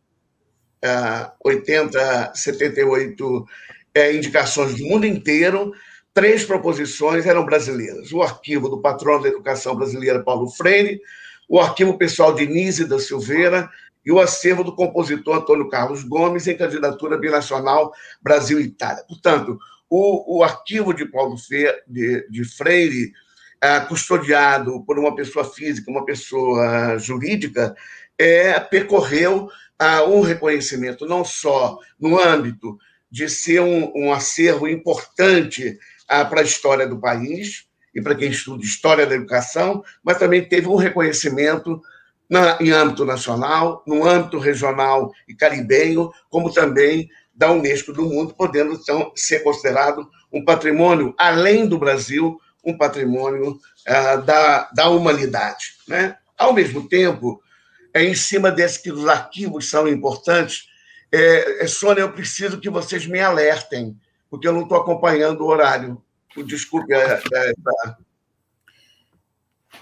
80, 1.43 2.33
78 2.35 3.47
indicações 4.14 4.74
do 4.74 4.85
mundo 4.85 5.07
inteiro, 5.07 5.72
três 6.14 6.45
proposições 6.45 7.26
eram 7.26 7.45
brasileiras. 7.45 8.12
O 8.12 8.22
arquivo 8.22 8.68
do 8.68 8.81
patrono 8.81 9.22
da 9.22 9.29
educação 9.29 9.74
brasileira, 9.74 10.22
Paulo 10.22 10.49
Freire, 10.51 11.01
o 11.49 11.59
arquivo 11.59 11.97
pessoal 11.97 12.35
de 12.35 12.47
Nise 12.47 12.85
da 12.85 12.99
Silveira 12.99 13.70
e 14.05 14.12
o 14.12 14.20
acervo 14.20 14.62
do 14.62 14.74
compositor 14.74 15.37
Antônio 15.37 15.68
Carlos 15.68 16.05
Gomes 16.05 16.47
em 16.47 16.57
candidatura 16.57 17.18
binacional 17.18 17.93
Brasil-Itália. 18.22 19.05
Portanto, 19.09 19.59
o, 19.89 20.39
o 20.39 20.45
arquivo 20.45 20.93
de 20.93 21.05
Paulo 21.05 21.36
Fe, 21.36 21.66
de, 21.86 22.28
de 22.28 22.45
Freire, 22.45 23.12
é, 23.61 23.80
custodiado 23.80 24.84
por 24.84 24.99
uma 24.99 25.14
pessoa 25.14 25.45
física, 25.45 25.91
uma 25.91 26.05
pessoa 26.05 26.99
jurídica, 26.99 27.74
é, 28.16 28.59
percorreu 28.61 29.49
ah, 29.78 30.05
um 30.05 30.20
reconhecimento 30.20 31.07
não 31.07 31.24
só 31.24 31.78
no 31.99 32.20
âmbito 32.20 32.78
de 33.11 33.28
ser 33.28 33.61
um, 33.61 33.93
um 33.95 34.12
acervo 34.12 34.68
importante 34.68 35.78
ah, 36.09 36.24
para 36.24 36.41
a 36.41 36.45
história 36.45 36.86
do 36.86 37.01
país 37.01 37.66
e 37.95 38.03
para 38.03 38.14
quem 38.14 38.30
estuda 38.30 38.62
história 38.62 39.07
da 39.07 39.14
educação, 39.14 39.82
mas 40.03 40.18
também 40.18 40.45
teve 40.45 40.68
um 40.68 40.76
reconhecimento 40.76 41.80
na, 42.28 42.59
em 42.61 42.70
âmbito 42.70 43.05
nacional, 43.05 43.82
no 43.86 44.07
âmbito 44.07 44.39
regional 44.39 45.12
e 45.26 45.34
caribenho, 45.34 46.11
como 46.28 46.53
também 46.53 47.09
da 47.39 47.53
Unesco 47.53 47.93
do 47.93 48.03
mundo, 48.03 48.34
podendo 48.34 48.72
então 48.72 49.12
ser 49.14 49.45
considerado 49.45 50.11
um 50.32 50.45
patrimônio, 50.45 51.14
além 51.16 51.68
do 51.68 51.78
Brasil, 51.78 52.41
um 52.64 52.76
patrimônio 52.76 53.53
uh, 53.53 54.22
da, 54.22 54.68
da 54.74 54.89
humanidade. 54.89 55.76
Né? 55.86 56.16
Ao 56.36 56.53
mesmo 56.53 56.89
tempo, 56.89 57.41
é 57.95 58.03
em 58.03 58.14
cima 58.14 58.51
desse 58.51 58.82
que 58.82 58.91
os 58.91 59.07
arquivos 59.07 59.70
são 59.70 59.86
importantes, 59.86 60.66
é, 61.12 61.64
é, 61.64 61.66
Sônia, 61.68 62.03
eu 62.03 62.12
preciso 62.12 62.61
que 62.61 62.68
vocês 62.68 63.07
me 63.07 63.20
alertem, 63.20 63.97
porque 64.28 64.47
eu 64.47 64.53
não 64.53 64.62
estou 64.62 64.76
acompanhando 64.76 65.43
o 65.43 65.47
horário. 65.47 66.03
Desculpe. 66.45 66.93
É, 66.93 67.20
é, 67.34 67.53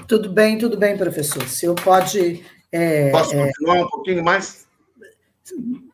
Tudo 0.06 0.28
bem, 0.30 0.58
tudo 0.58 0.76
bem, 0.76 0.96
professor. 0.96 1.42
O 1.42 1.48
senhor 1.48 1.74
pode. 1.74 2.44
É, 2.70 3.10
Posso 3.10 3.34
é, 3.34 3.46
continuar 3.46 3.84
um 3.84 3.88
pouquinho 3.88 4.22
mais? 4.22 4.65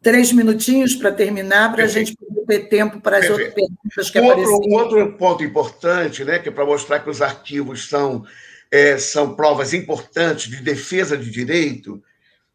Três 0.00 0.32
minutinhos 0.32 0.94
para 0.94 1.12
terminar, 1.12 1.72
para 1.72 1.84
a 1.84 1.88
gente 1.88 2.16
poder 2.16 2.44
ter 2.46 2.68
tempo 2.68 3.00
para 3.00 3.18
as 3.18 3.30
outras 3.30 3.54
perguntas 3.54 4.10
que 4.10 4.20
um 4.20 4.30
apareceram. 4.30 4.54
Outro, 4.54 4.68
um 4.68 4.74
outro 4.74 5.12
ponto 5.18 5.44
importante, 5.44 6.24
né, 6.24 6.38
que 6.38 6.48
é 6.48 6.52
para 6.52 6.66
mostrar 6.66 7.00
que 7.00 7.10
os 7.10 7.22
arquivos 7.22 7.88
são, 7.88 8.24
é, 8.70 8.98
são 8.98 9.34
provas 9.34 9.72
importantes 9.72 10.50
de 10.50 10.62
defesa 10.62 11.16
de 11.16 11.30
direito, 11.30 12.02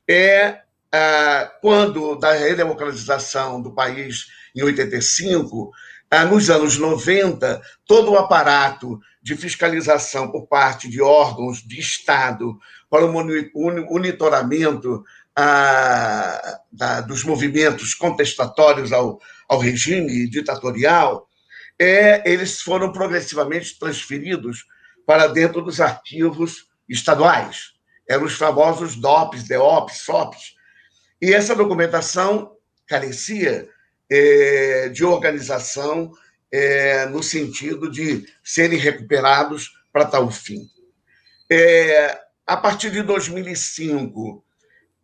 é 0.07 0.61
ah, 0.91 1.51
quando, 1.61 2.15
da 2.15 2.33
redemocratização 2.33 3.61
do 3.61 3.73
país 3.73 4.27
em 4.55 4.63
85, 4.63 5.71
ah, 6.09 6.25
nos 6.25 6.49
anos 6.49 6.77
90, 6.77 7.61
todo 7.85 8.11
o 8.11 8.17
aparato 8.17 8.99
de 9.21 9.35
fiscalização 9.35 10.31
por 10.31 10.47
parte 10.47 10.89
de 10.89 11.01
órgãos 11.01 11.61
de 11.61 11.79
Estado 11.79 12.57
para 12.89 13.05
o 13.05 13.11
monitoramento 13.11 15.03
da, 15.37 17.01
dos 17.01 17.23
movimentos 17.23 17.93
contestatórios 17.93 18.91
ao, 18.91 19.19
ao 19.47 19.59
regime 19.59 20.27
ditatorial, 20.27 21.27
é, 21.79 22.27
eles 22.29 22.61
foram 22.61 22.91
progressivamente 22.91 23.77
transferidos 23.77 24.65
para 25.05 25.27
dentro 25.27 25.61
dos 25.61 25.79
arquivos 25.79 26.67
estaduais. 26.89 27.73
eram 28.09 28.25
os 28.25 28.33
famosos 28.33 28.95
DOPs, 28.95 29.43
DEOPs, 29.43 29.97
SOPs. 29.99 30.55
E 31.21 31.33
essa 31.33 31.55
documentação 31.55 32.55
carecia 32.87 33.69
é, 34.09 34.89
de 34.89 35.03
organização 35.03 36.11
é, 36.51 37.05
no 37.07 37.21
sentido 37.21 37.91
de 37.91 38.25
serem 38.43 38.79
recuperados 38.79 39.71
para 39.91 40.05
tal 40.05 40.31
fim. 40.31 40.61
É, 41.51 42.17
a 42.45 42.55
partir 42.55 42.89
de 42.91 43.01
2005, 43.03 44.43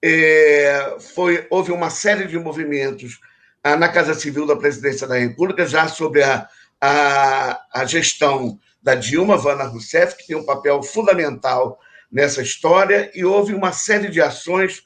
é, 0.04 0.98
foi, 1.00 1.48
houve 1.50 1.72
uma 1.72 1.90
série 1.90 2.28
de 2.28 2.38
movimentos 2.38 3.20
ah, 3.64 3.78
na 3.78 3.88
Casa 3.88 4.14
Civil 4.14 4.46
da 4.46 4.58
Presidência 4.58 5.08
da 5.08 5.18
República, 5.18 5.66
já 5.66 5.88
sobre 5.88 6.22
a, 6.22 6.46
a, 6.82 7.62
a 7.74 7.86
gestão 7.86 8.60
da 8.82 8.96
Dilma 8.96 9.38
Vana 9.38 9.64
Rousseff, 9.64 10.18
que 10.18 10.28
tem 10.28 10.36
um 10.36 10.46
papel 10.46 10.84
fundamental 10.84 11.80
nessa 12.12 12.42
história, 12.42 13.10
e 13.16 13.24
houve 13.24 13.54
uma 13.54 13.72
série 13.72 14.10
de 14.10 14.22
ações 14.22 14.84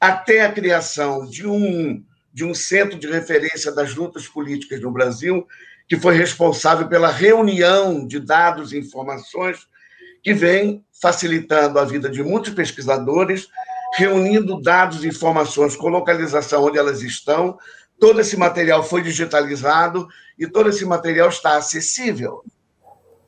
até 0.00 0.44
a 0.44 0.52
criação 0.52 1.24
de 1.26 1.46
um, 1.46 2.02
de 2.32 2.44
um 2.44 2.52
centro 2.52 2.98
de 2.98 3.06
referência 3.06 3.70
das 3.70 3.94
lutas 3.94 4.26
políticas 4.26 4.80
no 4.80 4.90
Brasil, 4.90 5.46
que 5.88 5.96
foi 5.96 6.16
responsável 6.16 6.88
pela 6.88 7.10
reunião 7.10 8.04
de 8.04 8.18
dados 8.18 8.72
e 8.72 8.78
informações 8.78 9.68
que 10.22 10.34
vem 10.34 10.84
facilitando 11.00 11.78
a 11.78 11.84
vida 11.84 12.10
de 12.10 12.22
muitos 12.22 12.52
pesquisadores, 12.52 13.48
reunindo 13.94 14.60
dados 14.60 15.04
e 15.04 15.08
informações 15.08 15.76
com 15.76 15.88
localização 15.88 16.64
onde 16.64 16.78
elas 16.78 17.02
estão. 17.02 17.58
Todo 17.98 18.20
esse 18.20 18.36
material 18.36 18.82
foi 18.82 19.02
digitalizado 19.02 20.08
e 20.38 20.46
todo 20.46 20.68
esse 20.68 20.84
material 20.84 21.28
está 21.28 21.56
acessível 21.56 22.42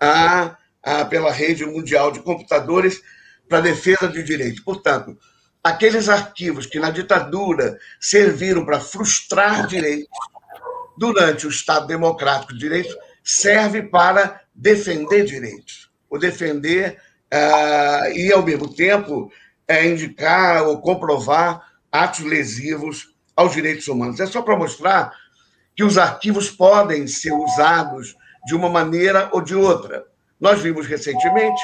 a, 0.00 0.56
a, 0.82 1.04
pela 1.04 1.30
rede 1.30 1.64
mundial 1.66 2.10
de 2.10 2.20
computadores 2.20 3.00
para 3.48 3.60
defesa 3.60 4.08
de 4.08 4.22
direitos. 4.22 4.60
Portanto, 4.60 5.16
aqueles 5.62 6.08
arquivos 6.08 6.66
que 6.66 6.80
na 6.80 6.90
ditadura 6.90 7.78
serviram 8.00 8.64
para 8.64 8.80
frustrar 8.80 9.66
direitos, 9.66 10.08
durante 10.96 11.46
o 11.46 11.50
Estado 11.50 11.86
Democrático 11.86 12.52
de 12.52 12.58
Direito, 12.58 12.96
serve 13.24 13.82
para 13.82 14.40
defender 14.54 15.24
direitos, 15.24 15.90
ou 16.10 16.18
defender 16.18 16.98
uh, 17.32 18.12
e, 18.14 18.32
ao 18.32 18.42
mesmo 18.42 18.72
tempo, 18.72 19.32
uh, 19.80 19.86
indicar 19.86 20.66
ou 20.66 20.80
comprovar 20.80 21.72
atos 21.90 22.20
lesivos 22.20 23.14
aos 23.36 23.52
direitos 23.52 23.88
humanos. 23.88 24.20
É 24.20 24.26
só 24.26 24.42
para 24.42 24.56
mostrar 24.56 25.12
que 25.74 25.84
os 25.84 25.98
arquivos 25.98 26.50
podem 26.50 27.06
ser 27.06 27.32
usados 27.32 28.14
de 28.46 28.54
uma 28.54 28.68
maneira 28.68 29.30
ou 29.32 29.40
de 29.40 29.54
outra. 29.54 30.04
Nós 30.40 30.60
vimos 30.60 30.86
recentemente 30.86 31.62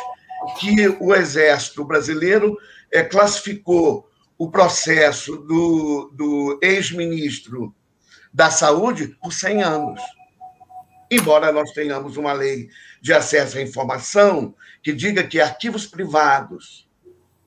que 0.59 0.89
o 1.01 1.15
Exército 1.15 1.85
Brasileiro 1.85 2.57
é, 2.93 3.03
classificou 3.03 4.09
o 4.39 4.51
processo 4.51 5.37
do, 5.37 6.13
do 6.15 6.59
ex-ministro 6.63 7.75
da 8.33 8.51
Saúde 8.51 9.09
por 9.21 9.33
100 9.33 9.63
anos. 9.63 10.01
Embora 11.11 11.51
nós 11.51 11.73
tenhamos 11.73 12.17
uma 12.17 12.33
lei 12.33 12.69
de 13.01 13.13
acesso 13.13 13.59
à 13.59 13.63
informação 13.63 14.55
que 14.83 14.93
diga 14.93 15.25
que 15.25 15.41
arquivos 15.41 15.87
privados, 15.87 16.88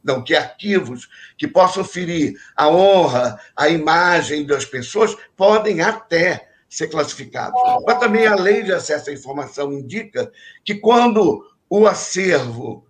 não, 0.04 0.24
que 0.24 0.36
arquivos 0.36 1.10
que 1.38 1.47
possam 1.47 1.84
ferir 1.84 2.36
a 2.56 2.68
honra, 2.68 3.39
a 3.56 3.70
imagem 3.70 4.45
das 4.45 4.66
pessoas, 4.66 5.16
podem 5.36 5.82
até 5.82 6.49
ser 6.68 6.88
classificados. 6.88 7.60
Mas 7.86 7.99
também 7.99 8.26
a 8.26 8.36
lei 8.36 8.64
de 8.64 8.72
acesso 8.72 9.10
à 9.10 9.14
informação 9.14 9.74
indica 9.74 10.32
que 10.64 10.76
quando 10.76 11.45
o 11.70 11.86
acervo 11.86 12.86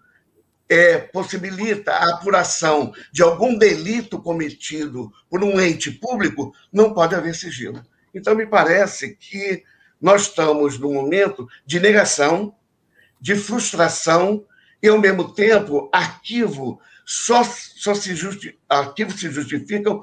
é, 0.70 0.98
possibilita 0.98 1.92
a 1.92 2.16
apuração 2.16 2.94
de 3.12 3.22
algum 3.22 3.58
delito 3.58 4.22
cometido 4.22 5.12
por 5.30 5.44
um 5.44 5.60
ente 5.60 5.92
público, 5.92 6.54
não 6.72 6.94
pode 6.94 7.14
haver 7.14 7.36
sigilo. 7.36 7.84
Então, 8.14 8.36
me 8.36 8.46
parece 8.46 9.16
que 9.16 9.64
nós 10.00 10.24
estamos 10.24 10.80
num 10.80 10.94
momento 10.94 11.48
de 11.66 11.80
negação, 11.80 12.56
de 13.20 13.36
frustração, 13.36 14.46
e, 14.82 14.88
ao 14.88 14.98
mesmo 14.98 15.34
tempo, 15.34 15.90
arquivo 15.94 16.80
só, 17.06 17.44
só 17.44 17.94
se, 17.94 18.16
justi 18.16 18.58
arquivos 18.70 19.20
se 19.20 19.30
justificam 19.30 20.02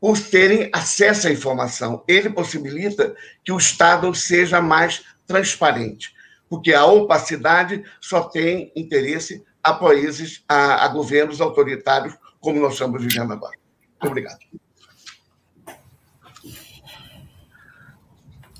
por 0.00 0.18
terem 0.18 0.68
acesso 0.72 1.28
à 1.28 1.30
informação. 1.30 2.04
Ele 2.08 2.30
possibilita 2.30 3.14
que 3.44 3.52
o 3.52 3.58
Estado 3.58 4.12
seja 4.14 4.60
mais 4.60 5.04
transparente 5.26 6.12
porque 6.52 6.74
a 6.74 6.84
opacidade 6.84 7.82
só 7.98 8.24
tem 8.24 8.70
interesse 8.76 9.42
a 9.64 9.72
países, 9.72 10.44
a, 10.46 10.84
a 10.84 10.88
governos 10.88 11.40
autoritários, 11.40 12.14
como 12.40 12.60
nós 12.60 12.74
estamos 12.74 13.02
vivendo 13.02 13.32
agora. 13.32 13.56
Obrigado. 14.04 14.36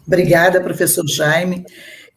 Obrigada, 0.06 0.62
professor 0.62 1.06
Jaime. 1.06 1.66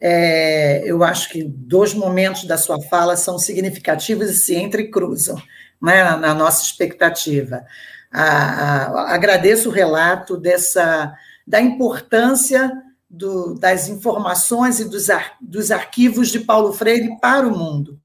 É, 0.00 0.82
eu 0.84 1.02
acho 1.02 1.30
que 1.30 1.42
dois 1.42 1.94
momentos 1.94 2.44
da 2.44 2.58
sua 2.58 2.80
fala 2.82 3.16
são 3.16 3.38
significativos 3.38 4.30
e 4.30 4.36
se 4.36 4.54
entrecruzam 4.54 5.36
né, 5.80 6.04
na, 6.04 6.16
na 6.16 6.34
nossa 6.34 6.62
expectativa. 6.64 7.64
A, 8.12 8.24
a, 8.24 9.14
agradeço 9.14 9.68
o 9.68 9.72
relato 9.72 10.36
dessa 10.36 11.14
da 11.46 11.60
importância 11.60 12.72
do, 13.08 13.54
das 13.54 13.88
informações 13.88 14.80
e 14.80 14.84
dos, 14.84 15.08
ar, 15.08 15.36
dos 15.40 15.70
arquivos 15.70 16.28
de 16.28 16.40
Paulo 16.40 16.72
Freire 16.72 17.16
para 17.20 17.46
o 17.46 17.56
mundo. 17.56 18.00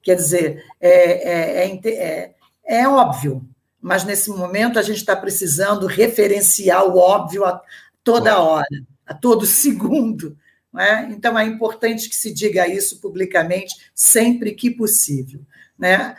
Quer 0.00 0.14
dizer, 0.14 0.64
é, 0.80 1.64
é, 1.64 1.80
é, 1.84 2.34
é 2.64 2.88
óbvio, 2.88 3.44
mas 3.80 4.04
nesse 4.04 4.30
momento 4.30 4.78
a 4.78 4.82
gente 4.82 4.98
está 4.98 5.16
precisando 5.16 5.86
referenciar 5.86 6.84
o 6.84 6.98
óbvio 6.98 7.44
a 7.44 7.60
toda 8.04 8.38
hora, 8.38 8.66
a 9.06 9.12
todo 9.12 9.44
segundo. 9.44 10.36
É? 10.78 11.04
Então 11.04 11.38
é 11.38 11.44
importante 11.44 12.08
que 12.08 12.16
se 12.16 12.32
diga 12.32 12.66
isso 12.66 13.00
publicamente 13.00 13.74
sempre 13.94 14.52
que 14.52 14.70
possível. 14.70 15.40
Né? 15.78 16.16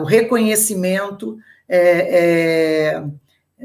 o 0.00 0.04
reconhecimento 0.04 1.38
é, 1.68 2.92
é, 2.98 3.04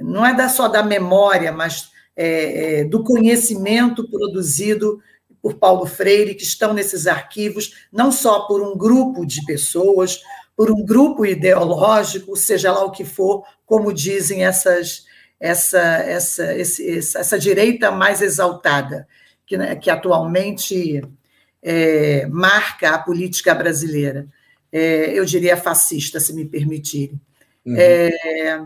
não 0.02 0.26
é 0.26 0.50
só 0.50 0.68
da 0.68 0.82
memória, 0.82 1.52
mas 1.52 1.92
é, 2.16 2.80
é, 2.80 2.84
do 2.84 3.04
conhecimento 3.04 4.08
produzido 4.10 5.02
por 5.42 5.56
Paulo 5.56 5.86
Freire, 5.86 6.36
que 6.36 6.44
estão 6.44 6.74
nesses 6.74 7.06
arquivos, 7.06 7.88
não 7.92 8.12
só 8.12 8.42
por 8.48 8.62
um 8.62 8.78
grupo 8.78 9.26
de 9.26 9.44
pessoas, 9.46 10.22
por 10.56 10.72
um 10.72 10.86
grupo 10.86 11.26
ideológico, 11.26 12.36
seja 12.38 12.72
lá 12.72 12.86
o 12.86 12.92
que 12.92 13.04
for, 13.04 13.44
como 13.66 13.92
dizem 13.92 14.46
essas, 14.46 15.06
essa, 15.40 15.80
essa, 15.80 16.56
esse, 16.56 16.98
essa 16.98 17.38
direita 17.38 17.92
mais 17.92 18.22
exaltada, 18.22 19.08
que, 19.54 19.58
né, 19.58 19.76
que 19.76 19.90
atualmente 19.90 21.04
é, 21.62 22.26
marca 22.28 22.90
a 22.90 22.98
política 22.98 23.54
brasileira. 23.54 24.28
É, 24.72 25.12
eu 25.18 25.24
diria 25.24 25.56
fascista, 25.56 26.20
se 26.20 26.34
me 26.34 26.44
permitirem. 26.44 27.22
Uhum. 27.64 27.76
É, 27.78 28.64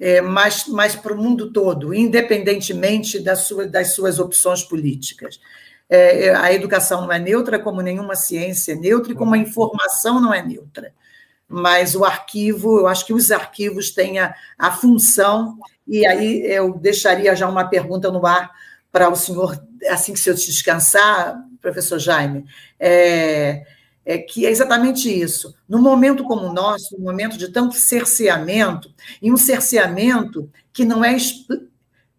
é, 0.00 0.20
mas, 0.20 0.66
mas 0.66 0.96
para 0.96 1.12
o 1.12 1.16
mundo 1.16 1.52
todo, 1.52 1.94
independentemente 1.94 3.20
das 3.20 3.40
suas, 3.40 3.70
das 3.70 3.94
suas 3.94 4.18
opções 4.18 4.64
políticas. 4.64 5.40
É, 5.88 6.26
é, 6.26 6.34
a 6.34 6.52
educação 6.52 7.02
não 7.02 7.12
é 7.12 7.18
neutra, 7.18 7.60
como 7.60 7.80
nenhuma 7.80 8.16
ciência 8.16 8.72
é 8.72 8.76
neutra, 8.76 9.12
e 9.12 9.14
como 9.14 9.34
a 9.34 9.38
informação 9.38 10.20
não 10.20 10.34
é 10.34 10.42
neutra. 10.44 10.92
Mas 11.48 11.94
o 11.94 12.04
arquivo, 12.04 12.80
eu 12.80 12.86
acho 12.88 13.06
que 13.06 13.12
os 13.12 13.30
arquivos 13.30 13.90
têm 13.90 14.18
a, 14.18 14.34
a 14.58 14.72
função, 14.72 15.58
e 15.86 16.04
aí 16.04 16.44
eu 16.46 16.74
deixaria 16.74 17.36
já 17.36 17.48
uma 17.48 17.68
pergunta 17.68 18.10
no 18.10 18.26
ar 18.26 18.50
para 18.90 19.08
o 19.08 19.16
senhor, 19.16 19.58
assim 19.88 20.12
que 20.12 20.20
o 20.20 20.22
senhor 20.22 20.36
descansar, 20.36 21.36
professor 21.60 21.98
Jaime. 21.98 22.44
É, 22.78 23.64
é 24.04 24.18
que 24.18 24.44
é 24.46 24.50
exatamente 24.50 25.08
isso. 25.08 25.54
No 25.68 25.80
momento 25.80 26.24
como 26.24 26.46
o 26.46 26.52
nosso, 26.52 26.96
no 26.98 27.04
momento 27.04 27.38
de 27.38 27.48
tanto 27.48 27.74
cerceamento, 27.76 28.92
e 29.20 29.32
um 29.32 29.36
cerceamento 29.36 30.50
que 30.72 30.84
não 30.84 31.04
é. 31.04 31.16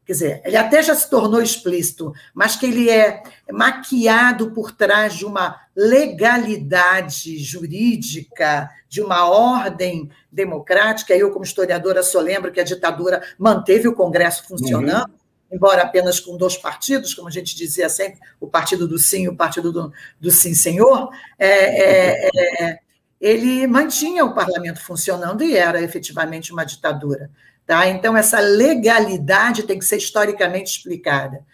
Quer 0.05 0.11
dizer, 0.11 0.41
ele 0.43 0.57
até 0.57 0.84
já 0.84 0.93
se 0.93 1.09
tornou 1.09 1.41
explícito, 1.41 2.14
mas 2.34 2.57
que 2.57 2.66
ele 2.66 2.89
é 2.89 3.24
maquiado 3.51 4.51
por 4.51 4.72
trás 4.74 5.14
de 5.14 5.26
uma 5.26 5.61
legalidade 5.74 7.38
jurídica, 7.38 8.70
de 8.89 9.01
uma 9.01 9.30
ordem 9.30 10.09
democrática. 10.30 11.16
Eu, 11.16 11.32
como 11.32 11.45
historiadora, 11.45 12.03
só 12.03 12.20
lembro 12.20 12.51
que 12.51 12.59
a 12.59 12.66
ditadura 12.66 13.24
manteve 13.38 13.88
o 13.88 13.95
Congresso 13.95 14.45
funcionando. 14.45 15.09
Uhum 15.09 15.23
embora 15.54 15.84
apenas 15.84 16.20
com 16.20 16.36
dois 16.36 16.58
partidos, 16.58 17.14
como 17.14 17.28
a 17.28 17.32
gente 17.32 17.56
dizia 17.56 17.88
sempre, 17.88 18.20
o 18.39 18.47
partido 18.47 18.88
do 18.88 18.97
sim 18.97 19.24
e 19.24 19.30
o 19.30 19.36
partido 19.36 19.72
do, 19.72 19.93
do 20.20 20.32
sim 20.32 20.56
senhor, 20.56 21.12
é, 21.38 21.47
é, 21.47 22.30
é, 22.60 22.80
ele 23.22 23.68
mantinha 23.68 24.26
o 24.26 24.34
parlamento 24.34 24.82
funcionando 24.82 25.43
e 25.43 25.56
era 25.56 25.82
efetivamente 25.82 26.51
uma 26.51 26.66
ditadura. 26.66 27.30
Tá? 27.66 27.88
Então, 27.88 28.18
essa 28.18 28.39
legalidade 28.39 29.64
tem 29.64 29.78
que 29.78 29.86
ser 29.86 29.97
historicamente 29.97 30.72
explicada. 30.72 31.45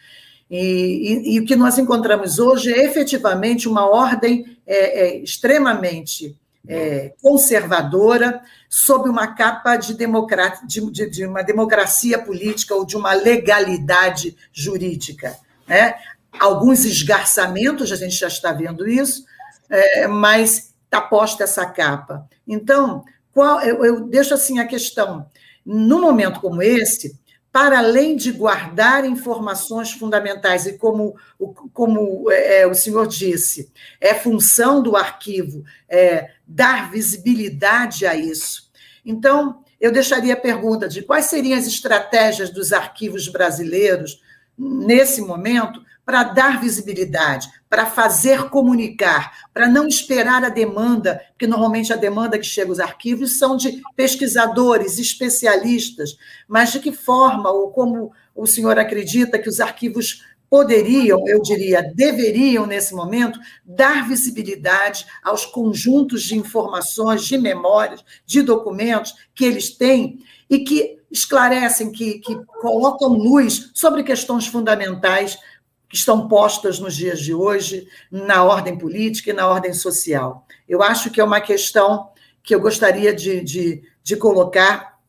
E, 0.50 0.58
e, 0.58 1.36
e 1.36 1.40
o 1.40 1.46
que 1.46 1.56
nós 1.56 1.78
encontramos 1.78 2.40
hoje 2.40 2.74
é 2.74 2.86
efetivamente 2.86 3.68
uma 3.68 3.88
ordem 3.88 4.58
é, 4.66 5.02
é, 5.02 5.18
extremamente 5.18 6.36
é, 6.68 7.14
conservadora, 7.22 8.42
sob 8.70 9.10
uma 9.10 9.28
capa 9.28 9.76
de, 9.76 9.96
de, 9.96 11.10
de, 11.10 11.26
uma 11.26 11.42
democracia 11.42 12.20
política 12.20 12.76
ou 12.76 12.86
de 12.86 12.96
uma 12.96 13.14
legalidade 13.14 14.36
jurídica. 14.52 15.36
Né? 15.68 15.96
Alguns 16.40 16.86
esgarçamentos, 16.86 17.92
a 17.92 17.96
gente 17.96 18.16
já 18.16 18.28
está 18.28 18.52
vendo 18.52 18.88
isso, 18.88 19.26
é, 19.70 20.08
mas 20.08 20.74
está 20.86 21.02
posta 21.02 21.44
essa 21.44 21.66
capa. 21.66 22.28
Então, 22.48 23.04
qual, 23.34 23.62
eu, 23.62 23.86
eu 23.86 24.02
deixo 24.02 24.34
assim 24.34 24.60
a 24.60 24.68
questão. 24.68 25.26
Num 25.66 26.02
momento 26.02 26.40
como 26.40 26.62
esse, 26.62 27.19
para 27.52 27.80
além 27.80 28.16
de 28.16 28.32
guardar 28.32 29.06
informações 29.06 29.92
fundamentais, 29.92 30.68
e 30.68 30.78
como, 30.78 31.16
como 31.74 32.30
é, 32.32 32.68
o 32.68 32.74
senhor 32.76 33.08
disse, 33.08 33.72
é 34.00 34.14
função 34.14 34.84
do 34.84 34.96
arquivo 34.96 35.64
é, 35.88 36.32
dar 36.46 36.92
visibilidade 36.92 38.06
a 38.06 38.16
isso. 38.16 38.70
Então, 39.04 39.64
eu 39.82 39.92
deixaria 39.92 40.34
a 40.34 40.40
pergunta 40.40 40.88
de 40.88 41.02
quais 41.02 41.26
seriam 41.26 41.58
as 41.58 41.66
estratégias 41.66 42.52
dos 42.52 42.72
arquivos 42.72 43.28
brasileiros 43.28 44.22
nesse 44.58 45.22
momento 45.22 45.82
para 46.10 46.24
dar 46.24 46.60
visibilidade, 46.60 47.48
para 47.70 47.86
fazer 47.86 48.50
comunicar, 48.50 49.48
para 49.54 49.68
não 49.68 49.88
esperar 49.88 50.44
a 50.44 50.50
demanda, 50.50 51.22
porque 51.30 51.46
normalmente 51.46 51.94
a 51.94 51.96
demanda 51.96 52.40
que 52.40 52.48
chega 52.48 52.72
aos 52.72 52.80
arquivos 52.80 53.38
são 53.38 53.56
de 53.56 53.80
pesquisadores, 53.96 54.98
especialistas, 54.98 56.18
mas 56.48 56.72
de 56.72 56.80
que 56.80 56.92
forma 56.92 57.52
ou 57.52 57.70
como 57.70 58.12
o 58.36 58.48
senhor 58.48 58.80
acredita 58.80 59.38
que 59.38 59.48
os 59.48 59.60
arquivos 59.60 60.26
poderiam, 60.50 61.28
eu 61.28 61.44
diria, 61.44 61.84
deveriam, 61.94 62.66
nesse 62.66 62.96
momento, 62.96 63.40
dar 63.64 64.08
visibilidade 64.08 65.06
aos 65.24 65.46
conjuntos 65.46 66.24
de 66.24 66.36
informações, 66.36 67.24
de 67.24 67.38
memórias, 67.38 68.04
de 68.26 68.42
documentos 68.42 69.14
que 69.36 69.46
eles 69.46 69.70
têm 69.78 70.26
e 70.50 70.58
que 70.64 70.98
esclarecem, 71.12 71.92
que, 71.92 72.20
que 72.20 72.36
colocam 72.62 73.10
luz 73.10 73.70
sobre 73.76 74.04
questões 74.04 74.48
fundamentais 74.48 75.38
que 75.90 75.96
estão 75.96 76.28
postas 76.28 76.80
nos 76.80 76.96
dias 76.96 77.20
de 77.20 77.34
hoje 77.34 77.88
na 78.12 78.44
ordem 78.44 78.78
política 78.78 79.32
e 79.32 79.34
na 79.34 79.48
ordem 79.48 79.74
social. 79.74 80.46
Eu 80.68 80.84
acho 80.84 81.10
que 81.10 81.20
é 81.20 81.24
uma 81.24 81.42
questão 81.42 82.12
que 82.44 82.54
eu 82.54 82.62
gostaria 82.62 83.14
de, 83.14 83.42
de, 83.42 83.84
de 84.04 84.16
colocar, 84.16 85.00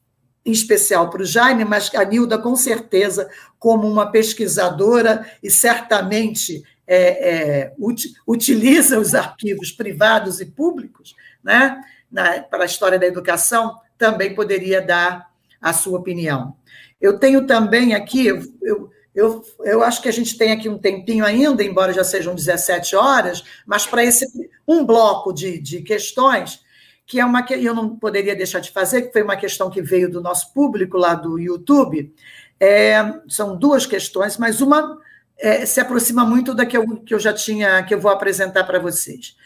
em 0.44 0.52
especial 0.52 1.10
para 1.10 1.20
o 1.20 1.26
Jaime, 1.26 1.66
mas 1.66 1.94
a 1.94 2.02
Nilda, 2.02 2.38
com 2.38 2.56
certeza, 2.56 3.30
como 3.58 3.86
uma 3.86 4.10
pesquisadora 4.10 5.30
e 5.42 5.50
certamente 5.50 6.64
é, 6.86 7.30
é, 7.30 7.74
ut, 7.78 8.14
utiliza 8.26 8.98
os 8.98 9.14
arquivos 9.14 9.70
privados 9.70 10.40
e 10.40 10.46
públicos 10.46 11.14
né, 11.44 11.78
na, 12.10 12.42
para 12.42 12.62
a 12.62 12.66
história 12.66 12.98
da 12.98 13.06
educação, 13.06 13.76
também 13.98 14.34
poderia 14.34 14.80
dar 14.80 15.30
a 15.60 15.74
sua 15.74 15.98
opinião. 15.98 16.56
Eu 16.98 17.18
tenho 17.18 17.46
também 17.46 17.94
aqui, 17.94 18.26
eu, 18.26 18.90
eu, 19.14 19.44
eu 19.60 19.82
acho 19.82 20.00
que 20.00 20.08
a 20.08 20.12
gente 20.12 20.36
tem 20.36 20.52
aqui 20.52 20.68
um 20.68 20.78
tempinho 20.78 21.24
ainda, 21.24 21.64
embora 21.64 21.92
já 21.92 22.04
sejam 22.04 22.34
17 22.34 22.94
horas, 22.94 23.42
mas 23.66 23.86
para 23.86 24.04
esse 24.04 24.26
um 24.66 24.84
bloco 24.84 25.32
de, 25.32 25.58
de 25.58 25.82
questões, 25.82 26.60
que 27.06 27.18
é 27.18 27.24
uma 27.24 27.42
que 27.42 27.54
eu 27.54 27.74
não 27.74 27.96
poderia 27.96 28.36
deixar 28.36 28.60
de 28.60 28.70
fazer, 28.70 29.02
que 29.02 29.12
foi 29.12 29.22
uma 29.22 29.36
questão 29.36 29.68
que 29.68 29.82
veio 29.82 30.08
do 30.08 30.20
nosso 30.20 30.54
público 30.54 30.96
lá 30.96 31.14
do 31.14 31.38
YouTube. 31.38 32.14
É, 32.58 32.98
são 33.28 33.56
duas 33.56 33.84
questões, 33.84 34.36
mas 34.36 34.60
uma 34.60 34.96
é, 35.36 35.66
se 35.66 35.80
aproxima 35.80 36.24
muito 36.24 36.54
da 36.54 36.64
que 36.64 36.76
eu, 36.76 36.86
que 36.98 37.12
eu 37.12 37.18
já 37.18 37.32
tinha, 37.32 37.82
que 37.82 37.92
eu 37.92 38.00
vou 38.00 38.12
apresentar 38.12 38.62
para 38.62 38.78
vocês. 38.78 39.36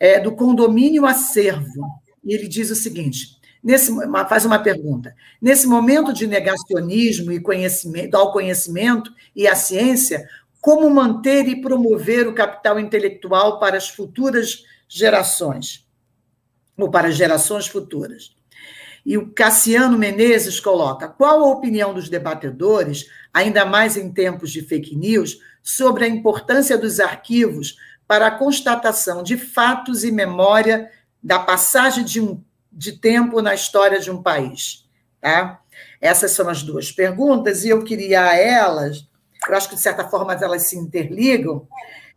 É 0.00 0.18
do 0.18 0.32
condomínio 0.32 1.06
acervo. 1.06 1.86
E 2.24 2.34
ele 2.34 2.48
diz 2.48 2.70
o 2.70 2.74
seguinte: 2.74 3.35
nesse, 3.66 3.92
faz 4.28 4.44
uma 4.44 4.60
pergunta. 4.60 5.12
Nesse 5.42 5.66
momento 5.66 6.12
de 6.12 6.24
negacionismo 6.24 7.32
e 7.32 7.40
conhecimento, 7.40 8.16
ao 8.16 8.32
conhecimento 8.32 9.12
e 9.34 9.48
à 9.48 9.56
ciência, 9.56 10.24
como 10.60 10.88
manter 10.88 11.48
e 11.48 11.60
promover 11.60 12.28
o 12.28 12.32
capital 12.32 12.78
intelectual 12.78 13.58
para 13.58 13.76
as 13.76 13.88
futuras 13.88 14.62
gerações, 14.88 15.84
ou 16.78 16.88
para 16.88 17.10
gerações 17.10 17.66
futuras? 17.66 18.36
E 19.04 19.18
o 19.18 19.32
Cassiano 19.32 19.98
Menezes 19.98 20.60
coloca: 20.60 21.08
qual 21.08 21.40
a 21.40 21.50
opinião 21.50 21.92
dos 21.92 22.08
debatedores, 22.08 23.06
ainda 23.34 23.64
mais 23.64 23.96
em 23.96 24.12
tempos 24.12 24.52
de 24.52 24.62
fake 24.62 24.94
news, 24.94 25.40
sobre 25.60 26.04
a 26.04 26.08
importância 26.08 26.78
dos 26.78 27.00
arquivos 27.00 27.76
para 28.06 28.28
a 28.28 28.38
constatação 28.38 29.24
de 29.24 29.36
fatos 29.36 30.04
e 30.04 30.12
memória 30.12 30.88
da 31.20 31.40
passagem 31.40 32.04
de 32.04 32.20
um 32.20 32.40
de 32.76 32.92
tempo 32.92 33.40
na 33.40 33.54
história 33.54 33.98
de 33.98 34.10
um 34.10 34.22
país? 34.22 34.86
Tá? 35.20 35.60
Essas 36.00 36.32
são 36.32 36.48
as 36.48 36.62
duas 36.62 36.92
perguntas, 36.92 37.64
e 37.64 37.70
eu 37.70 37.82
queria 37.82 38.24
a 38.24 38.36
elas, 38.36 39.08
eu 39.48 39.54
acho 39.56 39.68
que 39.68 39.74
de 39.74 39.80
certa 39.80 40.06
forma 40.08 40.34
elas 40.34 40.62
se 40.62 40.76
interligam, 40.76 41.66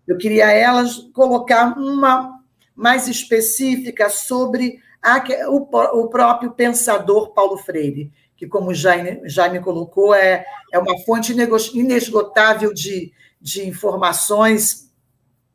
eu 0.08 0.18
queria 0.18 0.48
a 0.48 0.52
elas 0.52 0.98
colocar 1.14 1.78
uma 1.78 2.40
mais 2.76 3.08
específica 3.08 4.10
sobre 4.10 4.82
a, 5.02 5.24
o, 5.50 5.68
o, 6.02 6.10
próprio 6.10 6.52
pensador 6.52 7.34
Paulo 7.34 7.58
Freire, 7.58 8.12
que, 8.36 8.48
como 8.48 8.74
já, 8.74 8.94
já 9.26 9.50
me 9.50 9.60
colocou, 9.60 10.14
é, 10.14 10.46
é 10.72 10.80
uma 10.80 10.98
fonte 11.00 11.34
inesgotável 11.74 12.74
de, 12.74 13.14
de 13.40 13.68
informações 13.68 14.90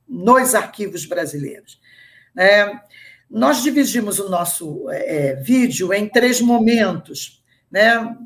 nos 0.08 0.54
arquivos 0.54 1.06
brasileiros. 1.06 1.80
É, 2.36 2.72
nós 3.34 3.64
dividimos 3.64 4.20
o 4.20 4.28
nosso 4.28 4.88
é, 4.90 5.16
é, 5.16 5.34
vídeo 5.34 5.92
em 5.92 6.08
três 6.08 6.40
momentos, 6.40 7.42
né, 7.68 8.16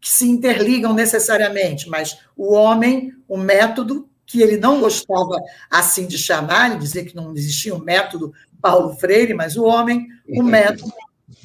que 0.00 0.08
se 0.08 0.28
interligam 0.28 0.94
necessariamente, 0.94 1.88
mas 1.88 2.20
o 2.36 2.54
homem, 2.54 3.12
o 3.28 3.36
método, 3.36 4.08
que 4.24 4.40
ele 4.40 4.56
não 4.56 4.80
gostava 4.80 5.36
assim 5.68 6.06
de 6.06 6.16
chamar, 6.16 6.78
dizer 6.78 7.06
que 7.06 7.16
não 7.16 7.34
existia 7.34 7.74
um 7.74 7.82
método 7.82 8.32
Paulo 8.60 8.94
Freire, 8.94 9.34
mas 9.34 9.56
o 9.56 9.64
homem, 9.64 10.06
o 10.28 10.44
método 10.44 10.92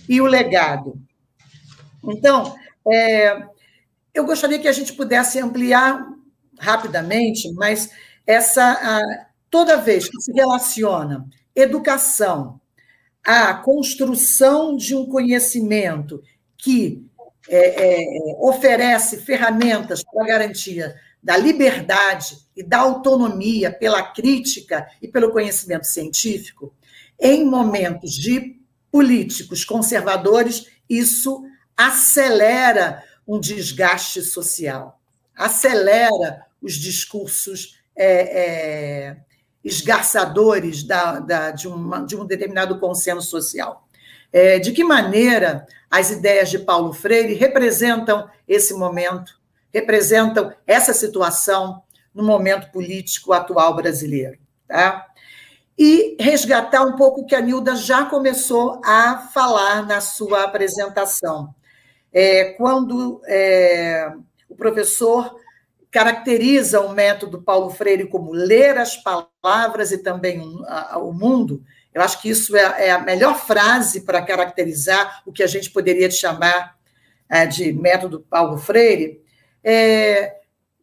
e 0.07 0.22
o 0.22 0.26
legado. 0.28 1.01
Então, 2.03 2.55
é, 2.88 3.47
eu 4.13 4.26
gostaria 4.26 4.59
que 4.59 4.68
a 4.68 4.72
gente 4.72 4.93
pudesse 4.93 5.39
ampliar 5.39 6.07
rapidamente, 6.59 7.51
mas 7.53 7.89
essa 8.28 8.63
a, 8.63 9.26
toda 9.49 9.78
vez 9.78 10.07
que 10.07 10.22
se 10.22 10.32
relaciona 10.32 11.26
educação, 11.55 12.61
a 13.28 13.53
construção 13.55 14.78
de 14.78 14.95
um 14.95 15.05
conhecimento 15.05 16.23
que 16.57 17.05
é, 17.49 18.05
é, 18.05 18.38
oferece 18.39 19.17
ferramentas 19.17 20.01
para 20.01 20.25
garantia 20.25 20.95
da 21.21 21.36
liberdade 21.36 22.38
e 22.55 22.63
da 22.63 22.78
autonomia 22.78 23.69
pela 23.69 24.01
crítica 24.01 24.88
e 25.01 25.09
pelo 25.09 25.30
conhecimento 25.32 25.86
científico, 25.86 26.73
em 27.19 27.43
momentos 27.43 28.13
de 28.13 28.61
políticos 28.89 29.65
conservadores, 29.65 30.67
isso 30.89 31.43
acelera 31.75 33.03
um 33.28 33.41
desgaste 33.41 34.21
social, 34.21 35.01
acelera 35.36 36.45
os 36.61 36.75
discursos 36.75 37.78
é, 37.93 38.39
é, 38.39 39.17
esgarçadores 39.68 40.82
da, 40.84 41.20
da, 41.20 41.51
de, 41.51 41.68
uma, 41.68 42.05
de, 42.05 42.15
um 42.15 42.26
determinado 42.26 42.80
consenso 42.80 43.28
social. 43.30 43.86
É, 44.32 44.59
de 44.59 44.72
que 44.72 44.84
maneira 44.84 45.68
as 45.91 46.09
ideias 46.09 46.49
de 46.49 46.59
Paulo 46.59 46.93
Freire 46.93 47.34
representam 47.34 48.30
esse 48.47 48.74
momento, 48.74 49.39
representam 49.74 50.53
essa 50.65 50.93
situação 50.93 51.84
no 52.13 52.24
momento 52.24 52.72
político 52.72 53.34
atual 53.34 53.76
brasileiro? 53.76 54.38
Tá? 54.68 55.05
E 55.78 56.15
resgatar 56.20 56.84
um 56.84 56.95
pouco 56.95 57.22
o 57.22 57.26
que 57.26 57.36
a 57.36 57.41
Nilda 57.41 57.76
já 57.76 58.05
começou 58.05 58.82
a 58.84 59.18
falar 59.34 59.86
na 59.86 59.99
sua 59.99 60.43
apresentação. 60.43 61.53
É, 62.11 62.53
quando 62.53 63.22
é, 63.26 64.11
o 64.49 64.55
professor 64.55 65.36
caracteriza 65.91 66.81
o 66.81 66.93
método 66.93 67.41
Paulo 67.41 67.69
Freire 67.69 68.07
como 68.07 68.31
ler 68.31 68.77
as 68.77 68.95
palavras 68.97 69.91
e 69.91 69.97
também 69.97 70.39
o 70.39 71.11
mundo, 71.13 71.63
eu 71.93 72.01
acho 72.01 72.21
que 72.21 72.29
isso 72.29 72.55
é, 72.55 72.88
é 72.88 72.91
a 72.91 72.99
melhor 72.99 73.39
frase 73.39 74.01
para 74.01 74.21
caracterizar 74.21 75.23
o 75.25 75.31
que 75.31 75.41
a 75.41 75.47
gente 75.47 75.71
poderia 75.71 76.11
chamar 76.11 76.77
é, 77.29 77.45
de 77.45 77.73
método 77.73 78.25
Paulo 78.29 78.57
Freire, 78.57 79.21
é, 79.63 80.35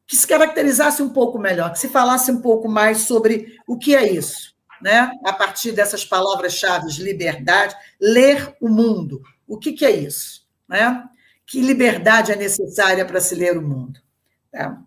que 0.07 0.17
se 0.17 0.27
caracterizasse 0.27 1.03
um 1.03 1.11
pouco 1.11 1.39
melhor, 1.39 1.73
que 1.73 1.79
se 1.79 1.89
falasse 1.89 2.31
um 2.31 2.41
pouco 2.41 2.69
mais 2.69 3.03
sobre 3.03 3.57
o 3.67 3.79
que 3.79 3.95
é 3.95 4.11
isso, 4.11 4.55
né? 4.83 5.11
a 5.25 5.33
partir 5.33 5.73
dessas 5.73 6.05
palavras-chave, 6.05 6.91
liberdade, 7.01 7.77
ler 8.01 8.55
o 8.61 8.69
mundo. 8.69 9.23
O 9.47 9.57
que, 9.57 9.73
que 9.73 9.85
é 9.85 9.91
isso? 9.93 10.45
Né? 10.69 11.03
Que 11.47 11.61
liberdade 11.61 12.33
é 12.33 12.37
necessária 12.37 13.05
para 13.05 13.21
se 13.21 13.35
ler 13.35 13.57
o 13.57 13.63
mundo? 13.63 14.01
Tá? 14.51 14.83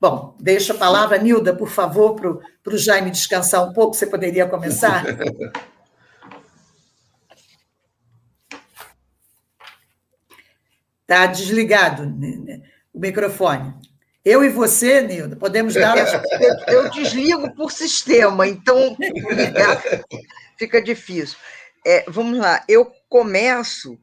Bom, 0.00 0.36
deixo 0.38 0.72
a 0.72 0.76
palavra, 0.76 1.18
Nilda, 1.18 1.52
por 1.52 1.68
favor, 1.68 2.14
para 2.14 2.74
o 2.74 2.78
Jaime 2.78 3.10
descansar 3.10 3.68
um 3.68 3.72
pouco, 3.72 3.94
você 3.94 4.06
poderia 4.06 4.46
começar? 4.46 5.04
Está 11.02 11.26
desligado 11.26 12.04
o 12.94 13.00
microfone. 13.00 13.74
Eu 14.24 14.44
e 14.44 14.48
você, 14.50 15.00
Nilda, 15.00 15.34
podemos 15.34 15.74
dar. 15.74 15.96
Eu, 16.68 16.82
eu 16.84 16.90
desligo 16.90 17.52
por 17.54 17.72
sistema, 17.72 18.46
então 18.46 18.96
fica 20.56 20.80
difícil. 20.80 21.36
É, 21.84 22.04
vamos 22.08 22.38
lá, 22.38 22.62
eu 22.68 22.92
começo 23.08 23.98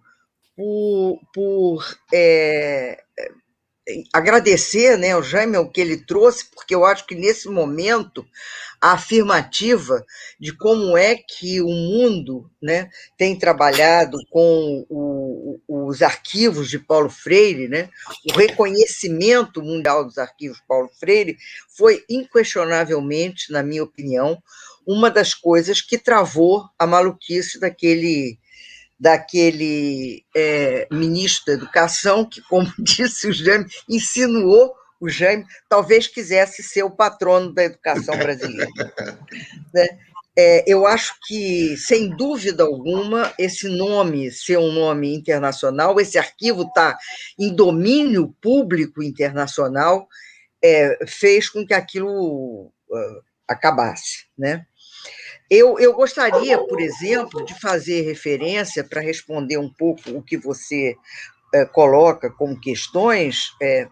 por, 0.55 1.19
por 1.33 1.97
é 2.11 3.04
agradecer 4.11 4.97
né, 4.97 5.11
ao 5.11 5.21
Jaime 5.21 5.57
o 5.57 5.69
que 5.69 5.79
ele 5.79 5.97
trouxe, 5.97 6.45
porque 6.45 6.73
eu 6.73 6.85
acho 6.85 7.05
que 7.05 7.15
nesse 7.15 7.47
momento 7.47 8.25
a 8.81 8.93
afirmativa 8.93 10.03
de 10.39 10.55
como 10.55 10.97
é 10.97 11.15
que 11.15 11.61
o 11.61 11.69
mundo 11.69 12.49
né, 12.61 12.89
tem 13.17 13.37
trabalhado 13.37 14.17
com 14.29 14.85
o, 14.89 15.59
os 15.67 16.01
arquivos 16.01 16.69
de 16.69 16.79
Paulo 16.79 17.09
Freire, 17.09 17.67
né, 17.67 17.89
o 18.31 18.33
reconhecimento 18.33 19.61
mundial 19.61 20.03
dos 20.03 20.17
arquivos 20.17 20.57
de 20.57 20.63
Paulo 20.67 20.89
Freire, 20.99 21.37
foi 21.77 22.03
inquestionavelmente, 22.09 23.51
na 23.51 23.61
minha 23.61 23.83
opinião, 23.83 24.41
uma 24.85 25.09
das 25.09 25.33
coisas 25.33 25.81
que 25.81 25.97
travou 25.97 26.63
a 26.77 26.85
maluquice 26.85 27.59
daquele 27.59 28.37
daquele 28.99 30.23
é, 30.35 30.87
ministro 30.91 31.45
da 31.47 31.53
Educação, 31.53 32.25
que, 32.25 32.41
como 32.41 32.71
disse 32.79 33.27
o 33.27 33.33
Jaime, 33.33 33.65
insinuou 33.89 34.73
o 34.99 35.09
Jaime, 35.09 35.45
talvez 35.69 36.07
quisesse 36.07 36.63
ser 36.63 36.83
o 36.83 36.91
patrono 36.91 37.53
da 37.53 37.63
educação 37.63 38.17
brasileira. 38.17 38.71
né? 39.73 39.87
é, 40.37 40.63
eu 40.67 40.85
acho 40.85 41.13
que, 41.25 41.77
sem 41.77 42.09
dúvida 42.09 42.63
alguma, 42.63 43.33
esse 43.39 43.69
nome 43.69 44.31
ser 44.31 44.57
um 44.57 44.71
nome 44.71 45.13
internacional, 45.15 45.99
esse 45.99 46.17
arquivo 46.17 46.63
está 46.63 46.97
em 47.39 47.55
domínio 47.55 48.35
público 48.41 49.01
internacional, 49.01 50.07
é, 50.61 50.97
fez 51.07 51.49
com 51.49 51.65
que 51.65 51.73
aquilo 51.73 52.65
uh, 52.89 53.21
acabasse. 53.47 54.25
Né? 54.37 54.65
Eu, 55.49 55.79
eu 55.79 55.93
gostaria, 55.93 56.57
por 56.57 56.79
exemplo, 56.81 57.45
de 57.45 57.59
fazer 57.59 58.01
referência, 58.01 58.83
para 58.83 59.01
responder 59.01 59.57
um 59.57 59.71
pouco 59.71 60.09
o 60.11 60.21
que 60.21 60.37
você 60.37 60.95
é, 61.53 61.65
coloca 61.65 62.29
como 62.31 62.59
questões, 62.59 63.51
é, 63.61 63.87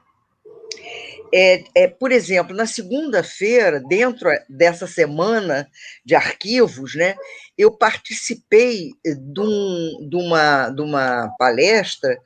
é, 1.35 1.63
é, 1.75 1.87
por 1.87 2.11
exemplo, 2.11 2.55
na 2.55 2.67
segunda-feira, 2.67 3.79
dentro 3.79 4.29
dessa 4.47 4.85
semana 4.85 5.67
de 6.05 6.13
arquivos, 6.13 6.95
né, 6.95 7.15
eu 7.57 7.71
participei 7.71 8.91
de, 9.03 9.41
um, 9.41 10.07
de, 10.09 10.15
uma, 10.15 10.69
de 10.69 10.81
uma 10.81 11.33
palestra 11.39 12.19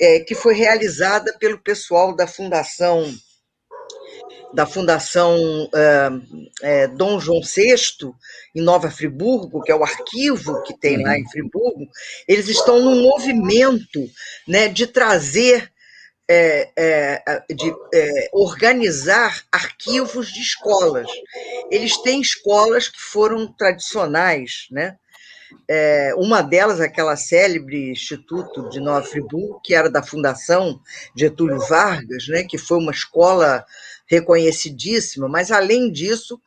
é, 0.00 0.20
que 0.20 0.34
foi 0.34 0.54
realizada 0.54 1.36
pelo 1.38 1.58
pessoal 1.58 2.14
da 2.14 2.26
Fundação 2.26 3.12
da 4.52 4.66
Fundação 4.66 5.36
é, 6.62 6.86
Dom 6.88 7.20
João 7.20 7.40
VI, 7.42 8.12
em 8.54 8.62
Nova 8.62 8.90
Friburgo, 8.90 9.62
que 9.62 9.70
é 9.70 9.74
o 9.74 9.82
arquivo 9.82 10.62
que 10.62 10.78
tem 10.78 11.02
lá 11.02 11.16
em 11.16 11.22
uhum. 11.22 11.30
Friburgo, 11.30 11.88
eles 12.26 12.48
estão 12.48 12.80
num 12.80 13.02
movimento 13.02 14.08
né, 14.46 14.68
de 14.68 14.86
trazer, 14.86 15.70
é, 16.28 16.70
é, 16.76 17.54
de 17.54 17.72
organizar 18.32 19.42
arquivos 19.52 20.32
de 20.32 20.40
escolas. 20.40 21.08
Eles 21.70 21.96
têm 21.98 22.20
escolas 22.20 22.88
que 22.88 23.00
foram 23.00 23.52
tradicionais, 23.52 24.66
né? 24.70 24.96
É, 25.66 26.12
uma 26.16 26.42
delas, 26.42 26.80
aquela 26.80 27.16
célebre 27.16 27.90
Instituto 27.90 28.68
de 28.68 28.80
Nova 28.80 29.06
Friburgo, 29.06 29.60
que 29.64 29.74
era 29.74 29.90
da 29.90 30.02
Fundação 30.02 30.78
Getúlio 31.16 31.58
Vargas, 31.60 32.26
né, 32.28 32.44
que 32.44 32.58
foi 32.58 32.78
uma 32.78 32.92
escola 32.92 33.64
reconhecidíssima, 34.08 35.28
mas, 35.28 35.50
além 35.50 35.92
disso, 35.92 36.40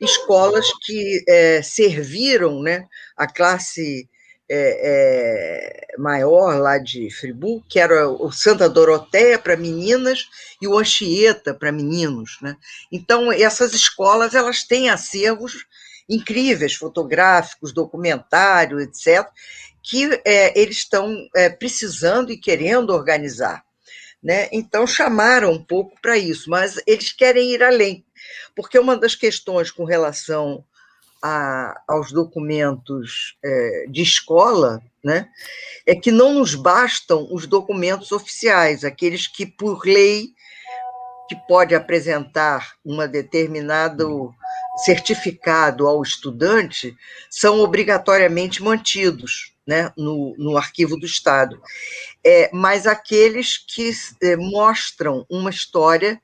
escolas 0.00 0.66
que 0.82 1.24
é, 1.28 1.62
serviram 1.62 2.60
né, 2.62 2.86
a 3.16 3.26
classe 3.26 4.08
é, 4.48 5.94
é, 5.96 5.98
maior 5.98 6.58
lá 6.60 6.78
de 6.78 7.10
Friburgo, 7.10 7.64
que 7.68 7.78
era 7.78 8.08
o 8.08 8.30
Santa 8.30 8.68
Doroteia 8.68 9.38
para 9.38 9.56
meninas 9.56 10.26
e 10.60 10.68
o 10.68 10.78
Anchieta 10.78 11.54
para 11.54 11.72
meninos. 11.72 12.38
Né? 12.42 12.56
Então, 12.92 13.32
essas 13.32 13.72
escolas 13.72 14.34
elas 14.34 14.64
têm 14.64 14.90
acervos 14.90 15.66
incríveis, 16.08 16.74
fotográficos, 16.74 17.72
documentário, 17.72 18.80
etc., 18.80 19.26
que 19.82 20.20
é, 20.24 20.58
eles 20.58 20.78
estão 20.78 21.28
é, 21.34 21.48
precisando 21.50 22.32
e 22.32 22.38
querendo 22.38 22.90
organizar. 22.90 23.64
Né? 24.24 24.48
Então, 24.50 24.86
chamaram 24.86 25.52
um 25.52 25.62
pouco 25.62 26.00
para 26.00 26.16
isso, 26.16 26.48
mas 26.48 26.80
eles 26.86 27.12
querem 27.12 27.52
ir 27.52 27.62
além, 27.62 28.02
porque 28.56 28.78
uma 28.78 28.96
das 28.96 29.14
questões 29.14 29.70
com 29.70 29.84
relação 29.84 30.64
a, 31.22 31.78
aos 31.86 32.10
documentos 32.10 33.36
é, 33.44 33.84
de 33.86 34.00
escola 34.00 34.82
né, 35.04 35.28
é 35.86 35.94
que 35.94 36.10
não 36.10 36.32
nos 36.32 36.54
bastam 36.54 37.28
os 37.30 37.46
documentos 37.46 38.12
oficiais, 38.12 38.82
aqueles 38.82 39.26
que, 39.26 39.44
por 39.44 39.84
lei, 39.84 40.28
que 41.28 41.36
pode 41.46 41.74
apresentar 41.74 42.76
uma 42.82 43.06
determinado 43.06 44.34
certificado 44.86 45.86
ao 45.86 46.02
estudante, 46.02 46.96
são 47.30 47.60
obrigatoriamente 47.60 48.62
mantidos 48.62 49.53
né, 49.66 49.92
no, 49.96 50.34
no 50.36 50.56
arquivo 50.56 50.96
do 50.96 51.06
Estado, 51.06 51.60
é, 52.22 52.50
mas 52.52 52.86
aqueles 52.86 53.56
que 53.58 53.90
é, 54.22 54.36
mostram 54.36 55.26
uma 55.28 55.50
história 55.50 56.20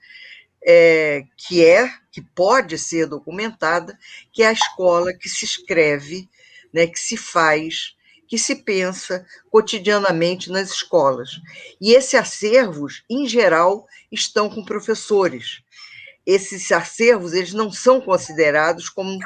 é, 0.62 1.24
que 1.36 1.64
é, 1.64 1.91
que 2.12 2.20
pode 2.20 2.76
ser 2.78 3.07
documentada, 3.07 3.99
que 4.32 4.43
é 4.43 4.49
a 4.49 4.53
escola 4.53 5.14
que 5.14 5.28
se 5.28 5.45
escreve, 5.45 6.28
né, 6.72 6.86
que 6.86 6.99
se 6.99 7.16
faz, 7.16 7.95
que 8.28 8.38
se 8.38 8.57
pensa 8.57 9.26
cotidianamente 9.51 10.51
nas 10.51 10.70
escolas. 10.70 11.30
E 11.80 11.93
esses 11.93 12.14
acervos, 12.14 13.03
em 13.09 13.26
geral, 13.26 13.86
estão 14.12 14.49
com 14.51 14.64
professores 14.64 15.62
esses 16.31 16.70
acervos 16.70 17.33
eles 17.33 17.53
não 17.53 17.72
são 17.72 18.01
considerados 18.01 18.89
como 18.89 19.18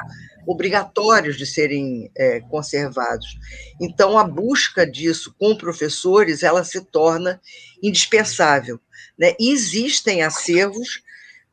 obrigatórios 0.46 1.36
de 1.36 1.46
serem 1.46 2.10
é, 2.16 2.40
conservados. 2.40 3.38
Então, 3.80 4.18
a 4.18 4.24
busca 4.24 4.86
disso 4.86 5.34
com 5.38 5.56
professores 5.56 6.42
ela 6.42 6.64
se 6.64 6.80
torna 6.80 7.40
indispensável. 7.82 8.80
Né? 9.18 9.34
Existem 9.38 10.22
acervos 10.22 11.02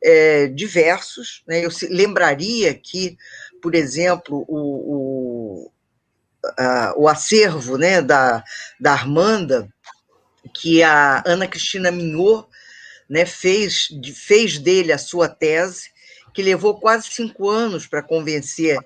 é, 0.02 0.46
diversos. 0.48 1.42
Né? 1.46 1.64
Eu 1.64 1.70
lembraria 1.90 2.74
que, 2.74 3.16
por 3.60 3.74
exemplo, 3.74 4.44
o, 4.48 5.66
o, 5.66 5.72
a, 6.58 6.94
o 6.96 7.08
acervo 7.08 7.76
né, 7.76 8.00
da, 8.00 8.42
da 8.80 8.92
Armanda, 8.92 9.68
que 10.54 10.82
a 10.82 11.22
Ana 11.26 11.46
Cristina 11.46 11.90
Minhot 11.90 12.46
né, 13.08 13.26
fez, 13.26 13.88
fez 14.14 14.58
dele 14.58 14.92
a 14.92 14.98
sua 14.98 15.28
tese, 15.28 15.90
que 16.32 16.42
levou 16.42 16.78
quase 16.78 17.08
cinco 17.10 17.48
anos 17.48 17.86
para 17.86 18.02
convencer 18.02 18.78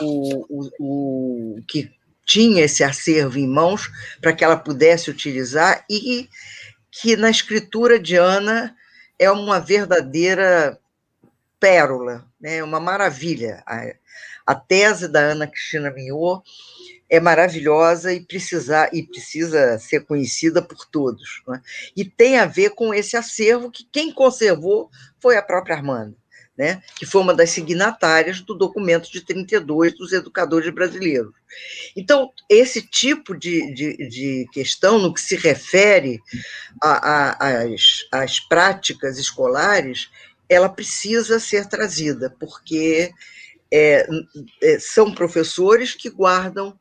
o, 0.00 0.46
o, 0.48 0.70
o, 0.78 1.62
que 1.66 1.90
tinha 2.24 2.64
esse 2.64 2.82
acervo 2.82 3.38
em 3.38 3.46
mãos 3.46 3.90
para 4.20 4.32
que 4.32 4.44
ela 4.44 4.56
pudesse 4.56 5.10
utilizar 5.10 5.84
e 5.90 6.28
que 6.90 7.16
na 7.16 7.30
escritura 7.30 7.98
de 7.98 8.16
Ana 8.16 8.74
é 9.18 9.30
uma 9.30 9.60
verdadeira 9.60 10.78
pérola, 11.58 12.24
né, 12.40 12.62
uma 12.62 12.80
maravilha. 12.80 13.62
A, 13.66 13.94
a 14.46 14.54
tese 14.54 15.08
da 15.08 15.20
Ana 15.20 15.46
Cristina 15.46 15.90
Mignot 15.90 16.42
é 17.08 17.20
maravilhosa 17.20 18.12
e, 18.12 18.20
precisar, 18.20 18.90
e 18.92 19.02
precisa 19.02 19.78
ser 19.78 20.04
conhecida 20.04 20.62
por 20.62 20.86
todos. 20.86 21.42
Né? 21.46 21.60
E 21.96 22.04
tem 22.04 22.38
a 22.38 22.46
ver 22.46 22.70
com 22.70 22.94
esse 22.94 23.16
acervo 23.16 23.70
que 23.70 23.86
quem 23.92 24.12
conservou 24.12 24.90
foi 25.20 25.36
a 25.36 25.42
própria 25.42 25.76
Armanda, 25.76 26.16
né? 26.56 26.82
que 26.96 27.06
foi 27.06 27.20
uma 27.20 27.34
das 27.34 27.50
signatárias 27.50 28.40
do 28.40 28.54
documento 28.54 29.10
de 29.10 29.20
32 29.20 29.96
dos 29.96 30.12
educadores 30.12 30.72
brasileiros. 30.72 31.32
Então, 31.96 32.32
esse 32.48 32.82
tipo 32.82 33.36
de, 33.36 33.72
de, 33.74 34.08
de 34.08 34.48
questão, 34.52 34.98
no 34.98 35.12
que 35.12 35.20
se 35.20 35.36
refere 35.36 36.20
às 38.10 38.40
práticas 38.48 39.18
escolares, 39.18 40.10
ela 40.48 40.68
precisa 40.68 41.38
ser 41.38 41.66
trazida, 41.68 42.34
porque 42.38 43.12
é, 43.72 44.06
é, 44.62 44.78
são 44.78 45.14
professores 45.14 45.94
que 45.94 46.10
guardam 46.10 46.78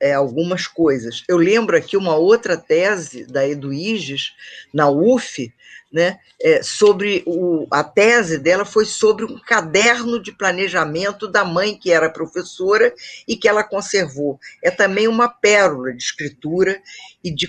é, 0.00 0.12
algumas 0.12 0.66
coisas. 0.66 1.22
Eu 1.28 1.36
lembro 1.36 1.76
aqui 1.76 1.96
uma 1.96 2.16
outra 2.16 2.56
tese 2.56 3.26
da 3.26 3.46
Eduíges, 3.48 4.32
na 4.72 4.90
UF, 4.90 5.52
né, 5.94 6.18
é, 6.42 6.60
sobre 6.60 7.22
o, 7.24 7.68
a 7.70 7.84
tese 7.84 8.36
dela 8.36 8.64
foi 8.64 8.84
sobre 8.84 9.24
um 9.24 9.38
caderno 9.38 10.20
de 10.20 10.32
planejamento 10.32 11.28
da 11.28 11.44
mãe 11.44 11.78
que 11.78 11.92
era 11.92 12.10
professora 12.10 12.92
e 13.28 13.36
que 13.36 13.48
ela 13.48 13.62
conservou. 13.62 14.40
É 14.60 14.72
também 14.72 15.06
uma 15.06 15.28
pérola 15.28 15.92
de 15.92 16.02
escritura 16.02 16.82
e 17.22 17.32
de, 17.32 17.48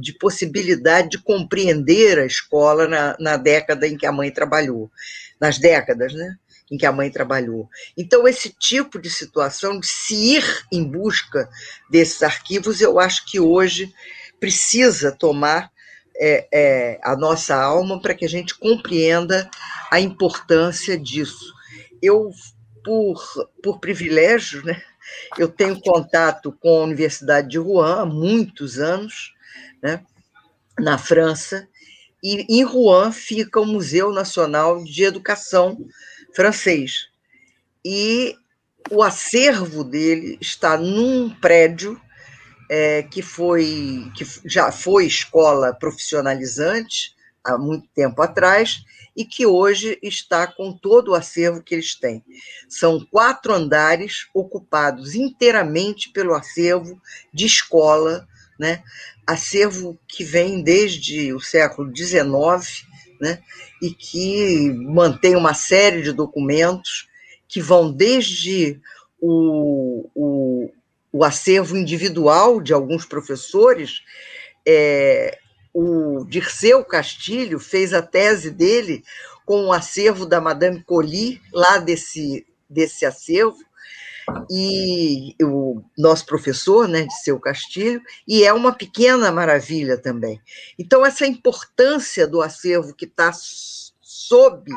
de 0.00 0.14
possibilidade 0.14 1.10
de 1.10 1.18
compreender 1.22 2.18
a 2.18 2.24
escola 2.24 2.88
na, 2.88 3.14
na 3.20 3.36
década 3.36 3.86
em 3.86 3.98
que 3.98 4.06
a 4.06 4.12
mãe 4.12 4.30
trabalhou, 4.30 4.90
nas 5.38 5.58
décadas, 5.58 6.14
né? 6.14 6.38
Em 6.72 6.78
que 6.78 6.86
a 6.86 6.92
mãe 6.92 7.10
trabalhou. 7.10 7.68
Então, 7.98 8.26
esse 8.26 8.48
tipo 8.48 8.98
de 8.98 9.10
situação, 9.10 9.78
de 9.78 9.86
se 9.86 10.14
ir 10.14 10.64
em 10.72 10.82
busca 10.82 11.46
desses 11.90 12.22
arquivos, 12.22 12.80
eu 12.80 12.98
acho 12.98 13.26
que 13.26 13.38
hoje 13.38 13.92
precisa 14.40 15.12
tomar 15.12 15.70
é, 16.16 16.48
é, 16.52 17.00
a 17.02 17.16
nossa 17.16 17.54
alma 17.54 18.00
para 18.00 18.14
que 18.14 18.24
a 18.24 18.28
gente 18.28 18.58
compreenda 18.58 19.50
a 19.90 20.00
importância 20.00 20.98
disso. 20.98 21.52
Eu, 22.00 22.30
por, 22.84 23.22
por 23.62 23.78
privilégio, 23.78 24.64
né, 24.64 24.82
eu 25.38 25.48
tenho 25.48 25.80
contato 25.80 26.52
com 26.60 26.80
a 26.80 26.84
Universidade 26.84 27.48
de 27.48 27.58
Rouen 27.58 28.00
há 28.00 28.06
muitos 28.06 28.78
anos, 28.78 29.34
né, 29.82 30.04
na 30.78 30.96
França, 30.96 31.68
e 32.22 32.46
em 32.48 32.62
Rouen 32.62 33.12
fica 33.12 33.60
o 33.60 33.66
Museu 33.66 34.12
Nacional 34.12 34.82
de 34.84 35.02
Educação 35.02 35.76
francês. 36.34 37.08
E 37.84 38.36
o 38.90 39.02
acervo 39.02 39.84
dele 39.84 40.38
está 40.40 40.76
num 40.76 41.30
prédio 41.30 42.00
é, 42.70 43.02
que 43.02 43.22
foi 43.22 44.10
que 44.14 44.24
já 44.44 44.72
foi 44.72 45.06
escola 45.06 45.74
profissionalizante 45.74 47.14
há 47.44 47.58
muito 47.58 47.88
tempo 47.94 48.22
atrás 48.22 48.84
e 49.14 49.24
que 49.24 49.44
hoje 49.44 49.98
está 50.02 50.46
com 50.46 50.72
todo 50.72 51.08
o 51.08 51.14
acervo 51.14 51.62
que 51.62 51.74
eles 51.74 51.94
têm. 51.94 52.24
São 52.68 53.04
quatro 53.10 53.52
andares 53.52 54.26
ocupados 54.32 55.14
inteiramente 55.14 56.08
pelo 56.10 56.34
acervo 56.34 57.00
de 57.32 57.44
escola, 57.44 58.26
né? 58.58 58.82
acervo 59.26 59.98
que 60.08 60.24
vem 60.24 60.62
desde 60.62 61.32
o 61.32 61.40
século 61.40 61.94
XIX, 61.94 62.86
né? 63.22 63.38
e 63.80 63.90
que 63.90 64.72
mantém 64.72 65.36
uma 65.36 65.54
série 65.54 66.02
de 66.02 66.10
documentos 66.10 67.08
que 67.46 67.60
vão 67.60 67.92
desde 67.92 68.80
o, 69.20 70.08
o, 70.12 70.70
o 71.12 71.24
acervo 71.24 71.76
individual 71.76 72.60
de 72.60 72.72
alguns 72.72 73.06
professores. 73.06 74.00
É, 74.66 75.38
o 75.72 76.24
Dirceu 76.24 76.84
Castilho 76.84 77.60
fez 77.60 77.94
a 77.94 78.02
tese 78.02 78.50
dele 78.50 79.04
com 79.46 79.66
o 79.66 79.72
acervo 79.72 80.26
da 80.26 80.40
Madame 80.40 80.82
Colli, 80.82 81.40
lá 81.52 81.78
desse, 81.78 82.44
desse 82.68 83.06
acervo, 83.06 83.58
e 84.50 85.34
o 85.42 85.82
nosso 85.96 86.26
professor, 86.26 86.88
né, 86.88 87.04
de 87.04 87.22
seu 87.22 87.38
Castilho, 87.38 88.00
e 88.26 88.44
é 88.44 88.52
uma 88.52 88.72
pequena 88.72 89.30
maravilha 89.30 89.96
também. 89.96 90.40
Então, 90.78 91.04
essa 91.04 91.26
importância 91.26 92.26
do 92.26 92.42
acervo 92.42 92.94
que 92.94 93.04
está 93.04 93.32
sob 94.02 94.70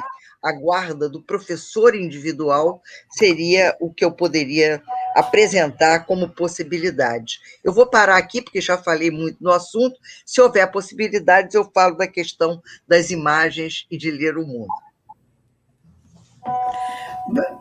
a 0.45 0.51
guarda 0.51 1.09
do 1.09 1.23
professor 1.23 1.95
individual 1.95 2.79
seria 3.09 3.75
o 3.79 3.91
que 3.91 4.05
eu 4.05 4.11
poderia 4.11 4.81
apresentar 5.15 6.05
como 6.05 6.29
possibilidade. 6.29 7.39
Eu 7.63 7.73
vou 7.73 7.87
parar 7.87 8.17
aqui, 8.17 8.43
porque 8.43 8.61
já 8.61 8.77
falei 8.77 9.09
muito 9.09 9.43
no 9.43 9.51
assunto. 9.51 9.99
Se 10.23 10.39
houver 10.39 10.71
possibilidades, 10.71 11.55
eu 11.55 11.67
falo 11.73 11.97
da 11.97 12.07
questão 12.07 12.61
das 12.87 13.09
imagens 13.09 13.87
e 13.89 13.97
de 13.97 14.11
ler 14.11 14.37
o 14.37 14.45
mundo. 14.45 14.84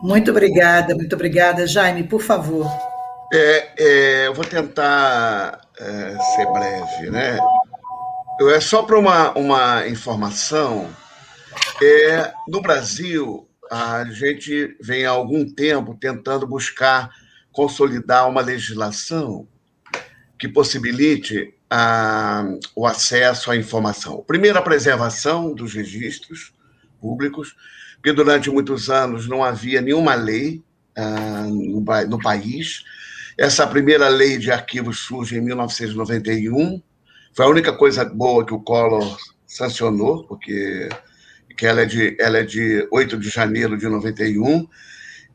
Muito 0.01 0.31
obrigada, 0.31 0.95
muito 0.95 1.13
obrigada. 1.15 1.67
Jaime, 1.67 2.03
por 2.03 2.21
favor. 2.21 2.67
É, 3.33 3.71
é, 3.77 4.27
eu 4.27 4.33
vou 4.33 4.45
tentar 4.45 5.61
é, 5.79 6.17
ser 6.35 6.45
breve, 6.51 7.09
né? 7.09 7.39
É 8.41 8.59
só 8.59 8.83
para 8.83 8.99
uma, 8.99 9.31
uma 9.31 9.87
informação 9.87 10.89
é, 11.81 12.33
no 12.47 12.61
Brasil, 12.61 13.47
a 13.71 14.05
gente 14.05 14.77
vem 14.81 15.05
há 15.05 15.09
algum 15.09 15.45
tempo 15.45 15.97
tentando 15.99 16.47
buscar 16.47 17.09
consolidar 17.51 18.29
uma 18.29 18.41
legislação 18.41 19.47
que 20.37 20.47
possibilite 20.47 21.53
a, 21.69 22.45
o 22.75 22.85
acesso 22.85 23.51
à 23.51 23.55
informação. 23.55 24.23
Primeiro, 24.25 24.57
a 24.57 24.61
preservação 24.61 25.53
dos 25.53 25.73
registros 25.73 26.53
públicos, 26.99 27.55
porque 28.05 28.13
durante 28.13 28.51
muitos 28.51 28.87
anos 28.87 29.27
não 29.27 29.43
havia 29.43 29.81
nenhuma 29.81 30.13
lei 30.13 30.63
ah, 30.95 31.47
no, 31.49 31.81
no 31.81 32.19
país. 32.19 32.83
Essa 33.35 33.65
primeira 33.65 34.07
lei 34.09 34.37
de 34.37 34.51
arquivos 34.51 34.99
surge 34.99 35.35
em 35.35 35.41
1991. 35.41 36.83
Foi 37.33 37.45
a 37.45 37.49
única 37.49 37.73
coisa 37.73 38.05
boa 38.05 38.45
que 38.45 38.53
o 38.53 38.59
Collor 38.59 39.17
sancionou, 39.47 40.23
porque 40.23 40.87
que 41.57 41.65
ela 41.65 41.81
é 41.81 41.85
de, 41.85 42.15
ela 42.19 42.37
é 42.37 42.43
de 42.43 42.87
8 42.91 43.17
de 43.17 43.27
janeiro 43.27 43.75
de 43.75 43.87
91, 43.87 44.67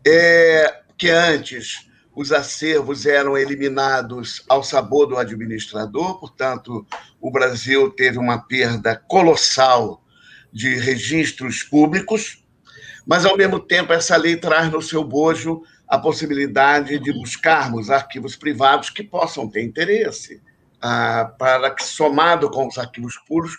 é, 0.07 0.83
que 0.97 1.11
antes 1.11 1.89
os 2.15 2.31
acervos 2.31 3.05
eram 3.05 3.37
eliminados 3.37 4.45
ao 4.49 4.63
sabor 4.63 5.07
do 5.07 5.19
administrador, 5.19 6.21
portanto, 6.21 6.87
o 7.21 7.33
Brasil 7.33 7.91
teve 7.91 8.17
uma 8.17 8.39
perda 8.39 8.95
colossal 8.95 10.05
de 10.53 10.77
registros 10.77 11.65
públicos, 11.65 12.40
mas, 13.07 13.25
ao 13.25 13.37
mesmo 13.37 13.59
tempo, 13.59 13.93
essa 13.93 14.17
lei 14.17 14.37
traz 14.37 14.71
no 14.71 14.83
seu 14.83 15.03
bojo 15.03 15.63
a 15.89 15.99
possibilidade 15.99 16.99
de 16.99 17.13
buscarmos 17.13 17.91
arquivos 17.91 18.37
privados 18.37 18.91
que 18.91 19.03
possam 19.03 19.49
ter 19.49 19.63
interesse, 19.63 20.41
ah, 20.81 21.33
para 21.39 21.71
que, 21.71 21.83
somado 21.83 22.51
com 22.51 22.69
os 22.69 22.79
arquivos 22.79 23.17
públicos, 23.27 23.59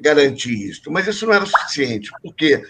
garantir 0.00 0.68
isso. 0.68 0.90
Mas 0.90 1.06
isso 1.06 1.26
não 1.26 1.34
era 1.34 1.46
suficiente, 1.46 2.10
porque 2.22 2.62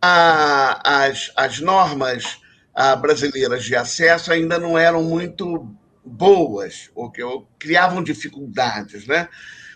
a, 0.00 1.04
as, 1.04 1.30
as 1.36 1.60
normas 1.60 2.38
a, 2.74 2.96
brasileiras 2.96 3.64
de 3.64 3.76
acesso 3.76 4.32
ainda 4.32 4.58
não 4.58 4.78
eram 4.78 5.02
muito 5.02 5.74
boas, 6.04 6.90
ou 6.94 7.10
que 7.10 7.22
ou 7.22 7.48
criavam 7.58 8.02
dificuldades, 8.02 9.06
né? 9.06 9.28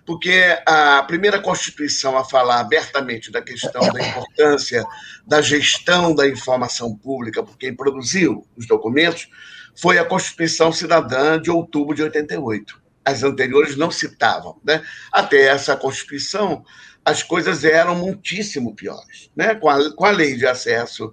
Porque 0.06 0.58
a 0.66 1.02
primeira 1.04 1.40
Constituição 1.40 2.16
a 2.16 2.24
falar 2.24 2.60
abertamente 2.60 3.30
da 3.30 3.40
questão 3.40 3.80
da 3.92 4.06
importância 4.06 4.84
da 5.26 5.40
gestão 5.40 6.14
da 6.14 6.28
informação 6.28 6.94
pública 6.94 7.42
por 7.42 7.56
quem 7.56 7.74
produziu 7.74 8.46
os 8.56 8.66
documentos 8.66 9.28
foi 9.74 9.98
a 9.98 10.04
Constituição 10.04 10.70
Cidadã 10.72 11.40
de 11.40 11.50
outubro 11.50 11.94
de 11.94 12.02
88 12.02 12.84
as 13.04 13.22
anteriores 13.22 13.76
não 13.76 13.90
citavam. 13.90 14.56
Né? 14.64 14.82
Até 15.12 15.46
essa 15.46 15.76
Constituição, 15.76 16.64
as 17.04 17.22
coisas 17.22 17.64
eram 17.64 17.94
muitíssimo 17.94 18.74
piores. 18.74 19.30
Né? 19.36 19.54
Com, 19.54 19.68
a, 19.68 19.94
com 19.94 20.04
a 20.06 20.10
lei 20.10 20.36
de 20.36 20.46
acesso, 20.46 21.12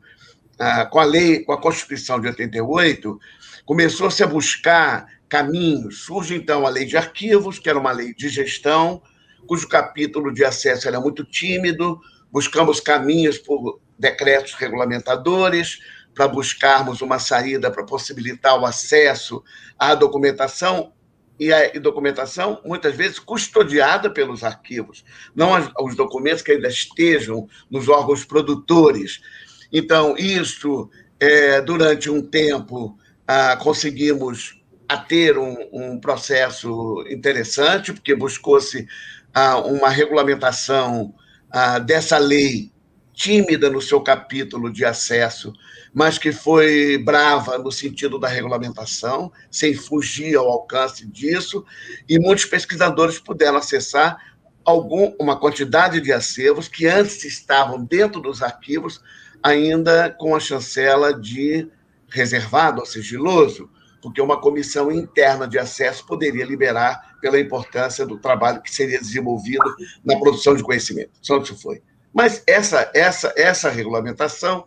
ah, 0.58 0.86
com 0.86 1.00
a 1.00 1.04
lei, 1.04 1.44
com 1.44 1.52
a 1.52 1.62
Constituição 1.62 2.20
de 2.20 2.28
88, 2.28 3.20
começou-se 3.66 4.24
a 4.24 4.28
buscar 4.28 5.06
caminhos. 5.32 6.04
Surge, 6.04 6.36
então, 6.36 6.68
a 6.68 6.70
lei 6.70 6.86
de 6.86 6.98
arquivos, 6.98 7.58
que 7.58 7.70
era 7.70 7.80
uma 7.80 7.94
lei 7.94 8.14
de 8.14 8.28
gestão, 8.28 9.02
cujo 9.48 9.66
capítulo 9.66 10.34
de 10.34 10.44
acesso 10.44 10.90
era 10.90 11.00
muito 11.00 11.24
tímido, 11.24 12.02
buscamos 12.30 12.82
caminhos 12.82 13.38
por 13.38 13.80
decretos 13.98 14.54
regulamentadores, 14.56 15.80
para 16.14 16.28
buscarmos 16.28 17.02
uma 17.02 17.18
saída 17.18 17.72
para 17.72 17.86
possibilitar 17.86 18.60
o 18.60 18.66
acesso 18.66 19.42
à 19.80 19.96
documentação 19.96 20.92
e 21.40 21.54
a 21.54 21.72
documentação, 21.80 22.62
muitas 22.66 22.94
vezes, 22.94 23.18
custodiada 23.18 24.10
pelos 24.10 24.44
arquivos, 24.44 25.06
não 25.34 25.52
os 25.80 25.96
documentos 25.96 26.44
que 26.44 26.52
ainda 26.52 26.68
estejam 26.68 27.48
nos 27.70 27.88
órgãos 27.88 28.26
produtores. 28.26 29.22
Então, 29.72 30.18
isso, 30.18 30.90
é, 31.18 31.62
durante 31.62 32.10
um 32.10 32.22
tempo, 32.22 32.98
ah, 33.26 33.56
conseguimos 33.56 34.61
a 34.92 34.98
ter 34.98 35.38
um, 35.38 35.56
um, 35.72 36.00
processo 36.00 37.06
interessante, 37.10 37.94
porque 37.94 38.14
buscou-se 38.16 38.88
ah, 39.34 39.58
uma 39.60 39.90
regulamentação 39.90 41.14
ah, 41.50 41.80
dessa 41.80 42.18
lei 42.18 42.72
tímida 43.14 43.70
no 43.70 43.82
seu 43.82 44.02
capítulo 44.02 44.72
de 44.72 44.84
acesso 44.84 45.54
mas 45.94 46.18
que 46.18 46.32
foi 46.32 46.98
brava 46.98 47.58
no 47.58 47.72
sentido 47.72 48.18
da 48.18 48.28
regulamentação, 48.28 49.32
sem 49.50 49.74
fugir 49.74 50.36
ao 50.36 50.48
alcance 50.48 51.06
disso, 51.06 51.66
e 52.08 52.18
muitos 52.20 52.46
pesquisadores 52.46 53.20
puderam 53.20 53.58
acessar 53.58 54.18
algum, 54.64 55.14
uma 55.20 55.38
quantidade 55.38 56.00
de 56.00 56.14
acervos 56.14 56.68
que 56.68 56.88
antes 56.88 57.26
estavam 57.26 57.84
dentro 57.84 58.22
dos 58.22 58.42
arquivos, 58.42 59.02
ainda 59.44 60.10
com 60.18 60.36
a 60.36 60.40
chancela 60.40 61.14
de 61.14 61.68
reservado 62.10 62.80
ou 62.80 62.86
sigiloso, 62.86 63.70
porque 64.02 64.22
uma 64.22 64.40
comissão 64.40 64.92
interna 64.92 65.48
de 65.48 65.60
acesso 65.60 66.06
poderia 66.06 66.46
liberar 66.46 67.18
pela 67.22 67.40
importância 67.40 68.06
do 68.06 68.18
trabalho 68.18 68.62
que 68.62 68.74
seria 68.74 69.00
desenvolvido 69.00 69.76
na 70.04 70.18
produção 70.18 70.56
de 70.56 70.64
conhecimento. 70.64 71.12
Só 71.22 71.38
isso 71.38 71.56
foi. 71.56 71.82
Mas 72.14 72.44
essa, 72.46 72.90
essa, 72.94 73.34
essa 73.38 73.70
regulamentação 73.70 74.66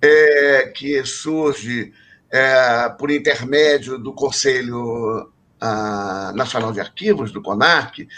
é, 0.00 0.72
que 0.74 1.04
surge 1.04 1.92
é, 2.30 2.88
por 2.98 3.10
intermédio 3.10 3.98
do 3.98 4.12
Conselho 4.12 5.30
ah, 5.60 6.32
Nacional 6.34 6.72
de 6.72 6.80
Arquivos, 6.80 7.32
do 7.32 7.42
CONARC, 7.42 8.08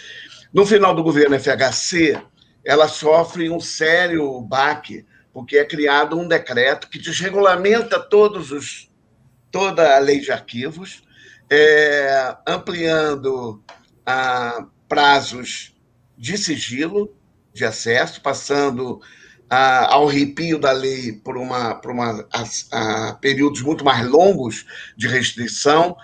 no 0.53 0.67
final 0.67 0.95
do 0.95 1.03
governo 1.03 1.39
FHC, 1.39 2.21
ela 2.65 2.87
sofre 2.87 3.51
um 3.51 3.59
sério 3.59 4.41
baque, 4.43 5.05
porque 5.33 5.57
é 5.57 5.65
criado 5.65 6.19
um 6.19 6.29
decreto 6.29 6.89
que 6.89 6.99
desregulamenta 6.99 7.99
todos 7.99 8.53
os, 8.53 8.92
toda 9.53 9.95
a 9.95 9.99
lei 9.99 10.19
de 10.19 10.33
arquivos, 10.33 11.03
é, 11.51 12.35
ampliando 12.49 13.63
ah, 14.05 14.67
prazos 14.89 15.77
de 16.17 16.39
sigilo 16.39 17.15
de 17.53 17.65
acesso, 17.65 18.23
passando 18.23 19.01
ah, 19.51 19.93
ao 19.93 20.09
arrepio 20.09 20.59
da 20.59 20.73
lei 20.73 21.13
por, 21.13 21.37
uma, 21.37 21.75
por 21.75 21.91
uma, 21.91 22.27
a, 22.33 23.09
a 23.11 23.15
períodos 23.15 23.61
muito 23.61 23.85
mais 23.85 24.09
longos 24.09 24.65
de 24.97 25.07
restrição, 25.07 25.95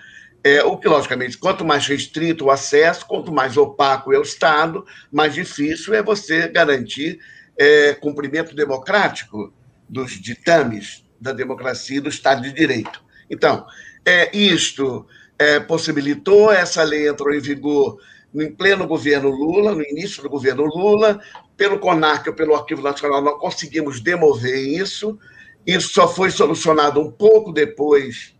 é, 0.45 0.63
o 0.63 0.77
que, 0.77 0.87
logicamente, 0.87 1.39
quanto 1.39 1.65
mais 1.65 1.87
restrito 1.87 2.45
o 2.45 2.51
acesso, 2.51 3.07
quanto 3.07 3.33
mais 3.33 3.57
opaco 3.57 4.13
é 4.13 4.19
o 4.19 4.23
Estado, 4.23 4.87
mais 5.11 5.35
difícil 5.35 5.95
é 5.95 6.03
você 6.03 6.47
garantir 6.49 7.19
é, 7.59 7.95
cumprimento 7.95 8.55
democrático 8.55 9.53
dos 9.89 10.13
ditames 10.13 11.05
da 11.21 11.33
democracia 11.33 11.97
e 11.97 12.01
do 12.01 12.09
Estado 12.09 12.43
de 12.43 12.53
Direito. 12.53 13.08
Então, 13.31 13.67
é, 14.05 14.37
isto 14.37 15.07
é, 15.39 15.61
possibilitou, 15.61 16.51
essa 16.51 16.83
lei 16.83 17.09
entrou 17.09 17.33
em 17.33 17.41
vigor 17.41 17.99
em 18.35 18.53
pleno 18.53 18.87
governo 18.87 19.31
Lula, 19.31 19.75
no 19.75 19.83
início 19.83 20.23
do 20.23 20.29
governo 20.29 20.65
Lula, 20.65 21.21
pelo 21.57 21.79
CONARC 21.79 22.27
ou 22.29 22.35
pelo 22.35 22.55
Arquivo 22.55 22.83
Nacional, 22.83 23.23
nós 23.23 23.41
conseguimos 23.41 24.01
demover 24.01 24.57
isso. 24.57 25.19
Isso 25.67 25.91
só 25.93 26.07
foi 26.07 26.31
solucionado 26.31 27.01
um 27.01 27.11
pouco 27.11 27.53
depois, 27.53 28.35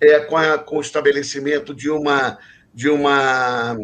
é, 0.00 0.20
com, 0.20 0.36
a, 0.36 0.58
com 0.58 0.78
o 0.78 0.80
estabelecimento 0.80 1.74
de 1.74 1.88
uma, 1.90 2.38
de, 2.74 2.88
uma, 2.88 3.78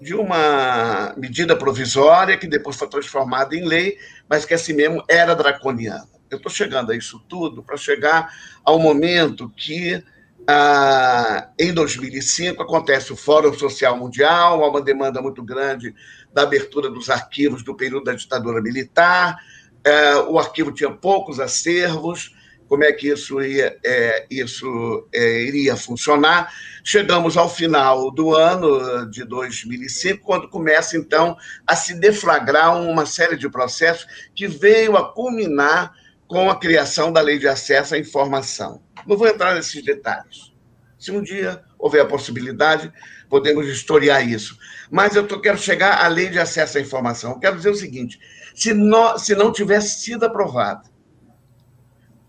de 0.00 0.14
uma 0.14 1.14
medida 1.16 1.56
provisória, 1.56 2.36
que 2.36 2.46
depois 2.46 2.76
foi 2.76 2.88
transformada 2.88 3.56
em 3.56 3.66
lei, 3.66 3.96
mas 4.28 4.44
que 4.44 4.54
assim 4.54 4.72
mesmo 4.72 5.02
era 5.08 5.34
draconiana. 5.34 6.19
Eu 6.30 6.36
estou 6.36 6.50
chegando 6.50 6.92
a 6.92 6.96
isso 6.96 7.20
tudo 7.28 7.62
para 7.62 7.76
chegar 7.76 8.32
ao 8.64 8.78
momento 8.78 9.48
que 9.56 10.02
ah, 10.46 11.48
em 11.58 11.72
2005 11.72 12.62
acontece 12.62 13.12
o 13.12 13.16
Fórum 13.16 13.52
Social 13.52 13.96
Mundial, 13.96 14.64
há 14.64 14.68
uma 14.68 14.80
demanda 14.80 15.20
muito 15.20 15.42
grande 15.42 15.94
da 16.32 16.42
abertura 16.42 16.88
dos 16.88 17.10
arquivos 17.10 17.62
do 17.62 17.76
período 17.76 18.04
da 18.04 18.14
ditadura 18.14 18.62
militar. 18.62 19.38
É, 19.84 20.16
o 20.16 20.38
arquivo 20.38 20.72
tinha 20.72 20.90
poucos 20.90 21.40
acervos. 21.40 22.34
Como 22.68 22.84
é 22.84 22.92
que 22.92 23.08
isso, 23.08 23.42
ia, 23.42 23.76
é, 23.84 24.26
isso 24.30 25.08
é, 25.12 25.42
iria 25.42 25.76
funcionar? 25.76 26.52
Chegamos 26.84 27.36
ao 27.36 27.48
final 27.48 28.12
do 28.12 28.34
ano 28.34 29.10
de 29.10 29.24
2005, 29.24 30.24
quando 30.24 30.48
começa, 30.48 30.96
então, 30.96 31.36
a 31.66 31.74
se 31.74 31.94
deflagrar 31.94 32.80
uma 32.80 33.06
série 33.06 33.36
de 33.36 33.48
processos 33.48 34.06
que 34.36 34.46
veio 34.46 34.96
a 34.96 35.12
culminar 35.12 35.92
com 36.30 36.48
a 36.48 36.54
criação 36.54 37.12
da 37.12 37.20
Lei 37.20 37.40
de 37.40 37.48
Acesso 37.48 37.96
à 37.96 37.98
Informação. 37.98 38.80
Não 39.04 39.16
vou 39.16 39.26
entrar 39.26 39.52
nesses 39.52 39.84
detalhes. 39.84 40.52
Se 40.96 41.10
um 41.10 41.20
dia 41.20 41.60
houver 41.76 42.02
a 42.02 42.06
possibilidade, 42.06 42.92
podemos 43.28 43.66
historiar 43.66 44.24
isso. 44.24 44.56
Mas 44.88 45.16
eu 45.16 45.26
tô, 45.26 45.40
quero 45.40 45.58
chegar 45.58 46.04
à 46.04 46.06
lei 46.06 46.28
de 46.28 46.38
acesso 46.38 46.78
à 46.78 46.80
informação. 46.80 47.32
Eu 47.32 47.40
quero 47.40 47.56
dizer 47.56 47.70
o 47.70 47.74
seguinte: 47.74 48.20
se, 48.54 48.72
se 49.18 49.34
não 49.34 49.52
tivesse 49.52 50.04
sido 50.04 50.24
aprovada 50.24 50.88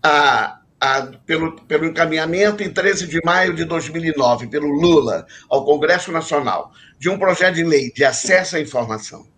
a, 0.02 0.58
a, 0.80 1.02
pelo, 1.24 1.54
pelo 1.66 1.86
encaminhamento 1.86 2.64
em 2.64 2.72
13 2.72 3.06
de 3.06 3.20
maio 3.24 3.54
de 3.54 3.64
2009, 3.64 4.48
pelo 4.48 4.66
Lula, 4.66 5.24
ao 5.48 5.64
Congresso 5.64 6.10
Nacional, 6.10 6.72
de 6.98 7.08
um 7.08 7.16
projeto 7.16 7.54
de 7.54 7.62
lei 7.62 7.92
de 7.92 8.04
acesso 8.04 8.56
à 8.56 8.60
informação, 8.60 9.28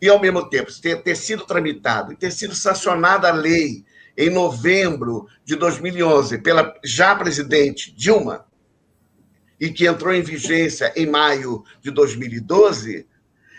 e, 0.00 0.08
ao 0.08 0.20
mesmo 0.20 0.48
tempo, 0.48 0.70
ter, 0.80 1.02
ter 1.02 1.16
sido 1.16 1.44
tramitado 1.44 2.12
e 2.12 2.16
ter 2.16 2.30
sido 2.30 2.54
sancionada 2.54 3.28
a 3.28 3.32
lei 3.32 3.84
em 4.16 4.30
novembro 4.30 5.28
de 5.44 5.54
2011 5.56 6.38
pela 6.38 6.74
já 6.84 7.14
presidente 7.14 7.92
Dilma, 7.94 8.46
e 9.60 9.70
que 9.70 9.86
entrou 9.86 10.14
em 10.14 10.22
vigência 10.22 10.92
em 10.96 11.06
maio 11.06 11.64
de 11.80 11.90
2012, 11.90 13.06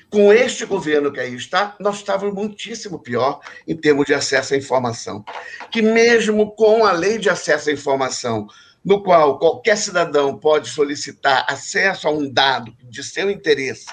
com 0.10 0.34
este 0.34 0.66
governo 0.66 1.12
que 1.12 1.20
aí 1.20 1.36
está, 1.36 1.76
nós 1.80 1.98
estávamos 1.98 2.34
muitíssimo 2.34 3.00
pior 3.00 3.40
em 3.68 3.76
termos 3.76 4.06
de 4.06 4.14
acesso 4.14 4.54
à 4.54 4.58
informação. 4.58 5.24
Que 5.72 5.82
mesmo 5.82 6.52
com 6.56 6.86
a 6.86 6.92
lei 6.92 7.18
de 7.18 7.30
acesso 7.30 7.70
à 7.70 7.74
informação, 7.74 8.48
no 8.84 9.04
qual 9.04 9.38
qualquer 9.38 9.78
cidadão 9.78 10.38
pode 10.38 10.70
solicitar 10.70 11.46
acesso 11.48 12.08
a 12.08 12.12
um 12.12 12.32
dado 12.32 12.74
de 12.84 13.04
seu 13.04 13.30
interesse, 13.30 13.86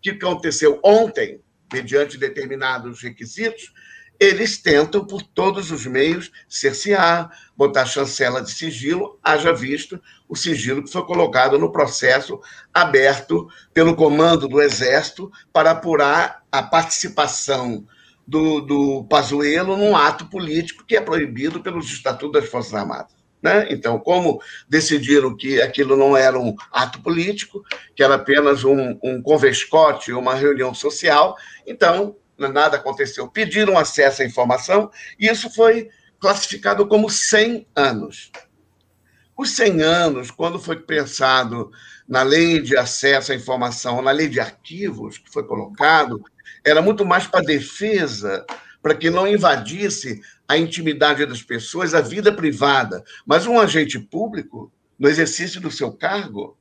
que 0.00 0.10
aconteceu 0.10 0.78
ontem, 0.84 1.40
mediante 1.72 2.16
determinados 2.16 3.02
requisitos, 3.02 3.72
eles 4.20 4.58
tentam, 4.58 5.04
por 5.04 5.22
todos 5.22 5.70
os 5.70 5.86
meios, 5.86 6.30
cercear, 6.48 7.30
botar 7.56 7.86
chancela 7.86 8.42
de 8.42 8.50
sigilo, 8.50 9.18
haja 9.22 9.52
visto 9.52 10.00
o 10.28 10.34
sigilo 10.34 10.82
que 10.82 10.90
foi 10.90 11.04
colocado 11.04 11.58
no 11.58 11.70
processo 11.70 12.40
aberto 12.74 13.48
pelo 13.72 13.94
comando 13.94 14.48
do 14.48 14.60
Exército 14.60 15.30
para 15.52 15.70
apurar 15.70 16.42
a 16.50 16.62
participação 16.62 17.86
do, 18.26 18.60
do 18.60 19.04
Pazuello 19.04 19.76
num 19.76 19.96
ato 19.96 20.26
político 20.26 20.84
que 20.84 20.96
é 20.96 21.00
proibido 21.00 21.62
pelos 21.62 21.86
Estatutos 21.86 22.40
das 22.40 22.50
Forças 22.50 22.74
Armadas. 22.74 23.17
Né? 23.42 23.68
Então, 23.70 23.98
como 23.98 24.42
decidiram 24.68 25.36
que 25.36 25.62
aquilo 25.62 25.96
não 25.96 26.16
era 26.16 26.38
um 26.38 26.56
ato 26.72 27.00
político, 27.00 27.64
que 27.94 28.02
era 28.02 28.16
apenas 28.16 28.64
um, 28.64 28.98
um 29.02 29.22
convescote, 29.22 30.12
uma 30.12 30.34
reunião 30.34 30.74
social, 30.74 31.36
então 31.66 32.16
nada 32.36 32.76
aconteceu. 32.76 33.28
Pediram 33.28 33.78
acesso 33.78 34.22
à 34.22 34.24
informação 34.24 34.90
e 35.18 35.26
isso 35.28 35.50
foi 35.50 35.88
classificado 36.20 36.86
como 36.86 37.08
100 37.08 37.66
anos. 37.74 38.30
Os 39.36 39.50
100 39.54 39.82
anos, 39.82 40.30
quando 40.32 40.58
foi 40.58 40.76
pensado 40.76 41.70
na 42.08 42.22
lei 42.22 42.60
de 42.60 42.76
acesso 42.76 43.30
à 43.30 43.34
informação, 43.34 44.02
na 44.02 44.10
lei 44.10 44.28
de 44.28 44.40
arquivos 44.40 45.18
que 45.18 45.30
foi 45.30 45.44
colocado, 45.44 46.20
era 46.64 46.82
muito 46.82 47.04
mais 47.04 47.26
para 47.26 47.44
defesa, 47.44 48.44
para 48.82 48.94
que 48.94 49.10
não 49.10 49.28
invadisse 49.28 50.20
a 50.48 50.56
intimidade 50.56 51.26
das 51.26 51.42
pessoas, 51.42 51.94
a 51.94 52.00
vida 52.00 52.32
privada. 52.32 53.04
Mas 53.26 53.46
um 53.46 53.60
agente 53.60 53.98
público, 53.98 54.72
no 54.98 55.08
exercício 55.08 55.60
do 55.60 55.70
seu 55.70 55.92
cargo, 55.92 56.56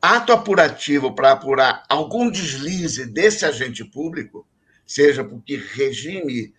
ato 0.00 0.32
apurativo 0.32 1.14
para 1.14 1.32
apurar 1.32 1.82
algum 1.88 2.30
deslize 2.30 3.04
desse 3.04 3.44
agente 3.44 3.84
público, 3.84 4.46
seja 4.86 5.24
porque 5.24 5.56
regime 5.56 6.54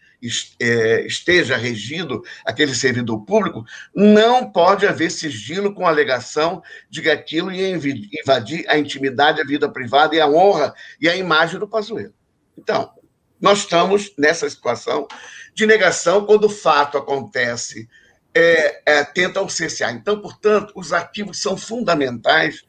é, 0.59 1.05
esteja 1.05 1.57
regido 1.57 2.21
aquele 2.45 2.75
servidor 2.75 3.25
público, 3.25 3.65
não 3.95 4.51
pode 4.51 4.85
haver 4.85 5.09
sigilo 5.09 5.73
com 5.73 5.87
alegação 5.87 6.61
de 6.89 7.01
que 7.01 7.09
aquilo 7.09 7.51
ia 7.51 7.69
invadir 7.69 8.69
a 8.69 8.77
intimidade, 8.77 9.41
a 9.41 9.45
vida 9.45 9.67
privada 9.67 10.15
e 10.15 10.21
a 10.21 10.29
honra 10.29 10.75
e 10.99 11.09
a 11.09 11.15
imagem 11.15 11.59
do 11.59 11.67
Pazuello. 11.67 12.13
Então, 12.55 12.91
nós 13.41 13.59
estamos 13.59 14.13
nessa 14.17 14.49
situação 14.49 15.07
de 15.53 15.65
negação 15.65 16.25
quando 16.25 16.45
o 16.45 16.49
fato 16.49 16.97
acontece, 16.97 17.89
é, 18.33 18.81
é, 18.85 19.03
tentam 19.03 19.49
cercear. 19.49 19.93
Então, 19.93 20.21
portanto, 20.21 20.71
os 20.75 20.93
arquivos 20.93 21.41
são 21.41 21.57
fundamentais 21.57 22.63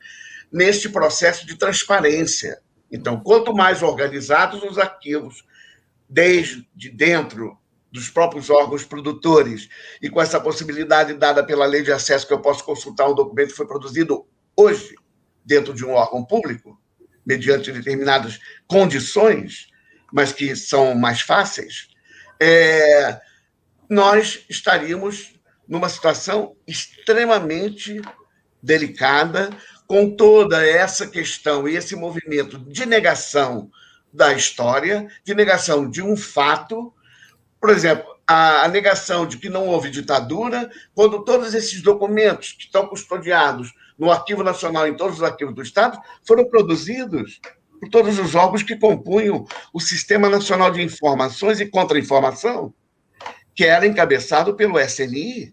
neste 0.50 0.88
processo 0.88 1.46
de 1.46 1.56
transparência. 1.56 2.60
Então, 2.90 3.20
quanto 3.20 3.54
mais 3.54 3.82
organizados 3.82 4.62
os 4.62 4.78
arquivos, 4.78 5.44
desde 6.08 6.66
dentro 6.92 7.56
dos 7.90 8.08
próprios 8.08 8.48
órgãos 8.50 8.84
produtores, 8.84 9.68
e 10.00 10.08
com 10.08 10.20
essa 10.20 10.40
possibilidade 10.40 11.14
dada 11.14 11.44
pela 11.44 11.66
lei 11.66 11.82
de 11.82 11.92
acesso 11.92 12.26
que 12.26 12.32
eu 12.32 12.40
posso 12.40 12.64
consultar 12.64 13.08
um 13.08 13.14
documento 13.14 13.50
que 13.50 13.56
foi 13.56 13.66
produzido 13.66 14.26
hoje 14.56 14.94
dentro 15.44 15.74
de 15.74 15.84
um 15.84 15.92
órgão 15.92 16.24
público, 16.24 16.80
mediante 17.24 17.70
determinadas 17.70 18.40
condições, 18.66 19.68
mas 20.12 20.32
que 20.32 20.54
são 20.54 20.94
mais 20.94 21.20
fáceis, 21.20 21.88
é, 22.40 23.20
nós 23.88 24.44
estaríamos 24.48 25.34
numa 25.66 25.88
situação 25.88 26.54
extremamente 26.66 28.00
delicada, 28.62 29.50
com 29.86 30.14
toda 30.14 30.64
essa 30.66 31.06
questão 31.06 31.68
e 31.68 31.76
esse 31.76 31.94
movimento 31.96 32.58
de 32.58 32.86
negação 32.86 33.70
da 34.12 34.32
história, 34.32 35.08
de 35.24 35.34
negação 35.34 35.88
de 35.88 36.02
um 36.02 36.16
fato. 36.16 36.92
Por 37.60 37.70
exemplo, 37.70 38.06
a, 38.26 38.66
negação 38.68 39.26
de 39.26 39.36
que 39.38 39.48
não 39.48 39.66
houve 39.66 39.90
ditadura, 39.90 40.70
quando 40.94 41.24
todos 41.24 41.54
esses 41.54 41.82
documentos 41.82 42.52
que 42.52 42.64
estão 42.64 42.86
custodiados 42.86 43.72
no 43.98 44.10
Arquivo 44.10 44.42
Nacional, 44.42 44.86
em 44.86 44.96
todos 44.96 45.16
os 45.16 45.22
arquivos 45.22 45.54
do 45.54 45.62
Estado, 45.62 46.00
foram 46.26 46.48
produzidos 46.48 47.40
por 47.82 47.88
todos 47.88 48.16
os 48.20 48.36
órgãos 48.36 48.62
que 48.62 48.76
compunham 48.76 49.44
o 49.72 49.80
Sistema 49.80 50.28
Nacional 50.28 50.70
de 50.70 50.80
Informações 50.80 51.58
e 51.58 51.66
Contra-Informação, 51.66 52.72
que 53.56 53.64
era 53.64 53.84
encabeçado 53.84 54.54
pelo 54.54 54.78
SNI. 54.78 55.52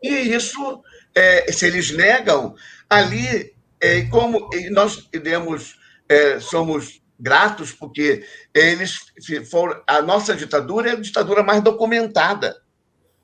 E 0.00 0.08
isso, 0.08 0.80
é, 1.16 1.50
se 1.50 1.66
eles 1.66 1.90
negam, 1.90 2.54
ali, 2.88 3.56
é, 3.80 4.02
como 4.02 4.48
nós 4.70 5.08
temos, 5.10 5.80
é, 6.08 6.38
somos 6.38 7.02
gratos, 7.18 7.72
porque 7.72 8.24
eles 8.54 9.12
foram. 9.50 9.82
A 9.84 10.00
nossa 10.00 10.32
ditadura 10.36 10.90
é 10.90 10.92
a 10.92 11.00
ditadura 11.00 11.42
mais 11.42 11.60
documentada 11.60 12.56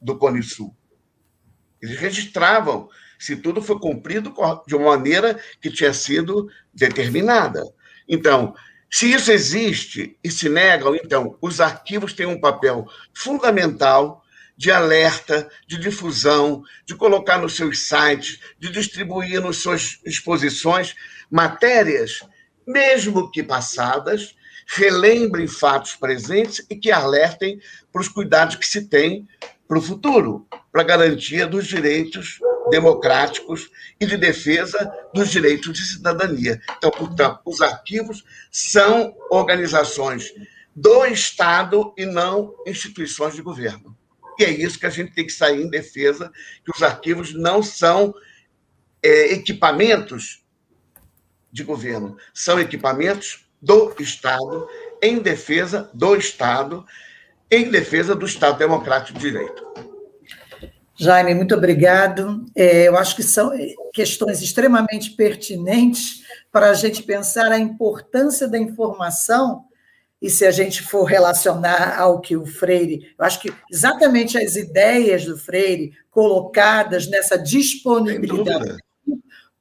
do 0.02 0.18
Cone 0.18 0.43
Sul. 0.43 0.74
Eles 1.81 2.01
registravam 2.01 2.89
se 3.25 3.37
tudo 3.37 3.63
foi 3.63 3.79
cumprido 3.79 4.35
de 4.67 4.75
uma 4.75 4.97
maneira 4.97 5.39
que 5.61 5.71
tinha 5.71 5.93
sido 5.93 6.49
determinada. 6.73 7.63
Então, 8.09 8.55
se 8.91 9.13
isso 9.13 9.33
existe 9.33 10.17
e 10.23 10.31
se 10.31 10.49
negam, 10.49 10.95
então, 10.95 11.37
os 11.41 11.61
arquivos 11.61 12.13
têm 12.13 12.27
um 12.27 12.41
papel 12.41 12.87
fundamental 13.13 14.23
de 14.57 14.71
alerta, 14.71 15.49
de 15.67 15.79
difusão, 15.79 16.63
de 16.87 16.95
colocar 16.95 17.39
nos 17.39 17.57
seus 17.57 17.81
sites, 17.89 18.39
de 18.59 18.71
distribuir 18.71 19.41
nas 19.41 19.57
suas 19.57 19.99
exposições 20.05 20.95
matérias 21.31 22.21
mesmo 22.67 23.31
que 23.31 23.43
passadas, 23.43 24.35
relembrem 24.67 25.47
fatos 25.47 25.95
presentes 25.95 26.65
e 26.71 26.77
que 26.77 26.91
alertem 26.91 27.61
para 27.93 28.01
os 28.01 28.09
cuidados 28.09 28.57
que 28.57 28.67
se 28.67 28.89
tem 28.89 29.29
para 29.69 29.79
o 29.79 29.83
futuro, 29.83 30.47
para 30.73 30.83
a 30.83 30.85
garantia 30.85 31.47
dos 31.47 31.67
direitos 31.67 32.39
democráticos 32.70 33.70
e 34.01 34.07
de 34.07 34.16
defesa 34.16 34.93
dos 35.12 35.31
direitos 35.31 35.73
de 35.73 35.85
cidadania. 35.85 36.61
Então, 36.77 36.91
portanto, 36.91 37.41
os 37.45 37.61
arquivos 37.61 38.24
são 38.51 39.15
organizações 39.31 40.32
do 40.74 41.05
Estado 41.07 41.93
e 41.97 42.05
não 42.05 42.55
instituições 42.66 43.35
de 43.35 43.43
governo. 43.43 43.97
E 44.39 44.45
é 44.45 44.51
isso 44.51 44.78
que 44.78 44.86
a 44.86 44.91
gente 44.91 45.12
tem 45.12 45.27
que 45.27 45.32
sair 45.32 45.62
em 45.62 45.70
defesa, 45.70 46.32
que 46.65 46.73
os 46.74 46.82
arquivos 46.82 47.32
não 47.32 47.62
são 47.62 48.15
é, 49.03 49.32
equipamentos 49.32 50.45
de 51.53 51.62
governo. 51.62 52.16
São 52.32 52.59
equipamentos 52.59 53.47
do 53.62 53.95
Estado, 54.01 54.69
em 55.01 55.20
defesa 55.20 55.89
do 55.95 56.16
Estado, 56.16 56.85
em 57.51 57.70
defesa 57.70 58.15
do 58.15 58.27
Estado 58.27 58.59
Democrático 58.59 59.19
de 59.19 59.31
Direito. 59.31 59.94
Jaime, 60.97 61.35
muito 61.35 61.55
obrigado. 61.55 62.45
É, 62.55 62.89
eu 62.89 62.97
acho 62.97 63.16
que 63.16 63.23
são 63.23 63.51
questões 63.93 64.43
extremamente 64.43 65.11
pertinentes 65.12 66.23
para 66.53 66.71
a 66.71 66.75
gente 66.75 67.03
pensar 67.03 67.51
a 67.51 67.59
importância 67.59 68.47
da 68.47 68.59
informação 68.59 69.65
e 70.25 70.31
se 70.31 70.47
a 70.47 70.51
gente 70.51 70.83
for 70.83 71.05
relacionar 71.05 72.01
ao 72.01 72.19
que 72.19 72.35
o 72.35 72.47
Freire, 72.47 73.12
eu 73.19 73.25
acho 73.27 73.39
que 73.41 73.53
exatamente 73.71 74.39
as 74.39 74.57
ideias 74.57 75.27
do 75.27 75.37
Freire 75.37 75.93
colocadas 76.11 77.07
nessa 77.07 77.37
disponibilidade 77.37 78.79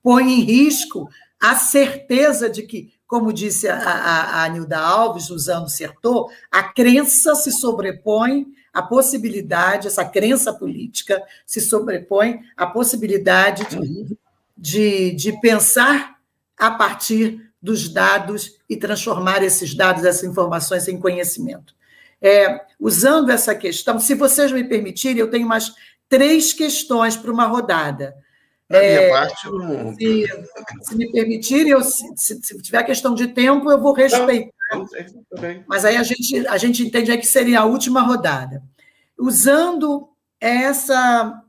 põe 0.02 0.24
em 0.24 0.42
risco 0.42 1.10
a 1.42 1.56
certeza 1.56 2.50
de 2.50 2.64
que, 2.64 2.94
como 3.06 3.34
disse 3.34 3.68
a, 3.68 3.78
a, 3.78 4.44
a 4.46 4.48
Nilda 4.48 4.80
Alves, 4.80 5.30
usando 5.30 5.70
Sertor, 5.70 6.32
a 6.50 6.64
crença 6.64 7.36
se 7.36 7.52
sobrepõe 7.52 8.46
à 8.74 8.82
possibilidade, 8.82 9.88
essa 9.88 10.04
crença 10.04 10.52
política 10.52 11.22
se 11.46 11.62
sobrepõe 11.62 12.40
à 12.58 12.66
possibilidade 12.66 13.66
de, 13.70 14.18
de, 14.58 15.12
de 15.12 15.40
pensar 15.40 16.16
a 16.58 16.72
partir 16.72 17.52
dos 17.62 17.88
dados 17.88 18.60
e 18.70 18.76
transformar 18.76 19.44
esses 19.44 19.74
dados, 19.74 20.04
essas 20.04 20.24
informações 20.24 20.88
em 20.88 21.00
conhecimento. 21.00 21.74
É, 22.22 22.62
usando 22.80 23.30
essa 23.30 23.54
questão, 23.54 24.00
se 24.00 24.16
vocês 24.16 24.52
me 24.52 24.64
permitirem, 24.64 25.20
eu 25.20 25.30
tenho 25.30 25.48
mais 25.48 25.74
três 26.10 26.54
questões 26.54 27.16
para 27.16 27.32
uma 27.32 27.46
rodada. 27.46 28.16
Da 28.70 28.82
é, 28.82 28.98
minha 28.98 29.10
parte, 29.12 29.50
não... 29.50 29.96
se, 29.96 30.26
se, 30.82 30.96
me 30.96 31.12
permitirem, 31.12 31.72
eu, 31.72 31.84
se, 31.84 32.06
se, 32.16 32.62
tiver 32.62 32.84
questão 32.84 33.14
de 33.14 33.28
tempo, 33.28 33.70
eu 33.70 33.80
vou 33.80 33.94
respeitar. 33.94 34.52
Mas 35.68 35.86
aí 35.86 35.98
a 35.98 36.04
gente, 36.04 36.48
a 36.48 36.58
gente 36.58 36.84
entende 36.86 37.18
que 37.18 37.26
seria 37.26 37.62
a 37.62 37.66
última 37.66 38.02
rodada. 38.02 38.62
Usando 39.18 40.10
essa 40.40 41.42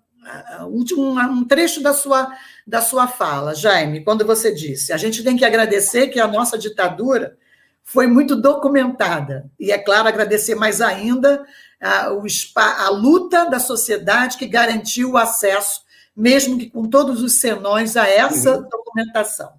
um, 0.68 1.18
um 1.18 1.44
trecho 1.44 1.82
da 1.82 1.92
sua, 1.92 2.32
da 2.66 2.80
sua 2.80 3.06
fala, 3.06 3.54
Jaime, 3.54 4.04
quando 4.04 4.24
você 4.24 4.54
disse, 4.54 4.92
a 4.92 4.96
gente 4.96 5.22
tem 5.22 5.36
que 5.36 5.44
agradecer 5.44 6.08
que 6.08 6.18
a 6.18 6.28
nossa 6.28 6.56
ditadura 6.58 7.36
foi 7.82 8.06
muito 8.06 8.34
documentada. 8.34 9.50
E, 9.60 9.70
é 9.70 9.78
claro, 9.78 10.08
agradecer 10.08 10.54
mais 10.54 10.80
ainda 10.80 11.44
a, 11.80 12.06
a 12.06 12.88
luta 12.88 13.44
da 13.50 13.58
sociedade 13.58 14.38
que 14.38 14.46
garantiu 14.46 15.12
o 15.12 15.18
acesso 15.18 15.84
mesmo 16.16 16.58
que 16.58 16.70
com 16.70 16.88
todos 16.88 17.22
os 17.22 17.34
senões, 17.34 17.96
a 17.96 18.08
essa 18.08 18.56
uhum. 18.56 18.68
documentação. 18.68 19.52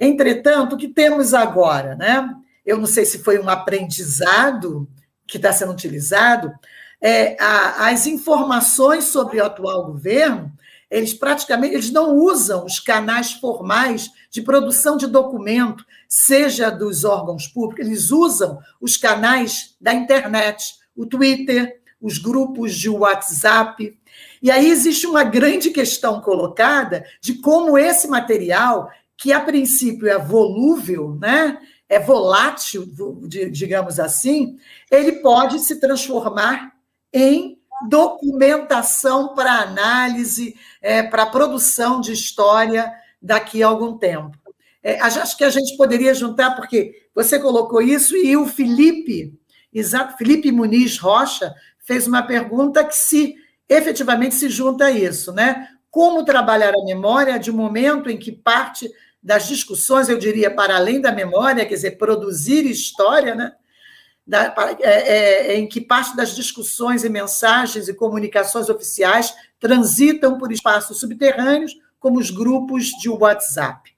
Entretanto, 0.00 0.74
o 0.74 0.78
que 0.78 0.88
temos 0.88 1.34
agora? 1.34 1.94
Né? 1.96 2.28
Eu 2.68 2.76
não 2.76 2.86
sei 2.86 3.06
se 3.06 3.20
foi 3.20 3.38
um 3.38 3.48
aprendizado 3.48 4.86
que 5.26 5.38
está 5.38 5.50
sendo 5.50 5.72
utilizado, 5.72 6.52
é, 7.00 7.34
a, 7.42 7.88
as 7.88 8.06
informações 8.06 9.04
sobre 9.04 9.40
o 9.40 9.44
atual 9.44 9.86
governo, 9.86 10.52
eles 10.90 11.14
praticamente 11.14 11.74
eles 11.74 11.90
não 11.90 12.14
usam 12.14 12.66
os 12.66 12.78
canais 12.78 13.32
formais 13.32 14.10
de 14.30 14.42
produção 14.42 14.98
de 14.98 15.06
documento, 15.06 15.82
seja 16.06 16.68
dos 16.68 17.04
órgãos 17.04 17.46
públicos, 17.46 17.86
eles 17.86 18.10
usam 18.10 18.58
os 18.78 18.98
canais 18.98 19.74
da 19.80 19.94
internet, 19.94 20.74
o 20.94 21.06
Twitter, 21.06 21.80
os 21.98 22.18
grupos 22.18 22.74
de 22.74 22.90
WhatsApp, 22.90 23.98
e 24.42 24.50
aí 24.50 24.70
existe 24.70 25.06
uma 25.06 25.24
grande 25.24 25.70
questão 25.70 26.20
colocada 26.20 27.02
de 27.18 27.34
como 27.34 27.78
esse 27.78 28.06
material, 28.08 28.90
que 29.16 29.32
a 29.32 29.40
princípio 29.40 30.06
é 30.06 30.18
volúvel, 30.18 31.16
né? 31.18 31.58
É 31.88 31.98
volátil, 31.98 32.86
digamos 33.50 33.98
assim, 33.98 34.58
ele 34.90 35.12
pode 35.12 35.58
se 35.60 35.80
transformar 35.80 36.72
em 37.12 37.58
documentação 37.88 39.34
para 39.34 39.62
análise, 39.62 40.54
é, 40.82 41.02
para 41.02 41.26
produção 41.26 42.00
de 42.00 42.12
história 42.12 42.92
daqui 43.22 43.62
a 43.62 43.68
algum 43.68 43.96
tempo. 43.96 44.36
É, 44.82 45.00
acho 45.00 45.36
que 45.36 45.44
a 45.44 45.50
gente 45.50 45.76
poderia 45.76 46.14
juntar, 46.14 46.54
porque 46.56 47.08
você 47.14 47.38
colocou 47.38 47.80
isso 47.80 48.16
e 48.16 48.36
o 48.36 48.46
Felipe, 48.46 49.38
exato, 49.72 50.16
Felipe 50.16 50.52
Muniz 50.52 50.98
Rocha, 50.98 51.54
fez 51.78 52.06
uma 52.06 52.22
pergunta 52.22 52.84
que 52.84 52.96
se 52.96 53.36
efetivamente 53.68 54.34
se 54.34 54.48
junta 54.48 54.86
a 54.86 54.90
isso, 54.90 55.32
né? 55.32 55.68
Como 55.90 56.24
trabalhar 56.24 56.74
a 56.74 56.84
memória 56.84 57.38
de 57.38 57.50
um 57.50 57.56
momento 57.56 58.08
em 58.08 58.18
que 58.18 58.30
parte 58.30 58.90
das 59.22 59.46
discussões, 59.46 60.08
eu 60.08 60.18
diria, 60.18 60.50
para 60.50 60.76
além 60.76 61.00
da 61.00 61.12
memória, 61.12 61.66
quer 61.66 61.74
dizer, 61.74 61.98
produzir 61.98 62.64
história, 62.66 63.34
né? 63.34 63.52
Da, 64.26 64.54
é, 64.80 65.52
é, 65.52 65.56
em 65.56 65.66
que 65.66 65.80
parte 65.80 66.14
das 66.14 66.36
discussões 66.36 67.02
e 67.02 67.08
mensagens 67.08 67.88
e 67.88 67.94
comunicações 67.94 68.68
oficiais 68.68 69.34
transitam 69.58 70.36
por 70.36 70.52
espaços 70.52 71.00
subterrâneos, 71.00 71.74
como 71.98 72.18
os 72.18 72.30
grupos 72.30 72.88
de 73.00 73.08
WhatsApp. 73.08 73.90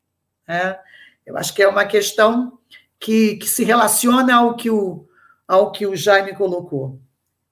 Né? 0.46 0.78
Eu 1.26 1.36
acho 1.36 1.52
que 1.52 1.62
é 1.62 1.68
uma 1.68 1.84
questão 1.84 2.58
que, 2.98 3.36
que 3.36 3.48
se 3.48 3.64
relaciona 3.64 4.36
ao 4.36 4.54
que, 4.54 4.70
o, 4.70 5.04
ao 5.48 5.72
que 5.72 5.84
o 5.86 5.96
Jaime 5.96 6.34
colocou. 6.34 7.00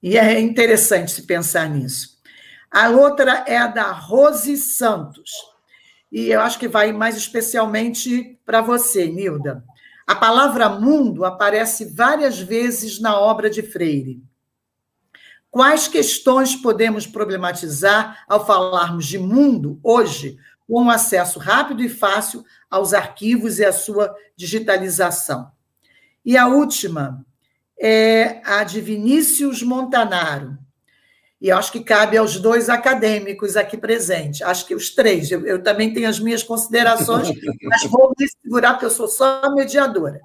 E 0.01 0.17
é 0.17 0.39
interessante 0.39 1.11
se 1.11 1.23
pensar 1.23 1.67
nisso. 1.67 2.17
A 2.71 2.89
outra 2.89 3.43
é 3.47 3.57
a 3.57 3.67
da 3.67 3.91
Rose 3.91 4.55
Santos. 4.55 5.31
E 6.11 6.29
eu 6.29 6.41
acho 6.41 6.57
que 6.57 6.67
vai 6.67 6.91
mais 6.91 7.15
especialmente 7.15 8.39
para 8.45 8.61
você, 8.61 9.07
Nilda. 9.07 9.63
A 10.07 10.15
palavra 10.15 10.69
mundo 10.69 11.23
aparece 11.23 11.85
várias 11.85 12.39
vezes 12.39 12.99
na 12.99 13.19
obra 13.19 13.49
de 13.49 13.61
Freire. 13.61 14.23
Quais 15.51 15.87
questões 15.87 16.55
podemos 16.55 17.07
problematizar 17.07 18.23
ao 18.27 18.45
falarmos 18.45 19.05
de 19.05 19.17
mundo 19.17 19.79
hoje, 19.83 20.37
com 20.67 20.89
acesso 20.89 21.39
rápido 21.39 21.81
e 21.81 21.89
fácil 21.89 22.43
aos 22.69 22.93
arquivos 22.93 23.59
e 23.59 23.65
a 23.65 23.71
sua 23.71 24.15
digitalização? 24.35 25.51
E 26.25 26.37
a 26.37 26.47
última, 26.47 27.25
é 27.79 28.41
a 28.43 28.63
de 28.63 28.81
Vinícius 28.81 29.63
Montanaro. 29.63 30.57
E 31.41 31.49
acho 31.51 31.71
que 31.71 31.79
cabe 31.79 32.17
aos 32.17 32.37
dois 32.37 32.67
acadêmicos 32.67 33.55
aqui 33.55 33.77
presentes. 33.77 34.41
Acho 34.41 34.65
que 34.65 34.75
os 34.75 34.89
três. 34.89 35.31
Eu, 35.31 35.45
eu 35.45 35.63
também 35.63 35.93
tenho 35.93 36.09
as 36.09 36.19
minhas 36.19 36.43
considerações, 36.43 37.29
mas 37.63 37.83
vou 37.85 38.13
me 38.17 38.27
segurar, 38.27 38.73
porque 38.73 38.85
eu 38.85 38.91
sou 38.91 39.07
só 39.07 39.49
mediadora. 39.53 40.19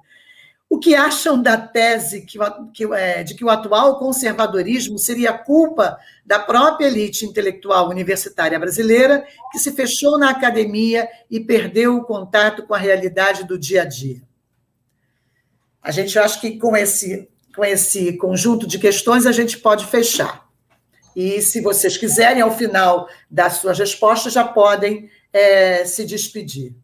O 0.69 0.77
que 0.77 0.93
acham 0.93 1.41
da 1.41 1.57
tese 1.57 2.25
que, 2.25 2.37
que, 2.73 2.83
é, 2.93 3.23
de 3.23 3.35
que 3.35 3.45
o 3.45 3.49
atual 3.49 3.97
conservadorismo 3.97 4.97
seria 4.97 5.31
culpa 5.31 5.97
da 6.25 6.39
própria 6.39 6.87
elite 6.87 7.25
intelectual 7.25 7.87
universitária 7.87 8.59
brasileira, 8.59 9.25
que 9.51 9.59
se 9.59 9.71
fechou 9.71 10.17
na 10.17 10.31
academia 10.31 11.07
e 11.29 11.39
perdeu 11.39 11.95
o 11.95 12.03
contato 12.03 12.63
com 12.63 12.73
a 12.73 12.79
realidade 12.79 13.45
do 13.45 13.57
dia 13.57 13.83
a 13.83 13.85
dia? 13.85 14.21
A 15.81 15.91
gente 15.91 16.17
acha 16.17 16.41
que 16.41 16.57
com 16.57 16.75
esse, 16.75 17.29
com 17.55 17.63
esse 17.63 18.17
conjunto 18.17 18.67
de 18.67 18.79
questões 18.79 19.25
a 19.25 19.31
gente 19.31 19.59
pode 19.59 19.85
fechar. 19.85 20.44
E 21.15 21.41
se 21.41 21.61
vocês 21.61 21.97
quiserem, 21.97 22.41
ao 22.41 22.55
final 22.55 23.07
das 23.31 23.53
suas 23.53 23.79
respostas, 23.79 24.33
já 24.33 24.43
podem 24.43 25.09
é, 25.31 25.85
se 25.85 26.05
despedir. 26.05 26.75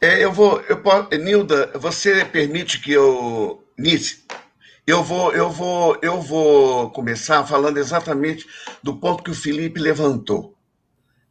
É, 0.00 0.22
eu 0.22 0.32
vou, 0.32 0.60
eu 0.68 0.80
posso, 0.82 1.08
Nilda, 1.18 1.72
você 1.74 2.24
permite 2.24 2.80
que 2.80 2.92
eu, 2.92 3.64
Nice, 3.78 4.24
eu 4.86 5.02
vou, 5.02 5.32
eu 5.32 5.50
vou, 5.50 5.98
eu 6.02 6.20
vou 6.20 6.90
começar 6.90 7.44
falando 7.44 7.78
exatamente 7.78 8.46
do 8.82 8.96
ponto 8.96 9.22
que 9.22 9.30
o 9.30 9.34
Felipe 9.34 9.80
levantou, 9.80 10.54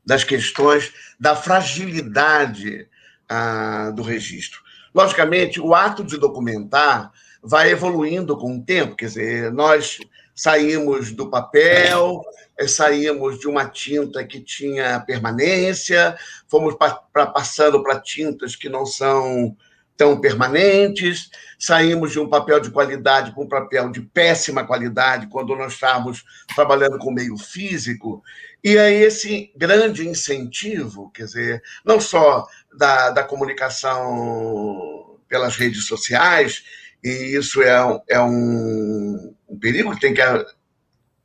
das 0.05 0.23
questões 0.23 0.91
da 1.19 1.35
fragilidade 1.35 2.87
ah, 3.29 3.91
do 3.95 4.01
registro. 4.01 4.59
Logicamente, 4.93 5.61
o 5.61 5.73
ato 5.73 6.03
de 6.03 6.17
documentar 6.17 7.11
vai 7.41 7.69
evoluindo 7.69 8.35
com 8.35 8.57
o 8.57 8.63
tempo, 8.63 8.95
quer 8.95 9.05
dizer, 9.05 9.51
nós 9.53 9.99
saímos 10.35 11.11
do 11.11 11.29
papel, 11.29 12.21
eh, 12.57 12.67
saímos 12.67 13.39
de 13.39 13.47
uma 13.47 13.69
tinta 13.69 14.23
que 14.25 14.41
tinha 14.41 14.99
permanência, 14.99 16.17
fomos 16.47 16.75
para 16.75 17.25
passando 17.27 17.81
para 17.81 17.99
tintas 17.99 18.55
que 18.55 18.67
não 18.67 18.85
são 18.85 19.55
tão 19.97 20.19
permanentes, 20.19 21.29
saímos 21.57 22.11
de 22.11 22.19
um 22.19 22.27
papel 22.27 22.59
de 22.59 22.69
qualidade 22.69 23.31
para 23.31 23.43
um 23.43 23.47
papel 23.47 23.89
de 23.89 24.01
péssima 24.01 24.65
qualidade 24.65 25.27
quando 25.27 25.55
nós 25.55 25.73
estávamos 25.73 26.23
trabalhando 26.53 26.97
com 26.97 27.11
meio 27.11 27.37
físico, 27.37 28.21
e 28.61 28.75
é 28.77 28.91
esse 28.91 29.53
grande 29.55 30.07
incentivo, 30.07 31.11
quer 31.11 31.25
dizer, 31.25 31.63
não 31.85 31.99
só 31.99 32.45
da, 32.77 33.11
da 33.11 33.23
comunicação 33.23 35.17
pelas 35.29 35.55
redes 35.55 35.85
sociais, 35.85 36.63
e 37.03 37.37
isso 37.37 37.61
é, 37.61 38.01
é 38.09 38.19
um, 38.19 39.34
um 39.55 39.59
perigo 39.59 39.93
que 39.93 40.01
tem 40.01 40.13
que, 40.13 40.21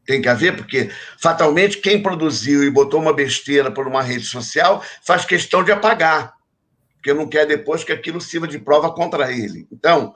tem 0.06 0.22
que 0.22 0.28
haver, 0.28 0.56
porque 0.56 0.90
fatalmente 1.20 1.78
quem 1.78 2.02
produziu 2.02 2.64
e 2.64 2.70
botou 2.70 3.00
uma 3.00 3.12
besteira 3.12 3.70
por 3.70 3.86
uma 3.86 4.02
rede 4.02 4.24
social 4.24 4.82
faz 5.04 5.24
questão 5.24 5.62
de 5.62 5.72
apagar, 5.72 6.34
porque 6.94 7.12
não 7.12 7.28
quer 7.28 7.46
depois 7.46 7.84
que 7.84 7.92
aquilo 7.92 8.20
sirva 8.20 8.46
de 8.46 8.58
prova 8.58 8.92
contra 8.92 9.32
ele. 9.32 9.66
Então, 9.70 10.14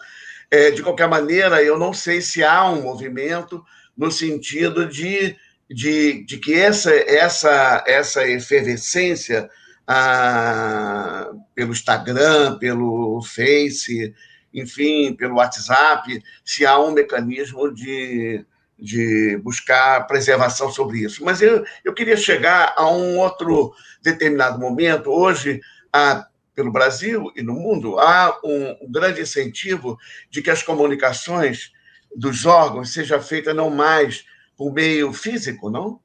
é, 0.50 0.70
de 0.70 0.82
qualquer 0.82 1.08
maneira, 1.08 1.62
eu 1.62 1.78
não 1.78 1.92
sei 1.92 2.20
se 2.20 2.44
há 2.44 2.68
um 2.70 2.82
movimento 2.82 3.64
no 3.96 4.10
sentido 4.10 4.86
de, 4.86 5.36
de, 5.68 6.24
de 6.24 6.38
que 6.38 6.54
essa, 6.54 6.92
essa, 6.92 7.84
essa 7.86 8.28
efervescência 8.28 9.48
ah, 9.86 11.30
pelo 11.54 11.72
Instagram, 11.72 12.58
pelo 12.58 13.22
Face, 13.22 14.14
enfim, 14.54 15.14
pelo 15.14 15.36
WhatsApp, 15.36 16.22
se 16.44 16.64
há 16.64 16.78
um 16.78 16.92
mecanismo 16.92 17.74
de, 17.74 18.46
de 18.78 19.36
buscar 19.42 20.06
preservação 20.06 20.70
sobre 20.70 21.00
isso. 21.00 21.24
Mas 21.24 21.42
eu, 21.42 21.64
eu 21.84 21.92
queria 21.92 22.16
chegar 22.16 22.72
a 22.76 22.88
um 22.88 23.18
outro 23.18 23.74
determinado 24.00 24.58
momento. 24.60 25.10
Hoje, 25.10 25.60
há, 25.92 26.26
pelo 26.54 26.70
Brasil 26.70 27.32
e 27.34 27.42
no 27.42 27.54
mundo, 27.54 27.98
há 27.98 28.38
um, 28.44 28.86
um 28.86 28.92
grande 28.92 29.20
incentivo 29.20 29.98
de 30.30 30.40
que 30.40 30.50
as 30.50 30.62
comunicações 30.62 31.72
dos 32.14 32.46
órgãos 32.46 32.92
seja 32.92 33.20
feita 33.20 33.52
não 33.52 33.70
mais 33.70 34.24
por 34.56 34.72
meio 34.72 35.12
físico, 35.12 35.68
não? 35.68 36.00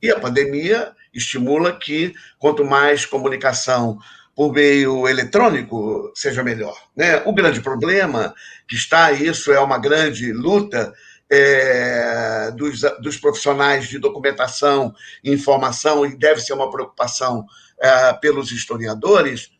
E 0.00 0.10
a 0.10 0.18
pandemia 0.18 0.94
estimula 1.12 1.76
que 1.76 2.14
quanto 2.38 2.64
mais 2.64 3.04
comunicação 3.04 3.98
por 4.34 4.52
meio 4.52 5.06
eletrônico 5.06 6.10
seja 6.14 6.42
melhor. 6.42 6.76
Né? 6.96 7.22
O 7.26 7.34
grande 7.34 7.60
problema 7.60 8.34
que 8.66 8.74
está, 8.74 9.12
isso 9.12 9.52
é 9.52 9.60
uma 9.60 9.78
grande 9.78 10.32
luta 10.32 10.92
é, 11.30 12.50
dos, 12.52 12.80
dos, 13.00 13.16
profissionais 13.16 13.88
de 13.88 13.98
documentação 13.98 14.94
e 15.24 15.32
informação, 15.32 16.04
e 16.04 16.16
deve 16.16 16.40
ser 16.40 16.52
uma 16.52 16.70
preocupação 16.70 17.46
é, 17.80 18.12
pelos 18.14 18.52
historiadores, 18.52 19.50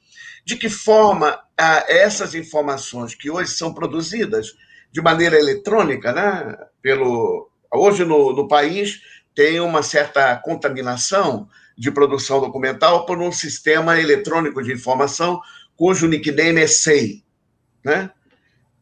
de 0.45 0.57
que 0.57 0.69
forma 0.69 1.41
é, 1.59 2.03
essas 2.03 2.35
informações 2.35 3.15
que 3.15 3.31
hoje 3.31 3.53
são 3.53 3.73
produzidas 3.73 4.55
de 4.91 5.01
maneira 5.01 5.39
eletrônica, 5.39 6.13
né, 6.13 6.59
pelo, 6.83 7.51
hoje 7.73 8.05
no, 8.05 8.35
no 8.35 8.47
país 8.47 9.01
tem 9.35 9.59
uma 9.61 9.83
certa 9.83 10.37
contaminação 10.37 11.49
de 11.77 11.91
produção 11.91 12.41
documental 12.41 13.07
por 13.07 13.19
um 13.19 13.33
sistema 13.33 14.01
eletrônico 14.01 14.63
de 14.63 14.73
informação 14.73 15.41
cujo 15.77 16.07
nickname 16.07 16.61
é 16.61 16.67
SEI. 16.67 17.25
Né? 17.85 18.11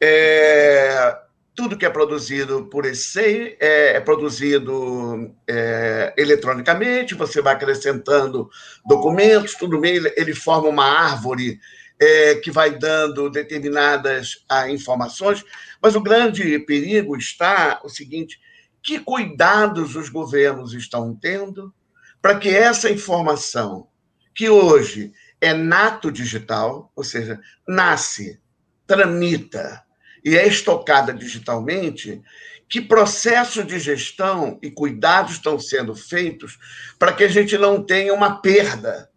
É, 0.00 1.18
tudo 1.54 1.76
que 1.76 1.84
é 1.84 1.90
produzido 1.90 2.66
por 2.66 2.86
esse 2.86 3.04
SEI 3.10 3.56
é, 3.60 3.96
é 3.96 4.00
produzido 4.00 5.34
é, 5.46 6.14
eletronicamente, 6.16 7.14
você 7.14 7.42
vai 7.42 7.54
acrescentando 7.54 8.48
documentos, 8.86 9.54
tudo 9.54 9.78
bem, 9.78 9.96
ele, 10.16 10.34
forma 10.34 10.68
uma 10.68 10.86
árvore 10.86 11.60
é, 11.98 12.36
que 12.36 12.50
vai 12.50 12.70
dando 12.78 13.28
determinadas 13.28 14.44
ah, 14.48 14.70
informações, 14.70 15.44
mas 15.82 15.94
o 15.94 16.00
grande 16.00 16.58
perigo 16.60 17.16
está 17.16 17.80
o 17.84 17.88
seguinte, 17.88 18.40
que 18.82 18.98
cuidados 18.98 19.96
os 19.96 20.08
governos 20.08 20.72
estão 20.72 21.14
tendo 21.14 21.72
para 22.20 22.38
que 22.38 22.48
essa 22.48 22.90
informação, 22.90 23.88
que 24.34 24.48
hoje 24.48 25.12
é 25.40 25.55
nato 25.55 26.12
digital, 26.12 26.92
ou 26.94 27.02
seja, 27.02 27.40
nasce, 27.66 28.40
tramita 28.86 29.82
e 30.24 30.36
é 30.36 30.47
estocada 30.47 31.14
digitalmente, 31.14 32.22
que 32.68 32.80
processo 32.80 33.64
de 33.64 33.78
gestão 33.78 34.59
e 34.62 34.70
cuidados 34.70 35.32
estão 35.32 35.59
sendo 35.59 35.94
feitos 35.94 36.59
para 36.98 37.12
que 37.12 37.24
a 37.24 37.28
gente 37.28 37.56
não 37.59 37.82
tenha 37.82 38.14
uma 38.14 38.40
perda 38.40 39.10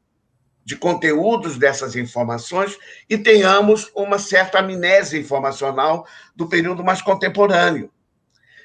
de 0.65 0.77
conteúdos 0.77 1.57
dessas 1.57 1.95
informações 1.95 2.77
e 3.09 3.17
tenhamos 3.17 3.91
uma 3.93 4.17
certa 4.17 4.59
amnésia 4.59 5.19
informacional 5.19 6.07
do 6.35 6.47
período 6.47 6.83
mais 6.83 7.01
contemporâneo. 7.01 7.91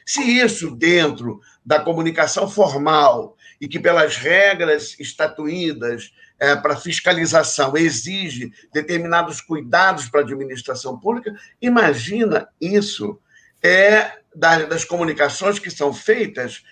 Se 0.06 0.22
isso, 0.22 0.70
dentro 0.70 1.40
da 1.64 1.80
comunicação 1.80 2.48
formal, 2.48 3.36
e 3.60 3.66
que, 3.66 3.78
pelas 3.78 4.16
regras 4.16 4.96
estatuídas 4.98 6.12
é, 6.38 6.54
para 6.54 6.76
fiscalização, 6.76 7.76
exige 7.76 8.52
determinados 8.72 9.40
cuidados 9.40 10.08
para 10.08 10.20
a 10.20 10.24
administração 10.24 10.98
pública, 10.98 11.34
imagina 11.60 12.48
isso. 12.60 13.18
É, 13.60 14.18
das 14.38 14.84
comunicações 14.84 15.58
que 15.58 15.68
são 15.68 15.92
feitas 15.92 16.62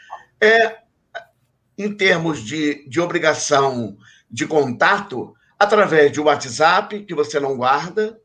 é, 0.41 0.79
em 1.77 1.93
termos 1.93 2.45
de, 2.45 2.89
de 2.89 3.01
obrigação 3.01 3.97
de 4.31 4.47
contato 4.47 5.35
através 5.59 6.13
de 6.13 6.21
WhatsApp, 6.21 7.05
que 7.05 7.15
você 7.15 7.41
não 7.41 7.57
guarda, 7.57 8.21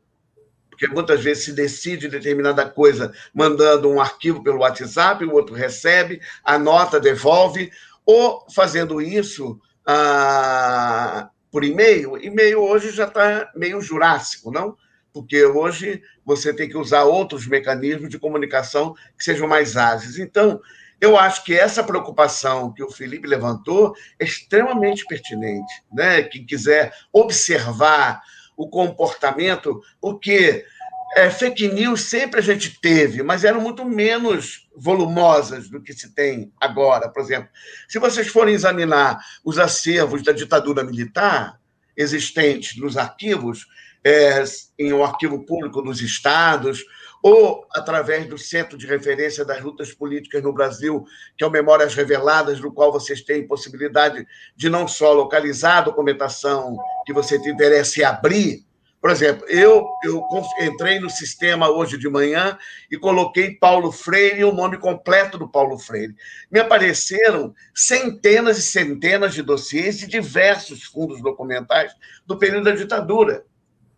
porque 0.70 0.86
muitas 0.86 1.22
vezes 1.22 1.44
se 1.44 1.52
decide 1.52 2.08
determinada 2.08 2.68
coisa 2.68 3.12
mandando 3.34 3.90
um 3.90 4.00
arquivo 4.00 4.42
pelo 4.42 4.60
WhatsApp, 4.60 5.24
o 5.24 5.32
outro 5.32 5.54
recebe, 5.54 6.20
anota, 6.44 7.00
devolve, 7.00 7.70
ou 8.04 8.46
fazendo 8.54 9.00
isso 9.00 9.60
ah, 9.86 11.30
por 11.50 11.64
e-mail. 11.64 12.16
E-mail 12.16 12.60
hoje 12.60 12.90
já 12.90 13.06
está 13.06 13.50
meio 13.54 13.80
jurássico, 13.80 14.50
não? 14.50 14.76
Porque 15.12 15.44
hoje 15.44 16.02
você 16.24 16.54
tem 16.54 16.68
que 16.68 16.76
usar 16.76 17.04
outros 17.04 17.46
mecanismos 17.46 18.08
de 18.08 18.18
comunicação 18.18 18.94
que 19.16 19.24
sejam 19.24 19.46
mais 19.46 19.76
ágeis. 19.76 20.18
Então, 20.18 20.60
eu 21.00 21.18
acho 21.18 21.44
que 21.44 21.54
essa 21.54 21.82
preocupação 21.82 22.72
que 22.72 22.82
o 22.82 22.90
Felipe 22.90 23.26
levantou 23.26 23.94
é 24.18 24.24
extremamente 24.24 25.04
pertinente. 25.04 25.82
Né? 25.92 26.22
Quem 26.22 26.46
quiser 26.46 26.92
observar 27.12 28.22
o 28.56 28.68
comportamento, 28.68 29.82
porque 30.00 30.64
é, 31.14 31.28
fake 31.30 31.68
news 31.68 32.02
sempre 32.02 32.40
a 32.40 32.42
gente 32.42 32.80
teve, 32.80 33.22
mas 33.22 33.44
eram 33.44 33.60
muito 33.60 33.84
menos 33.84 34.68
volumosas 34.74 35.68
do 35.68 35.80
que 35.82 35.92
se 35.92 36.14
tem 36.14 36.50
agora. 36.58 37.08
Por 37.08 37.22
exemplo, 37.22 37.50
se 37.86 37.98
vocês 37.98 38.28
forem 38.28 38.54
examinar 38.54 39.18
os 39.44 39.58
acervos 39.58 40.22
da 40.22 40.32
ditadura 40.32 40.82
militar 40.82 41.60
existentes 41.96 42.80
nos 42.80 42.96
arquivos, 42.96 43.66
é, 44.04 44.42
em 44.78 44.92
um 44.92 45.04
arquivo 45.04 45.44
público 45.44 45.82
dos 45.82 46.00
estados, 46.00 46.82
ou 47.22 47.64
através 47.72 48.26
do 48.26 48.36
Centro 48.36 48.76
de 48.76 48.86
Referência 48.86 49.44
das 49.44 49.62
Lutas 49.62 49.92
Políticas 49.92 50.42
no 50.42 50.52
Brasil, 50.52 51.04
que 51.36 51.44
é 51.44 51.46
o 51.46 51.50
Memórias 51.50 51.94
Reveladas, 51.94 52.58
no 52.58 52.72
qual 52.72 52.90
vocês 52.90 53.22
têm 53.22 53.46
possibilidade 53.46 54.26
de 54.56 54.68
não 54.68 54.88
só 54.88 55.12
localizar 55.12 55.78
a 55.78 55.82
documentação 55.82 56.76
que 57.06 57.12
você 57.12 57.40
tem 57.40 57.52
interesse 57.52 58.00
em 58.00 58.04
abrir, 58.04 58.66
Por 59.02 59.10
exemplo, 59.10 59.44
eu, 59.48 59.84
eu 60.04 60.22
entrei 60.60 61.00
no 61.00 61.10
sistema 61.10 61.68
hoje 61.68 61.98
de 61.98 62.08
manhã 62.08 62.56
e 62.88 62.96
coloquei 62.96 63.50
Paulo 63.50 63.90
Freire, 63.90 64.44
o 64.44 64.52
nome 64.52 64.78
completo 64.78 65.36
do 65.36 65.50
Paulo 65.50 65.76
Freire. 65.76 66.14
Me 66.48 66.60
apareceram 66.60 67.52
centenas 67.74 68.58
e 68.58 68.62
centenas 68.62 69.34
de 69.34 69.42
dossiês 69.42 69.98
de 69.98 70.06
diversos 70.06 70.84
fundos 70.84 71.20
documentais 71.20 71.92
do 72.24 72.38
período 72.38 72.66
da 72.66 72.76
ditadura. 72.76 73.44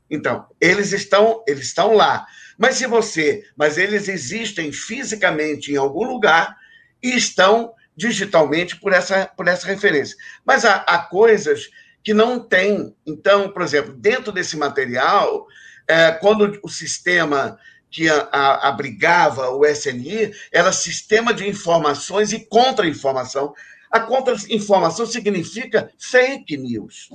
Então, 0.09 0.47
eles 0.59 0.91
estão, 0.93 1.45
eles 1.47 1.67
estão 1.67 1.93
lá. 1.93 2.27
Mas 2.57 2.77
se 2.77 2.87
você, 2.87 3.45
mas 3.55 3.77
eles 3.77 4.09
existem 4.09 4.73
fisicamente 4.73 5.71
em 5.71 5.77
algum 5.77 6.05
lugar 6.05 6.57
e 7.03 7.15
estão 7.15 7.75
digitalmente 7.95 8.81
por 8.81 8.95
essa, 8.95 9.27
por 9.27 9.49
essa 9.49 9.67
referência. 9.67 10.17
Mas 10.47 10.65
há, 10.65 10.77
há 10.77 10.99
coisas 10.99 11.69
que 12.05 12.13
não 12.15 12.39
tem. 12.39 12.95
Então, 13.07 13.49
por 13.49 13.63
exemplo, 13.63 13.95
dentro 13.95 14.31
desse 14.31 14.57
material, 14.57 15.47
é, 15.89 16.13
quando 16.13 16.61
o 16.63 16.69
sistema 16.69 17.59
que 17.95 18.11
a, 18.11 18.29
a, 18.33 18.69
abrigava 18.69 19.51
o 19.51 19.65
SNI 19.65 20.35
era 20.51 20.73
sistema 20.73 21.33
de 21.33 21.49
informações 21.49 22.33
e 22.33 22.41
contra-informação. 22.41 23.55
A 23.89 24.01
contra-informação 24.01 25.07
significa 25.07 25.89
fake 25.97 26.57
news. 26.57 27.11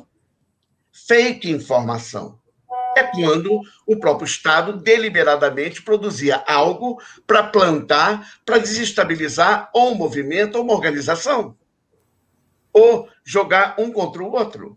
Fake 0.90 1.50
informação. 1.50 2.40
É 2.96 3.04
quando 3.04 3.62
o 3.86 4.00
próprio 4.00 4.26
Estado 4.26 4.78
deliberadamente 4.78 5.82
produzia 5.82 6.38
algo 6.48 6.98
para 7.28 7.44
plantar, 7.44 8.40
para 8.46 8.58
desestabilizar 8.58 9.70
ou 9.74 9.92
um 9.92 9.96
movimento 9.96 10.56
ou 10.56 10.64
uma 10.64 10.74
organização. 10.74 11.58
Ou 12.72 13.10
jogar 13.30 13.76
um 13.78 13.92
contra 13.92 14.24
o 14.24 14.32
outro. 14.32 14.76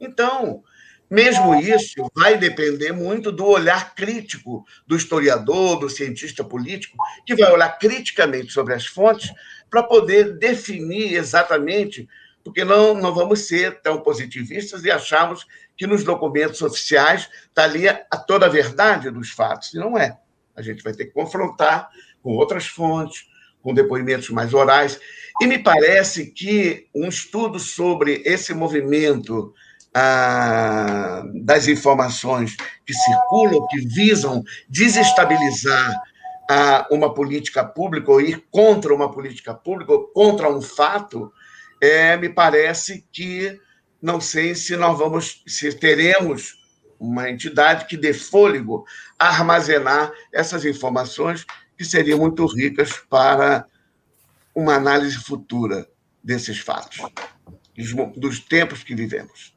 Então, 0.00 0.64
mesmo 1.08 1.54
isso 1.54 2.10
vai 2.12 2.36
depender 2.36 2.90
muito 2.90 3.30
do 3.30 3.46
olhar 3.46 3.94
crítico 3.94 4.66
do 4.84 4.96
historiador, 4.96 5.78
do 5.78 5.88
cientista 5.88 6.42
político, 6.42 6.96
que 7.24 7.36
vai 7.36 7.52
olhar 7.52 7.78
criticamente 7.78 8.52
sobre 8.52 8.74
as 8.74 8.86
fontes 8.86 9.30
para 9.70 9.84
poder 9.84 10.36
definir 10.36 11.14
exatamente, 11.14 12.08
porque 12.42 12.64
não, 12.64 12.92
não 12.92 13.14
vamos 13.14 13.46
ser 13.46 13.80
tão 13.82 14.00
positivistas 14.00 14.84
e 14.84 14.90
acharmos 14.90 15.46
que 15.76 15.86
nos 15.86 16.02
documentos 16.02 16.60
oficiais 16.60 17.30
está 17.46 17.62
ali 17.62 17.88
a, 17.88 18.04
a 18.10 18.16
toda 18.16 18.46
a 18.46 18.48
verdade 18.48 19.12
dos 19.12 19.30
fatos. 19.30 19.72
E 19.74 19.78
não 19.78 19.96
é. 19.96 20.18
A 20.56 20.60
gente 20.60 20.82
vai 20.82 20.92
ter 20.92 21.04
que 21.04 21.12
confrontar 21.12 21.88
com 22.20 22.34
outras 22.34 22.66
fontes, 22.66 23.26
com 23.62 23.72
depoimentos 23.72 24.28
mais 24.30 24.52
orais. 24.52 25.00
E 25.40 25.46
me 25.46 25.58
parece 25.58 26.26
que 26.26 26.88
um 26.94 27.08
estudo 27.08 27.58
sobre 27.58 28.22
esse 28.24 28.52
movimento 28.52 29.54
ah, 29.94 31.22
das 31.34 31.68
informações 31.68 32.56
que 32.86 32.92
circulam, 32.92 33.66
que 33.68 33.78
visam 33.80 34.42
desestabilizar 34.68 36.02
ah, 36.50 36.86
uma 36.90 37.14
política 37.14 37.64
pública 37.64 38.10
ou 38.10 38.20
ir 38.20 38.44
contra 38.50 38.94
uma 38.94 39.10
política 39.10 39.54
pública 39.54 39.92
ou 39.92 40.08
contra 40.08 40.50
um 40.50 40.60
fato, 40.60 41.32
é, 41.80 42.16
me 42.16 42.28
parece 42.28 43.04
que 43.12 43.58
não 44.00 44.20
sei 44.20 44.54
se 44.54 44.76
nós 44.76 44.98
vamos, 44.98 45.42
se 45.46 45.72
teremos 45.72 46.60
uma 46.98 47.28
entidade 47.30 47.86
que 47.86 47.96
dê 47.96 48.12
fôlego 48.12 48.84
a 49.18 49.28
armazenar 49.28 50.12
essas 50.32 50.64
informações 50.64 51.44
que 51.82 51.88
seriam 51.88 52.18
muito 52.18 52.46
ricas 52.46 52.92
para 53.10 53.66
uma 54.54 54.76
análise 54.76 55.16
futura 55.16 55.88
desses 56.22 56.60
fatos, 56.60 57.00
dos 58.16 58.38
tempos 58.38 58.84
que 58.84 58.94
vivemos. 58.94 59.52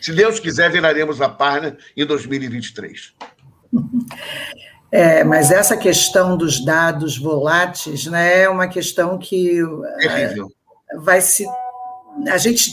Se 0.00 0.12
Deus 0.12 0.38
quiser, 0.38 0.70
viraremos 0.70 1.22
a 1.22 1.28
página 1.28 1.76
em 1.96 2.04
2023. 2.04 3.14
É, 4.94 5.24
mas 5.24 5.50
essa 5.50 5.74
questão 5.74 6.36
dos 6.36 6.62
dados 6.62 7.16
voláteis 7.16 8.04
né, 8.04 8.42
é 8.42 8.48
uma 8.50 8.68
questão 8.68 9.16
que 9.16 9.58
Terrível. 10.00 10.52
vai 10.98 11.22
se. 11.22 11.46
A 12.28 12.36
gente 12.36 12.70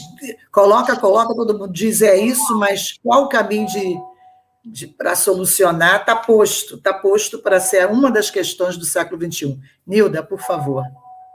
coloca, 0.52 0.94
coloca, 0.96 1.34
todo 1.34 1.58
mundo 1.58 1.72
diz 1.72 2.02
é 2.02 2.18
isso, 2.18 2.58
mas 2.58 2.98
qual 3.02 3.24
o 3.24 3.28
caminho 3.30 3.66
de 3.68 3.98
para 4.96 5.14
solucionar 5.14 6.00
está 6.00 6.14
posto, 6.14 6.76
está 6.76 6.92
posto 6.92 7.38
para 7.38 7.58
ser 7.58 7.86
uma 7.86 8.10
das 8.10 8.30
questões 8.30 8.76
do 8.76 8.84
século 8.84 9.20
XXI. 9.20 9.58
Nilda, 9.86 10.22
por 10.22 10.40
favor. 10.40 10.84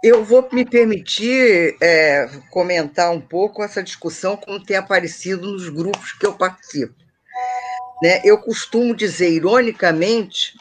Eu 0.03 0.23
vou 0.23 0.47
me 0.51 0.63
permitir 0.63 1.75
é, 1.81 2.29
comentar 2.51 3.11
um 3.11 3.19
pouco 3.19 3.63
essa 3.63 3.81
discussão 3.81 4.37
como 4.37 4.63
tem 4.63 4.77
aparecido 4.77 5.51
nos 5.51 5.67
grupos 5.69 6.13
que 6.13 6.25
eu 6.25 6.33
participo. 6.33 6.93
Né? 8.03 8.21
Eu 8.23 8.37
costumo 8.37 8.95
dizer, 8.95 9.31
ironicamente, 9.31 10.53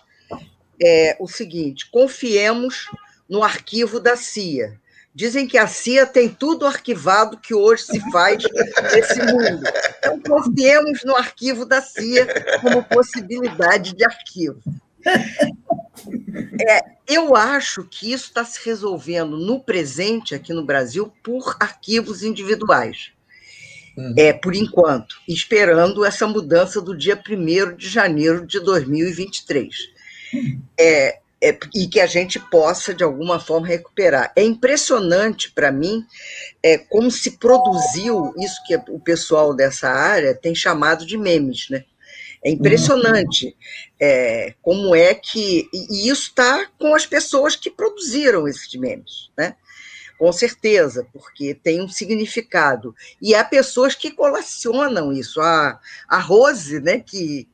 é, 0.82 1.16
o 1.20 1.28
seguinte: 1.28 1.90
confiemos 1.90 2.86
no 3.28 3.42
arquivo 3.42 4.00
da 4.00 4.16
CIA. 4.16 4.80
Dizem 5.14 5.46
que 5.46 5.56
a 5.56 5.68
CIA 5.68 6.06
tem 6.06 6.28
tudo 6.28 6.66
arquivado 6.66 7.38
que 7.38 7.54
hoje 7.54 7.84
se 7.84 8.10
faz 8.10 8.42
nesse 8.92 9.20
mundo. 9.20 9.62
Então, 9.98 10.20
confiemos 10.20 11.04
no 11.04 11.14
arquivo 11.14 11.64
da 11.64 11.80
CIA 11.80 12.26
como 12.60 12.82
possibilidade 12.82 13.94
de 13.94 14.04
arquivo. 14.04 14.60
É, 16.68 16.80
eu 17.06 17.36
acho 17.36 17.84
que 17.84 18.12
isso 18.12 18.24
está 18.24 18.44
se 18.44 18.58
resolvendo 18.64 19.36
no 19.36 19.60
presente 19.60 20.34
aqui 20.34 20.52
no 20.52 20.64
Brasil 20.64 21.12
por 21.22 21.56
arquivos 21.60 22.24
individuais. 22.24 23.12
Uhum. 23.96 24.14
É, 24.18 24.32
por 24.32 24.56
enquanto, 24.56 25.16
esperando 25.28 26.04
essa 26.04 26.26
mudança 26.26 26.80
do 26.80 26.96
dia 26.96 27.16
1 27.16 27.76
de 27.76 27.88
janeiro 27.88 28.44
de 28.44 28.58
2023. 28.58 29.74
Uhum. 30.32 30.60
É, 30.78 31.20
é, 31.44 31.58
e 31.74 31.86
que 31.86 32.00
a 32.00 32.06
gente 32.06 32.40
possa, 32.40 32.94
de 32.94 33.04
alguma 33.04 33.38
forma, 33.38 33.66
recuperar. 33.66 34.32
É 34.34 34.42
impressionante 34.42 35.52
para 35.52 35.70
mim 35.70 36.02
é, 36.62 36.78
como 36.78 37.10
se 37.10 37.32
produziu 37.32 38.32
isso 38.38 38.56
que 38.66 38.74
o 38.88 38.98
pessoal 38.98 39.54
dessa 39.54 39.90
área 39.90 40.34
tem 40.34 40.54
chamado 40.54 41.04
de 41.04 41.18
memes, 41.18 41.68
né? 41.68 41.84
É 42.42 42.50
impressionante 42.50 43.54
é, 44.00 44.54
como 44.62 44.94
é 44.94 45.14
que. 45.14 45.68
E 45.72 46.08
isso 46.08 46.28
está 46.28 46.66
com 46.78 46.94
as 46.94 47.06
pessoas 47.06 47.56
que 47.56 47.70
produziram 47.70 48.48
esses 48.48 48.74
memes, 48.74 49.30
né? 49.36 49.54
Com 50.18 50.32
certeza, 50.32 51.06
porque 51.12 51.54
tem 51.54 51.82
um 51.82 51.88
significado. 51.88 52.94
E 53.20 53.34
há 53.34 53.44
pessoas 53.44 53.94
que 53.94 54.10
colecionam 54.10 55.12
isso. 55.12 55.40
A, 55.40 55.78
a 56.08 56.18
Rose, 56.18 56.80
né, 56.80 57.00
que, 57.00 57.48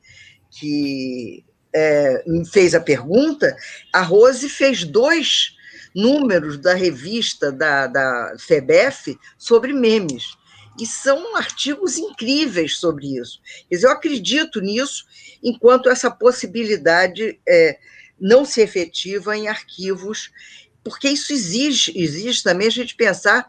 que 0.51 1.45
é, 1.75 2.25
fez 2.53 2.75
a 2.75 2.81
pergunta, 2.81 3.57
a 3.93 4.03
Rose 4.03 4.49
fez 4.49 4.85
dois 4.85 5.57
números 5.95 6.59
da 6.59 6.75
revista 6.75 7.51
da, 7.51 7.87
da 7.87 8.37
FEBEF 8.39 9.19
sobre 9.39 9.73
memes 9.73 10.39
e 10.79 10.87
são 10.87 11.37
artigos 11.37 11.99
incríveis 11.99 12.79
sobre 12.79 13.19
isso. 13.19 13.41
Eu 13.71 13.91
acredito 13.91 14.61
nisso 14.61 15.05
enquanto 15.43 15.91
essa 15.91 16.11
possibilidade 16.11 17.39
é, 17.49 17.79
não 18.19 18.45
se 18.45 18.61
efetiva 18.61 19.37
em 19.37 19.49
arquivos, 19.49 20.31
porque 20.85 21.09
isso 21.09 21.33
exige, 21.33 21.93
exige 21.97 22.43
também 22.43 22.69
a 22.69 22.71
gente 22.71 22.95
pensar 22.95 23.47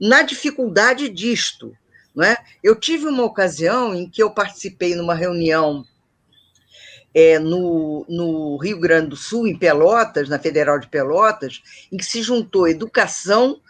na 0.00 0.22
dificuldade 0.22 1.08
disto. 1.08 1.76
Não 2.14 2.24
é? 2.24 2.36
Eu 2.62 2.76
tive 2.76 3.06
uma 3.06 3.24
ocasião 3.24 3.94
em 3.94 4.08
que 4.08 4.22
eu 4.22 4.30
participei 4.30 4.94
numa 4.94 5.14
reunião 5.14 5.84
é, 7.14 7.38
no, 7.38 8.04
no, 8.08 8.56
Rio 8.56 8.80
Grande 8.80 9.10
do 9.10 9.16
Sul, 9.16 9.46
em 9.46 9.56
Pelotas, 9.56 10.28
na 10.28 10.38
Federal 10.38 10.78
de 10.80 10.88
Pelotas, 10.88 11.62
em 11.92 11.96
que 11.96 12.04
se 12.04 12.22
juntou 12.22 12.66
educação 12.66 13.60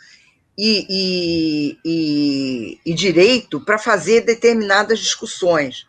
e, 0.57 0.87
e, 0.89 1.79
e, 1.85 2.79
e 2.87 2.95
direito 2.95 3.61
para 3.61 3.79
fazer 3.79 4.23
determinadas 4.23 4.99
discussões. 4.99 5.87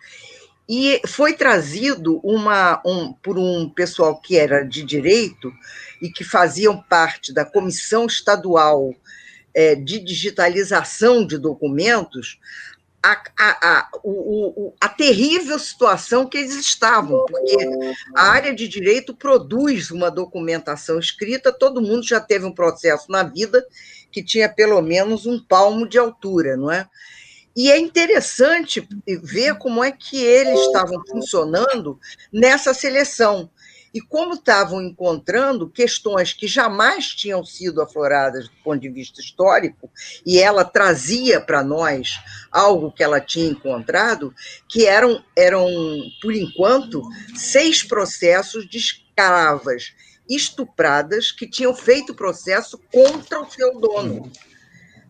E 0.68 0.99
foi 1.07 1.34
trazido 1.34 2.19
uma, 2.23 2.82
um, 2.86 3.14
por 3.14 3.38
um 3.38 3.69
pessoal 3.69 4.19
que 4.19 4.36
era 4.36 4.64
de 4.64 4.84
direito 4.84 5.53
e 6.02 6.10
que 6.10 6.23
faziam 6.23 6.82
parte 6.82 7.32
da 7.32 7.45
Comissão 7.45 8.07
Estadual 8.07 8.94
é, 9.53 9.76
de 9.76 9.99
Digitalização 9.99 11.26
de 11.26 11.38
Documentos 11.38 12.40
a, 13.06 13.23
a, 13.38 13.49
a, 13.61 13.90
o, 14.03 14.73
a, 14.82 14.90
terrível 14.90 15.60
situação 15.60 16.26
que 16.26 16.40
eles 16.40 16.56
estavam, 16.56 17.23
porque 17.27 17.56
a 18.15 18.32
área 18.32 18.53
de 18.53 18.68
direito 18.68 19.15
produz 19.15 19.91
uma 19.91 20.10
documentação 20.10 20.98
escrita, 20.98 21.52
todo 21.52 21.82
mundo 21.82 22.03
já 22.03 22.19
teve 22.19 22.45
um 22.45 22.52
processo 22.52 23.11
na 23.11 23.22
vida 23.22 23.64
que 24.11 24.23
tinha 24.23 24.49
pelo 24.49 24.82
menos 24.82 25.27
um 25.27 25.40
palmo 25.40 25.88
de 25.88 25.99
altura, 25.99 26.57
não 26.57 26.72
é? 26.72 26.88
E 27.56 27.72
é 27.72 27.77
interessante 27.77 28.88
ver 29.22 29.56
como 29.60 29.84
é 29.84 29.91
que 29.91 30.22
eles 30.22 30.60
estavam 30.61 31.02
funcionando 31.07 31.99
nessa 32.34 32.73
seleção. 32.73 33.49
E 33.95 34.01
como 34.01 34.34
estavam 34.34 34.81
encontrando 34.81 35.69
questões 35.69 36.34
que 36.34 36.49
jamais 36.49 37.07
tinham 37.07 37.45
sido 37.45 37.81
afloradas 37.81 38.49
do 38.49 38.55
ponto 38.61 38.81
de 38.81 38.89
vista 38.89 39.22
histórico, 39.22 39.89
e 40.26 40.38
ela 40.38 40.65
trazia 40.65 41.39
para 41.39 41.63
nós 41.63 42.19
algo 42.51 42.91
que 42.91 43.01
ela 43.01 43.22
tinha 43.22 43.49
encontrado, 43.49 44.35
que 44.67 44.85
eram, 44.85 45.23
eram, 45.34 45.65
por 46.22 46.35
enquanto, 46.35 47.01
seis 47.38 47.84
processos 47.84 48.67
de 48.67 48.80
escravas 48.80 49.93
estupradas 50.30 51.31
que 51.31 51.47
tinham 51.47 51.73
feito 51.73 52.13
processo 52.13 52.77
contra 52.91 53.39
o 53.39 53.49
seu 53.49 53.80
dono 53.80 54.30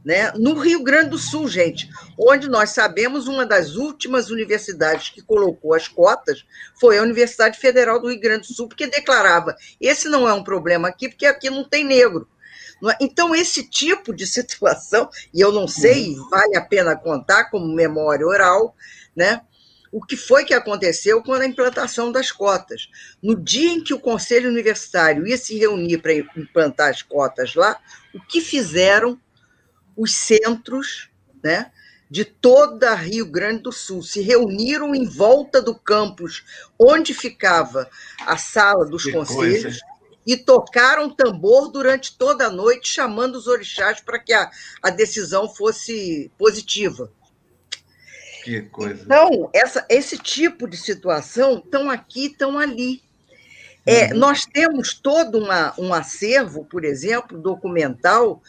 né? 0.05 0.31
No 0.35 0.53
Rio 0.53 0.83
Grande 0.83 1.09
do 1.09 1.17
Sul, 1.17 1.49
gente, 1.49 1.89
onde 2.15 2.47
nós 2.47 2.69
sabemos 2.69 3.27
uma 3.27 3.43
das 3.43 3.75
últimas 3.75 4.29
universidades 4.29 5.09
que 5.09 5.23
colocou 5.23 5.73
as 5.73 5.87
cotas 5.87 6.45
foi 6.79 6.99
a 6.99 7.01
Universidade 7.01 7.59
Federal 7.59 7.99
do 7.99 8.09
Rio 8.09 8.21
Grande 8.21 8.47
do 8.47 8.53
Sul, 8.53 8.67
porque 8.67 8.85
declarava: 8.85 9.55
esse 9.81 10.07
não 10.07 10.29
é 10.29 10.33
um 10.33 10.43
problema 10.43 10.89
aqui, 10.89 11.09
porque 11.09 11.25
aqui 11.25 11.49
não 11.49 11.67
tem 11.67 11.83
negro. 11.83 12.29
É? 12.87 12.97
Então, 13.01 13.33
esse 13.33 13.67
tipo 13.67 14.13
de 14.13 14.27
situação, 14.27 15.09
e 15.33 15.41
eu 15.41 15.51
não 15.51 15.67
sei, 15.67 16.15
uhum. 16.15 16.29
vale 16.29 16.55
a 16.55 16.61
pena 16.61 16.95
contar 16.95 17.45
como 17.45 17.73
memória 17.73 18.27
oral, 18.27 18.75
né? 19.15 19.41
O 19.91 20.05
que 20.05 20.17
foi 20.17 20.43
que 20.43 20.53
aconteceu 20.53 21.23
com 21.23 21.33
a 21.33 21.45
implantação 21.45 22.11
das 22.11 22.29
cotas? 22.29 22.89
No 23.23 23.33
dia 23.33 23.71
em 23.71 23.81
que 23.81 23.93
o 23.93 23.99
Conselho 23.99 24.49
Universitário 24.49 25.25
ia 25.25 25.37
se 25.37 25.57
reunir 25.57 25.99
para 25.99 26.13
implantar 26.13 26.89
as 26.89 27.01
cotas 27.01 27.55
lá, 27.55 27.79
o 28.13 28.19
que 28.19 28.41
fizeram 28.41 29.17
os 29.95 30.13
centros 30.13 31.09
né, 31.43 31.71
de 32.09 32.23
toda 32.25 32.93
Rio 32.93 33.25
Grande 33.25 33.63
do 33.63 33.71
Sul 33.71 34.01
se 34.01 34.21
reuniram 34.21 34.93
em 34.93 35.05
volta 35.05 35.61
do 35.61 35.75
campus 35.75 36.43
onde 36.79 37.13
ficava 37.13 37.89
a 38.25 38.37
sala 38.37 38.85
dos 38.85 39.03
que 39.03 39.11
conselhos 39.11 39.63
coisa. 39.63 39.79
e 40.25 40.37
tocaram 40.37 41.09
tambor 41.09 41.71
durante 41.71 42.17
toda 42.17 42.47
a 42.47 42.51
noite, 42.51 42.89
chamando 42.89 43.35
os 43.35 43.47
orixás 43.47 44.01
para 44.01 44.19
que 44.19 44.33
a, 44.33 44.49
a 44.81 44.89
decisão 44.89 45.49
fosse 45.49 46.31
positiva. 46.37 47.11
Que 48.43 48.61
coisa. 48.61 49.01
Então, 49.03 49.49
essa, 49.51 49.83
esse 49.89 50.19
tipo 50.19 50.69
de 50.69 50.77
situação 50.77 51.57
estão 51.57 51.89
aqui, 51.89 52.27
estão 52.27 52.59
ali. 52.59 53.01
É, 53.85 54.07
uhum. 54.07 54.19
Nós 54.19 54.45
temos 54.45 54.93
todo 54.93 55.37
uma, 55.37 55.73
um 55.77 55.93
acervo, 55.93 56.65
por 56.65 56.83
exemplo, 56.83 57.37
documental, 57.37 58.41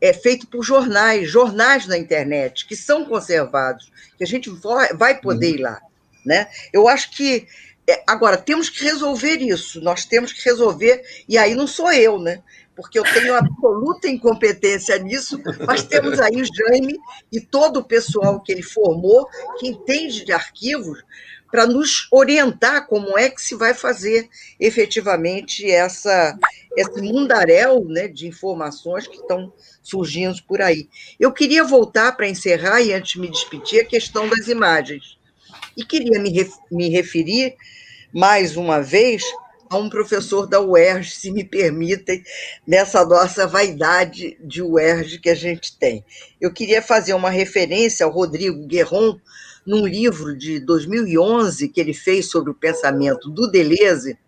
é 0.00 0.12
feito 0.12 0.46
por 0.46 0.62
jornais, 0.62 1.28
jornais 1.28 1.86
na 1.86 1.98
internet, 1.98 2.66
que 2.66 2.76
são 2.76 3.04
conservados, 3.04 3.90
que 4.16 4.22
a 4.22 4.26
gente 4.26 4.50
vai 4.94 5.20
poder 5.20 5.48
uhum. 5.48 5.54
ir 5.54 5.60
lá. 5.60 5.80
Né? 6.24 6.48
Eu 6.72 6.88
acho 6.88 7.10
que. 7.10 7.46
É, 7.86 8.02
agora, 8.06 8.38
temos 8.38 8.70
que 8.70 8.82
resolver 8.82 9.42
isso, 9.42 9.78
nós 9.82 10.06
temos 10.06 10.32
que 10.32 10.42
resolver, 10.42 11.02
e 11.28 11.36
aí 11.36 11.54
não 11.54 11.66
sou 11.66 11.92
eu, 11.92 12.18
né? 12.18 12.42
Porque 12.74 12.98
eu 12.98 13.04
tenho 13.04 13.34
absoluta 13.34 14.08
incompetência 14.08 14.98
nisso, 14.98 15.38
mas 15.66 15.82
temos 15.82 16.18
aí 16.18 16.40
o 16.40 16.44
Jaime 16.46 16.98
e 17.30 17.42
todo 17.42 17.80
o 17.80 17.84
pessoal 17.84 18.40
que 18.40 18.50
ele 18.50 18.62
formou, 18.62 19.28
que 19.58 19.68
entende 19.68 20.24
de 20.24 20.32
arquivos, 20.32 21.04
para 21.54 21.68
nos 21.68 22.08
orientar 22.10 22.88
como 22.88 23.16
é 23.16 23.30
que 23.30 23.40
se 23.40 23.54
vai 23.54 23.72
fazer 23.72 24.28
efetivamente 24.58 25.70
essa, 25.70 26.36
esse 26.76 27.00
mundaréu 27.00 27.84
né, 27.84 28.08
de 28.08 28.26
informações 28.26 29.06
que 29.06 29.18
estão 29.18 29.52
surgindo 29.80 30.42
por 30.48 30.60
aí. 30.60 30.88
Eu 31.18 31.30
queria 31.30 31.62
voltar 31.62 32.16
para 32.16 32.28
encerrar 32.28 32.82
e 32.82 32.92
antes 32.92 33.12
de 33.12 33.20
me 33.20 33.30
despedir 33.30 33.82
a 33.82 33.84
questão 33.84 34.28
das 34.28 34.48
imagens. 34.48 35.16
E 35.76 35.84
queria 35.84 36.20
me, 36.20 36.32
me 36.72 36.88
referir 36.88 37.54
mais 38.12 38.56
uma 38.56 38.82
vez 38.82 39.22
a 39.70 39.78
um 39.78 39.88
professor 39.88 40.48
da 40.48 40.60
UERJ, 40.60 41.08
se 41.14 41.30
me 41.30 41.44
permitem, 41.44 42.20
nessa 42.66 43.04
nossa 43.04 43.46
vaidade 43.46 44.36
de 44.40 44.60
UERJ 44.60 45.20
que 45.20 45.30
a 45.30 45.36
gente 45.36 45.78
tem. 45.78 46.04
Eu 46.40 46.52
queria 46.52 46.82
fazer 46.82 47.14
uma 47.14 47.30
referência 47.30 48.04
ao 48.04 48.10
Rodrigo 48.10 48.66
Guerron, 48.66 49.20
num 49.66 49.86
livro 49.86 50.36
de 50.36 50.60
2011 50.60 51.68
que 51.68 51.80
ele 51.80 51.94
fez 51.94 52.30
sobre 52.30 52.50
o 52.50 52.54
pensamento 52.54 53.30
do 53.30 53.50
Deleuze, 53.50 54.18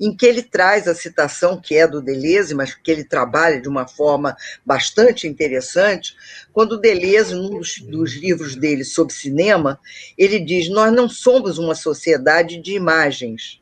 em 0.00 0.16
que 0.16 0.26
ele 0.26 0.42
traz 0.42 0.88
a 0.88 0.94
citação 0.94 1.60
que 1.60 1.74
é 1.74 1.86
do 1.86 2.00
Deleuze, 2.00 2.54
mas 2.54 2.74
que 2.74 2.90
ele 2.90 3.04
trabalha 3.04 3.60
de 3.60 3.68
uma 3.68 3.86
forma 3.86 4.36
bastante 4.64 5.28
interessante, 5.28 6.16
quando 6.52 6.80
Deleuze, 6.80 7.34
num 7.34 7.58
dos, 7.58 7.78
dos 7.80 8.14
livros 8.14 8.56
dele 8.56 8.84
sobre 8.84 9.14
cinema, 9.14 9.78
ele 10.16 10.40
diz: 10.40 10.68
Nós 10.68 10.92
não 10.92 11.08
somos 11.08 11.58
uma 11.58 11.74
sociedade 11.74 12.60
de 12.60 12.72
imagens, 12.72 13.60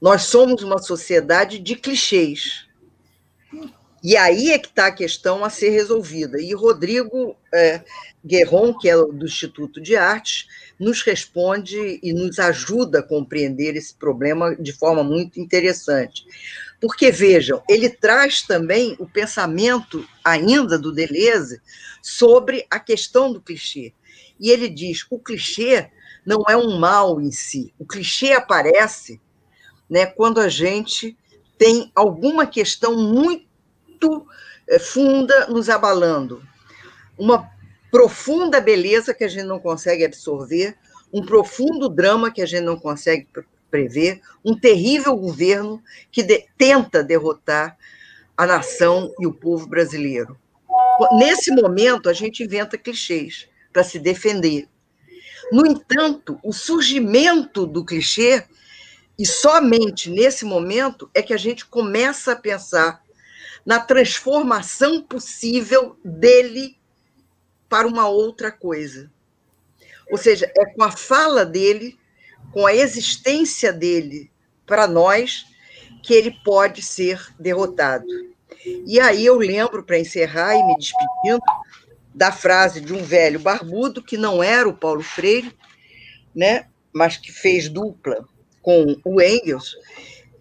nós 0.00 0.22
somos 0.22 0.62
uma 0.62 0.78
sociedade 0.78 1.58
de 1.58 1.76
clichês. 1.76 2.66
E 4.02 4.16
aí 4.16 4.52
é 4.52 4.58
que 4.58 4.68
está 4.68 4.86
a 4.86 4.92
questão 4.92 5.44
a 5.44 5.50
ser 5.50 5.70
resolvida. 5.70 6.40
E 6.40 6.54
Rodrigo 6.54 7.36
é, 7.52 7.82
Guerron, 8.26 8.74
que 8.74 8.88
é 8.88 8.96
do 8.96 9.24
Instituto 9.24 9.80
de 9.80 9.96
Artes, 9.96 10.48
nos 10.78 11.02
responde 11.02 12.00
e 12.02 12.12
nos 12.12 12.38
ajuda 12.38 12.98
a 12.98 13.02
compreender 13.02 13.76
esse 13.76 13.94
problema 13.94 14.54
de 14.56 14.72
forma 14.72 15.04
muito 15.04 15.38
interessante. 15.38 16.26
Porque, 16.80 17.10
vejam, 17.10 17.62
ele 17.68 17.88
traz 17.88 18.42
também 18.42 18.96
o 18.98 19.06
pensamento, 19.06 20.06
ainda 20.24 20.78
do 20.78 20.92
Deleuze, 20.92 21.60
sobre 22.02 22.66
a 22.70 22.78
questão 22.78 23.32
do 23.32 23.40
clichê. 23.40 23.94
E 24.38 24.50
ele 24.50 24.68
diz: 24.68 25.06
o 25.08 25.18
clichê 25.18 25.90
não 26.24 26.42
é 26.48 26.56
um 26.56 26.78
mal 26.78 27.20
em 27.20 27.30
si. 27.30 27.72
O 27.78 27.86
clichê 27.86 28.32
aparece 28.32 29.20
né, 29.88 30.04
quando 30.04 30.40
a 30.40 30.48
gente 30.48 31.16
tem 31.56 31.90
alguma 31.94 32.46
questão 32.46 32.96
muito 32.96 34.26
eh, 34.68 34.78
funda 34.78 35.46
nos 35.46 35.70
abalando. 35.70 36.42
Uma 37.16 37.50
profunda 37.90 38.60
beleza 38.60 39.14
que 39.14 39.24
a 39.24 39.28
gente 39.28 39.44
não 39.44 39.58
consegue 39.58 40.04
absorver, 40.04 40.76
um 41.12 41.24
profundo 41.24 41.88
drama 41.88 42.30
que 42.30 42.42
a 42.42 42.46
gente 42.46 42.64
não 42.64 42.78
consegue 42.78 43.26
prever, 43.70 44.20
um 44.44 44.58
terrível 44.58 45.16
governo 45.16 45.82
que 46.10 46.22
de, 46.22 46.46
tenta 46.56 47.02
derrotar 47.02 47.76
a 48.36 48.46
nação 48.46 49.12
e 49.18 49.26
o 49.26 49.32
povo 49.32 49.66
brasileiro. 49.66 50.38
Nesse 51.12 51.50
momento, 51.50 52.08
a 52.08 52.12
gente 52.12 52.42
inventa 52.42 52.78
clichês 52.78 53.48
para 53.72 53.84
se 53.84 53.98
defender. 53.98 54.68
No 55.52 55.66
entanto, 55.66 56.38
o 56.42 56.52
surgimento 56.52 57.66
do 57.66 57.84
clichê, 57.84 58.44
e 59.18 59.24
somente 59.24 60.10
nesse 60.10 60.44
momento, 60.44 61.10
é 61.14 61.22
que 61.22 61.32
a 61.32 61.36
gente 61.36 61.64
começa 61.66 62.32
a 62.32 62.36
pensar 62.36 63.02
na 63.64 63.80
transformação 63.80 65.02
possível 65.02 65.96
dele 66.04 66.76
para 67.68 67.86
uma 67.86 68.08
outra 68.08 68.50
coisa. 68.50 69.10
Ou 70.10 70.18
seja, 70.18 70.50
é 70.56 70.66
com 70.66 70.82
a 70.82 70.90
fala 70.90 71.44
dele, 71.44 71.98
com 72.52 72.66
a 72.66 72.74
existência 72.74 73.72
dele 73.72 74.30
para 74.64 74.86
nós, 74.86 75.46
que 76.02 76.14
ele 76.14 76.30
pode 76.44 76.82
ser 76.82 77.20
derrotado. 77.38 78.06
E 78.86 78.98
aí 79.00 79.24
eu 79.24 79.36
lembro, 79.36 79.82
para 79.82 79.98
encerrar 79.98 80.54
e 80.54 80.64
me 80.64 80.76
despedindo, 80.76 81.42
da 82.14 82.32
frase 82.32 82.80
de 82.80 82.94
um 82.94 83.02
velho 83.02 83.38
barbudo, 83.38 84.02
que 84.02 84.16
não 84.16 84.42
era 84.42 84.68
o 84.68 84.76
Paulo 84.76 85.02
Freire, 85.02 85.54
né, 86.34 86.66
mas 86.92 87.16
que 87.16 87.30
fez 87.30 87.68
dupla 87.68 88.26
com 88.62 88.96
o 89.04 89.20
Engels, 89.20 89.76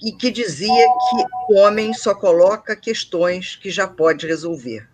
e 0.02 0.12
que 0.12 0.32
dizia 0.32 0.88
que 1.10 1.54
o 1.54 1.58
homem 1.58 1.94
só 1.94 2.16
coloca 2.16 2.76
questões 2.76 3.56
que 3.56 3.70
já 3.70 3.88
pode 3.88 4.26
resolver. 4.26 4.88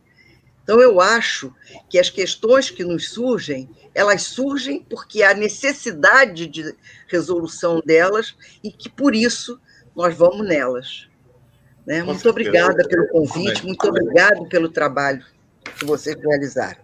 Então, 0.72 0.82
eu 0.82 1.02
acho 1.02 1.54
que 1.90 2.00
as 2.00 2.10
questões 2.10 2.70
que 2.70 2.82
nos 2.82 3.10
surgem, 3.10 3.70
elas 3.94 4.22
surgem 4.22 4.86
porque 4.90 5.22
há 5.22 5.34
necessidade 5.34 6.48
de 6.48 6.74
resolução 7.10 7.82
delas 7.86 8.34
e 8.64 8.72
que, 8.72 8.90
por 8.90 9.14
isso, 9.14 9.60
nós 9.94 10.16
vamos 10.16 10.48
nelas. 10.48 11.10
Né? 11.86 12.02
Muito 12.02 12.30
obrigada 12.30 12.88
pelo 12.88 13.06
convite, 13.10 13.66
muito 13.66 13.86
obrigado 13.86 14.48
pelo 14.48 14.70
trabalho 14.70 15.26
que 15.78 15.84
vocês 15.84 16.16
realizaram. 16.16 16.80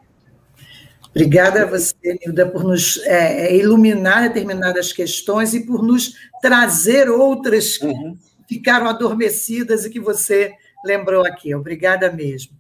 Obrigada 1.11 1.63
a 1.63 1.65
você, 1.65 2.19
Nilda, 2.25 2.45
por 2.45 2.65
nos 2.65 2.97
é, 3.05 3.47
é, 3.47 3.55
iluminar 3.55 4.23
determinadas 4.23 4.91
questões 4.91 5.53
e 5.53 5.65
por 5.65 5.81
nos 5.81 6.11
trazer 6.41 7.09
outras 7.09 7.79
uhum. 7.79 8.17
que 8.45 8.55
ficaram 8.55 8.87
adormecidas 8.87 9.85
e 9.85 9.89
que 9.89 9.99
você 10.01 10.51
lembrou 10.83 11.25
aqui. 11.25 11.55
Obrigada 11.55 12.11
mesmo. 12.11 12.57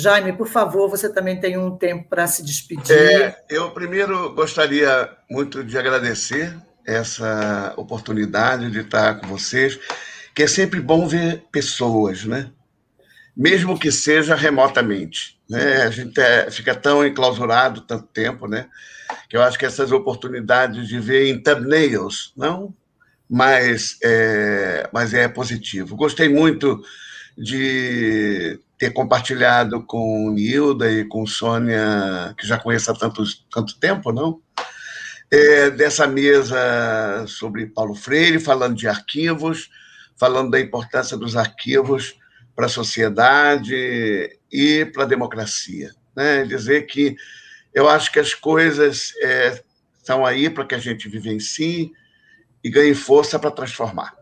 Jaime, 0.00 0.32
por 0.32 0.48
favor, 0.48 0.88
você 0.88 1.12
também 1.12 1.38
tem 1.38 1.58
um 1.58 1.76
tempo 1.76 2.08
para 2.08 2.26
se 2.26 2.44
despedir. 2.44 2.96
É, 2.96 3.44
eu 3.48 3.70
primeiro 3.70 4.34
gostaria 4.34 5.10
muito 5.30 5.62
de 5.62 5.78
agradecer 5.78 6.56
essa 6.86 7.74
oportunidade 7.76 8.70
de 8.70 8.80
estar 8.80 9.20
com 9.20 9.26
vocês, 9.26 9.78
que 10.34 10.42
é 10.42 10.46
sempre 10.46 10.80
bom 10.80 11.06
ver 11.06 11.44
pessoas, 11.52 12.24
né? 12.24 12.50
Mesmo 13.36 13.78
que 13.78 13.92
seja 13.92 14.34
remotamente 14.34 15.40
né? 15.50 15.82
A 15.82 15.90
gente 15.90 16.18
é, 16.20 16.48
fica 16.48 16.74
tão 16.76 17.04
enclausurado 17.04 17.80
tanto 17.80 18.06
tempo, 18.06 18.46
né? 18.46 18.68
Que 19.28 19.36
eu 19.36 19.42
acho 19.42 19.58
que 19.58 19.66
essas 19.66 19.90
oportunidades 19.90 20.86
de 20.86 21.00
ver 21.00 21.26
em 21.26 21.42
thumbnails, 21.42 22.32
não 22.36 22.72
mas 23.28 23.96
é, 24.02 24.88
mas 24.92 25.14
é 25.14 25.28
positivo. 25.28 25.96
Gostei 25.96 26.28
muito 26.28 26.82
de 27.38 28.58
ter 28.80 28.94
compartilhado 28.94 29.82
com 29.82 30.30
Nilda 30.30 30.90
e 30.90 31.04
com 31.04 31.26
Sônia, 31.26 32.34
que 32.38 32.46
já 32.46 32.58
conheço 32.58 32.90
há 32.90 32.94
tanto, 32.94 33.22
tanto 33.52 33.78
tempo, 33.78 34.10
não? 34.10 34.40
É, 35.30 35.68
dessa 35.68 36.06
mesa 36.06 37.26
sobre 37.26 37.66
Paulo 37.66 37.94
Freire, 37.94 38.40
falando 38.40 38.74
de 38.74 38.88
arquivos, 38.88 39.68
falando 40.16 40.50
da 40.50 40.58
importância 40.58 41.14
dos 41.14 41.36
arquivos 41.36 42.18
para 42.56 42.64
a 42.64 42.70
sociedade 42.70 43.76
e 44.50 44.86
para 44.86 45.02
a 45.02 45.06
democracia. 45.06 45.90
Né? 46.16 46.44
Dizer 46.44 46.86
que 46.86 47.14
eu 47.74 47.86
acho 47.86 48.10
que 48.10 48.18
as 48.18 48.32
coisas 48.32 49.12
é, 49.22 49.62
estão 49.98 50.24
aí 50.24 50.48
para 50.48 50.64
que 50.64 50.74
a 50.74 50.78
gente 50.78 51.06
vivencie 51.06 51.92
e 52.64 52.70
ganhe 52.70 52.94
força 52.94 53.38
para 53.38 53.50
transformar. 53.50 54.14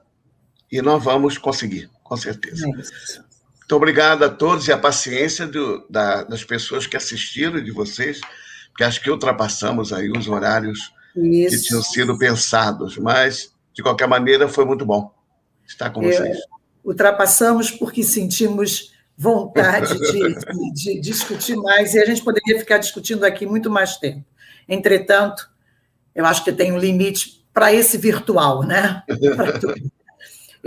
E 0.71 0.83
nós 0.83 1.03
vamos 1.03 1.39
conseguir, 1.39 1.89
com 2.03 2.17
certeza. 2.17 2.67
É 2.67 3.28
Muito 3.69 3.77
obrigado 3.77 4.25
a 4.25 4.31
todos 4.31 4.67
e 4.67 4.73
a 4.73 4.79
paciência 4.79 5.47
do, 5.47 5.87
da, 5.91 6.23
das 6.23 6.43
pessoas 6.43 6.87
que 6.87 6.97
assistiram, 6.97 7.63
de 7.63 7.71
vocês, 7.71 8.19
porque 8.71 8.83
acho 8.83 8.99
que 9.03 9.11
ultrapassamos 9.11 9.93
aí 9.93 10.11
os 10.11 10.27
horários 10.27 10.91
Isso. 11.15 11.55
que 11.55 11.63
tinham 11.65 11.83
sido 11.83 12.17
pensados, 12.17 12.97
mas, 12.97 13.53
de 13.75 13.83
qualquer 13.83 14.09
maneira, 14.09 14.49
foi 14.49 14.65
muito 14.65 14.87
bom 14.87 15.13
estar 15.67 15.91
com 15.91 16.03
é, 16.03 16.11
vocês. 16.11 16.39
Ultrapassamos 16.83 17.71
porque 17.71 18.03
sentimos 18.03 18.95
vontade 19.15 19.99
de, 19.99 20.35
de, 20.73 20.95
de 20.95 21.01
discutir 21.03 21.55
mais 21.57 21.93
e 21.93 21.99
a 21.99 22.07
gente 22.07 22.25
poderia 22.25 22.59
ficar 22.59 22.79
discutindo 22.79 23.23
aqui 23.25 23.45
muito 23.45 23.69
mais 23.69 23.99
tempo. 23.99 24.25
Entretanto, 24.67 25.47
eu 26.15 26.25
acho 26.25 26.43
que 26.43 26.53
tem 26.53 26.73
um 26.73 26.79
limite 26.79 27.45
para 27.53 27.71
esse 27.71 27.99
virtual, 27.99 28.63
né? 28.63 29.03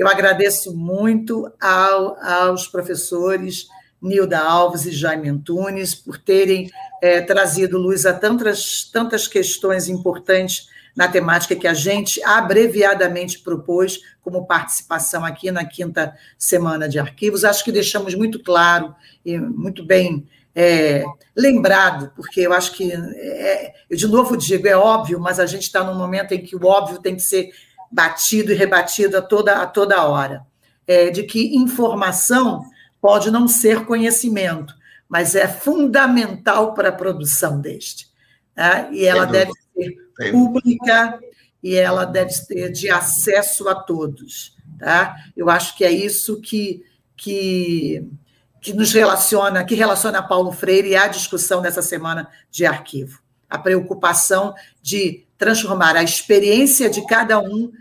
Eu 0.02 0.08
agradeço 0.08 0.76
muito 0.76 1.48
ao, 1.62 2.18
aos 2.26 2.68
professores 2.68 3.68
Nilda 4.02 4.40
Alves 4.40 4.88
e 4.88 4.92
Jaime 4.92 5.30
Antunes 5.30 5.94
por 5.94 6.18
terem 6.18 6.72
é, 7.04 7.22
trazido 7.22 7.78
luz 7.78 8.04
a 8.08 8.12
tantas, 8.12 8.90
tantas 8.92 9.28
questões 9.28 9.88
importantes 9.88 10.68
na 10.96 11.08
temática 11.08 11.56
que 11.56 11.68
a 11.68 11.76
gente 11.76 12.20
abreviadamente 12.24 13.42
propôs 13.42 14.00
como 14.24 14.48
participação 14.48 15.24
aqui 15.24 15.52
na 15.52 15.66
quinta 15.66 16.18
semana 16.36 16.90
de 16.90 16.98
arquivos. 16.98 17.46
Acho 17.46 17.64
que 17.64 17.72
deixamos 17.72 18.16
muito 18.16 18.42
claro 18.42 18.96
e 19.24 19.38
muito 19.38 19.86
bem 19.86 20.28
é, 20.56 21.06
lembrado, 21.36 22.12
porque 22.16 22.42
eu 22.42 22.54
acho 22.54 22.72
que, 22.72 22.92
é, 22.92 23.72
eu 23.88 23.96
de 23.96 24.08
novo 24.08 24.36
digo, 24.36 24.68
é 24.68 24.76
óbvio, 24.76 25.20
mas 25.20 25.40
a 25.40 25.46
gente 25.46 25.62
está 25.62 25.84
num 25.84 25.96
momento 25.96 26.32
em 26.32 26.42
que 26.42 26.56
o 26.56 26.66
óbvio 26.66 27.00
tem 27.00 27.16
que 27.16 27.22
ser 27.22 27.52
batido 27.92 28.52
e 28.52 28.56
rebatido 28.56 29.18
a 29.18 29.22
toda, 29.22 29.62
a 29.62 29.68
toda 29.68 30.04
hora, 30.06 30.46
é, 30.88 31.10
de 31.10 31.24
que 31.24 31.56
informação 31.56 32.64
pode 33.02 33.32
não 33.32 33.48
ser 33.48 33.86
conhecimento, 33.86 34.74
mas 35.10 35.36
é 35.36 35.48
fundamental 35.48 36.74
para 36.74 36.90
a 36.90 36.94
produção 36.94 37.60
deste. 37.60 38.10
Tá? 38.56 38.90
E 38.92 39.06
ela 39.06 39.26
deve 39.26 39.52
ser 39.76 40.32
pública 40.32 41.20
e 41.64 41.76
ela 41.76 42.06
deve 42.06 42.34
ter 42.48 42.72
de 42.72 42.90
acesso 42.90 43.68
a 43.68 43.76
todos. 43.76 44.56
Tá? 44.80 45.16
Eu 45.36 45.50
acho 45.50 45.76
que 45.76 45.84
é 45.84 45.92
isso 45.92 46.40
que, 46.40 46.86
que 47.18 48.08
que 48.62 48.74
nos 48.74 48.94
relaciona, 48.94 49.66
que 49.66 49.74
relaciona 49.74 50.22
Paulo 50.22 50.52
Freire 50.52 50.90
e 50.90 50.96
a 50.96 51.08
discussão 51.08 51.64
dessa 51.64 51.82
semana 51.82 52.30
de 52.52 52.64
arquivo. 52.64 53.20
A 53.50 53.58
preocupação 53.58 54.54
de 54.82 55.26
transformar 55.36 55.96
a 55.96 56.04
experiência 56.04 56.88
de 56.88 57.06
cada 57.08 57.40
um 57.40 57.72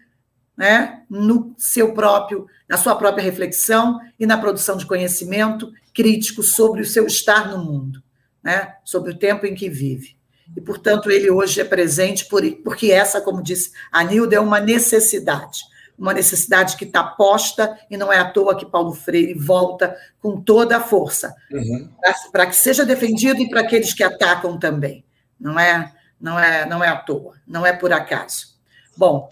né, 0.60 1.04
no 1.08 1.54
seu 1.56 1.94
próprio, 1.94 2.46
na 2.68 2.76
sua 2.76 2.94
própria 2.94 3.24
reflexão 3.24 3.98
e 4.18 4.26
na 4.26 4.36
produção 4.36 4.76
de 4.76 4.84
conhecimento 4.84 5.72
crítico 5.94 6.42
sobre 6.42 6.82
o 6.82 6.86
seu 6.86 7.06
estar 7.06 7.48
no 7.48 7.64
mundo, 7.64 8.02
né, 8.44 8.74
sobre 8.84 9.12
o 9.12 9.18
tempo 9.18 9.46
em 9.46 9.54
que 9.54 9.70
vive. 9.70 10.18
E, 10.54 10.60
portanto, 10.60 11.10
ele 11.10 11.30
hoje 11.30 11.62
é 11.62 11.64
presente 11.64 12.26
por, 12.26 12.42
porque 12.62 12.92
essa, 12.92 13.22
como 13.22 13.42
disse 13.42 13.72
a 13.90 14.04
Nilda, 14.04 14.36
é 14.36 14.40
uma 14.40 14.60
necessidade 14.60 15.60
uma 15.98 16.14
necessidade 16.14 16.78
que 16.78 16.86
está 16.86 17.04
posta, 17.04 17.78
e 17.90 17.94
não 17.94 18.10
é 18.10 18.16
à 18.16 18.24
toa 18.24 18.56
que 18.56 18.64
Paulo 18.64 18.94
Freire 18.94 19.34
volta 19.34 19.94
com 20.18 20.40
toda 20.40 20.78
a 20.78 20.80
força, 20.80 21.34
uhum. 21.52 21.90
para 22.32 22.46
que 22.46 22.56
seja 22.56 22.86
defendido 22.86 23.38
e 23.42 23.50
para 23.50 23.60
aqueles 23.60 23.92
que 23.92 24.02
atacam 24.02 24.58
também. 24.58 25.04
Não 25.38 25.60
é, 25.60 25.92
não, 26.18 26.38
é, 26.38 26.64
não 26.64 26.82
é 26.82 26.88
à 26.88 26.96
toa, 26.96 27.34
não 27.46 27.66
é 27.66 27.74
por 27.74 27.92
acaso. 27.92 28.58
Bom, 28.96 29.28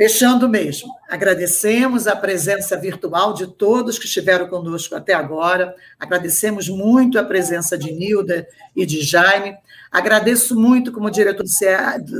fechando 0.00 0.48
mesmo, 0.48 0.88
agradecemos 1.10 2.06
a 2.06 2.16
presença 2.16 2.74
virtual 2.74 3.34
de 3.34 3.46
todos 3.46 3.98
que 3.98 4.06
estiveram 4.06 4.48
conosco 4.48 4.94
até 4.94 5.12
agora, 5.12 5.76
agradecemos 5.98 6.70
muito 6.70 7.18
a 7.18 7.22
presença 7.22 7.76
de 7.76 7.92
Nilda 7.92 8.48
e 8.74 8.86
de 8.86 9.02
Jaime, 9.02 9.58
agradeço 9.92 10.58
muito, 10.58 10.90
como 10.90 11.10
diretor 11.10 11.44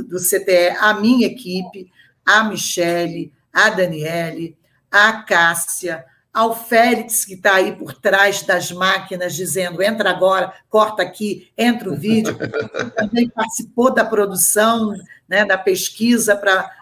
do 0.07 0.19
CTE, 0.19 0.77
a 0.79 0.93
minha 0.93 1.25
equipe, 1.25 1.91
a 2.23 2.43
Michele, 2.43 3.33
a 3.51 3.71
Daniele, 3.71 4.55
a 4.91 5.13
Cássia, 5.23 6.05
ao 6.31 6.55
Félix, 6.55 7.25
que 7.25 7.33
está 7.33 7.55
aí 7.55 7.71
por 7.75 7.95
trás 7.95 8.43
das 8.43 8.71
máquinas, 8.71 9.33
dizendo: 9.33 9.81
entra 9.81 10.11
agora, 10.11 10.53
corta 10.69 11.01
aqui, 11.01 11.49
entra 11.57 11.91
o 11.91 11.95
vídeo. 11.95 12.37
Também 12.95 13.27
participou 13.27 13.91
da 13.91 14.05
produção, 14.05 14.93
né, 15.27 15.43
da 15.43 15.57
pesquisa 15.57 16.35
para 16.35 16.80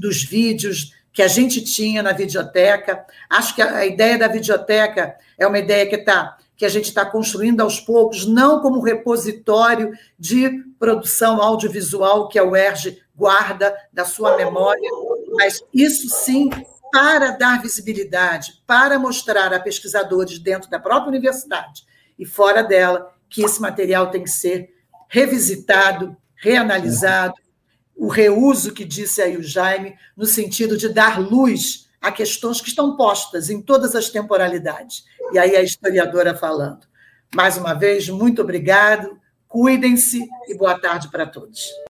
dos 0.00 0.22
vídeos 0.22 0.92
que 1.12 1.22
a 1.22 1.28
gente 1.28 1.62
tinha 1.62 2.02
na 2.02 2.12
videoteca. 2.12 3.04
Acho 3.28 3.54
que 3.54 3.62
a, 3.62 3.78
a 3.78 3.86
ideia 3.86 4.18
da 4.18 4.28
videoteca 4.28 5.16
é 5.36 5.46
uma 5.46 5.58
ideia 5.58 5.88
que 5.88 5.96
está 5.96 6.36
que 6.56 6.64
a 6.64 6.68
gente 6.68 6.86
está 6.86 7.06
construindo 7.06 7.60
aos 7.60 7.78
poucos, 7.78 8.26
não 8.26 8.60
como 8.60 8.82
repositório 8.82 9.92
de 10.18 10.64
produção 10.76 11.40
audiovisual 11.40 12.28
que 12.28 12.36
a 12.36 12.42
UERJ 12.42 13.00
guarda 13.14 13.72
da 13.92 14.04
sua 14.04 14.36
memória, 14.36 14.90
mas 15.36 15.62
isso 15.72 16.08
sim 16.08 16.50
para 16.90 17.30
dar 17.30 17.62
visibilidade, 17.62 18.60
para 18.66 18.98
mostrar 18.98 19.54
a 19.54 19.60
pesquisadores 19.60 20.40
dentro 20.40 20.68
da 20.68 20.80
própria 20.80 21.10
universidade 21.10 21.86
e 22.18 22.26
fora 22.26 22.64
dela 22.64 23.14
que 23.28 23.44
esse 23.44 23.60
material 23.60 24.10
tem 24.10 24.24
que 24.24 24.30
ser 24.30 24.74
revisitado, 25.08 26.16
reanalisado, 26.34 27.34
o 27.98 28.06
reuso 28.06 28.72
que 28.72 28.84
disse 28.84 29.20
aí 29.20 29.36
o 29.36 29.42
Jaime, 29.42 29.96
no 30.16 30.24
sentido 30.24 30.76
de 30.76 30.88
dar 30.88 31.20
luz 31.20 31.90
a 32.00 32.12
questões 32.12 32.60
que 32.60 32.68
estão 32.68 32.96
postas 32.96 33.50
em 33.50 33.60
todas 33.60 33.96
as 33.96 34.08
temporalidades. 34.08 35.04
E 35.32 35.38
aí 35.38 35.56
a 35.56 35.62
historiadora 35.62 36.34
falando. 36.34 36.86
Mais 37.34 37.58
uma 37.58 37.74
vez, 37.74 38.08
muito 38.08 38.40
obrigado, 38.40 39.18
cuidem-se 39.48 40.26
e 40.46 40.56
boa 40.56 40.78
tarde 40.78 41.10
para 41.10 41.26
todos. 41.26 41.68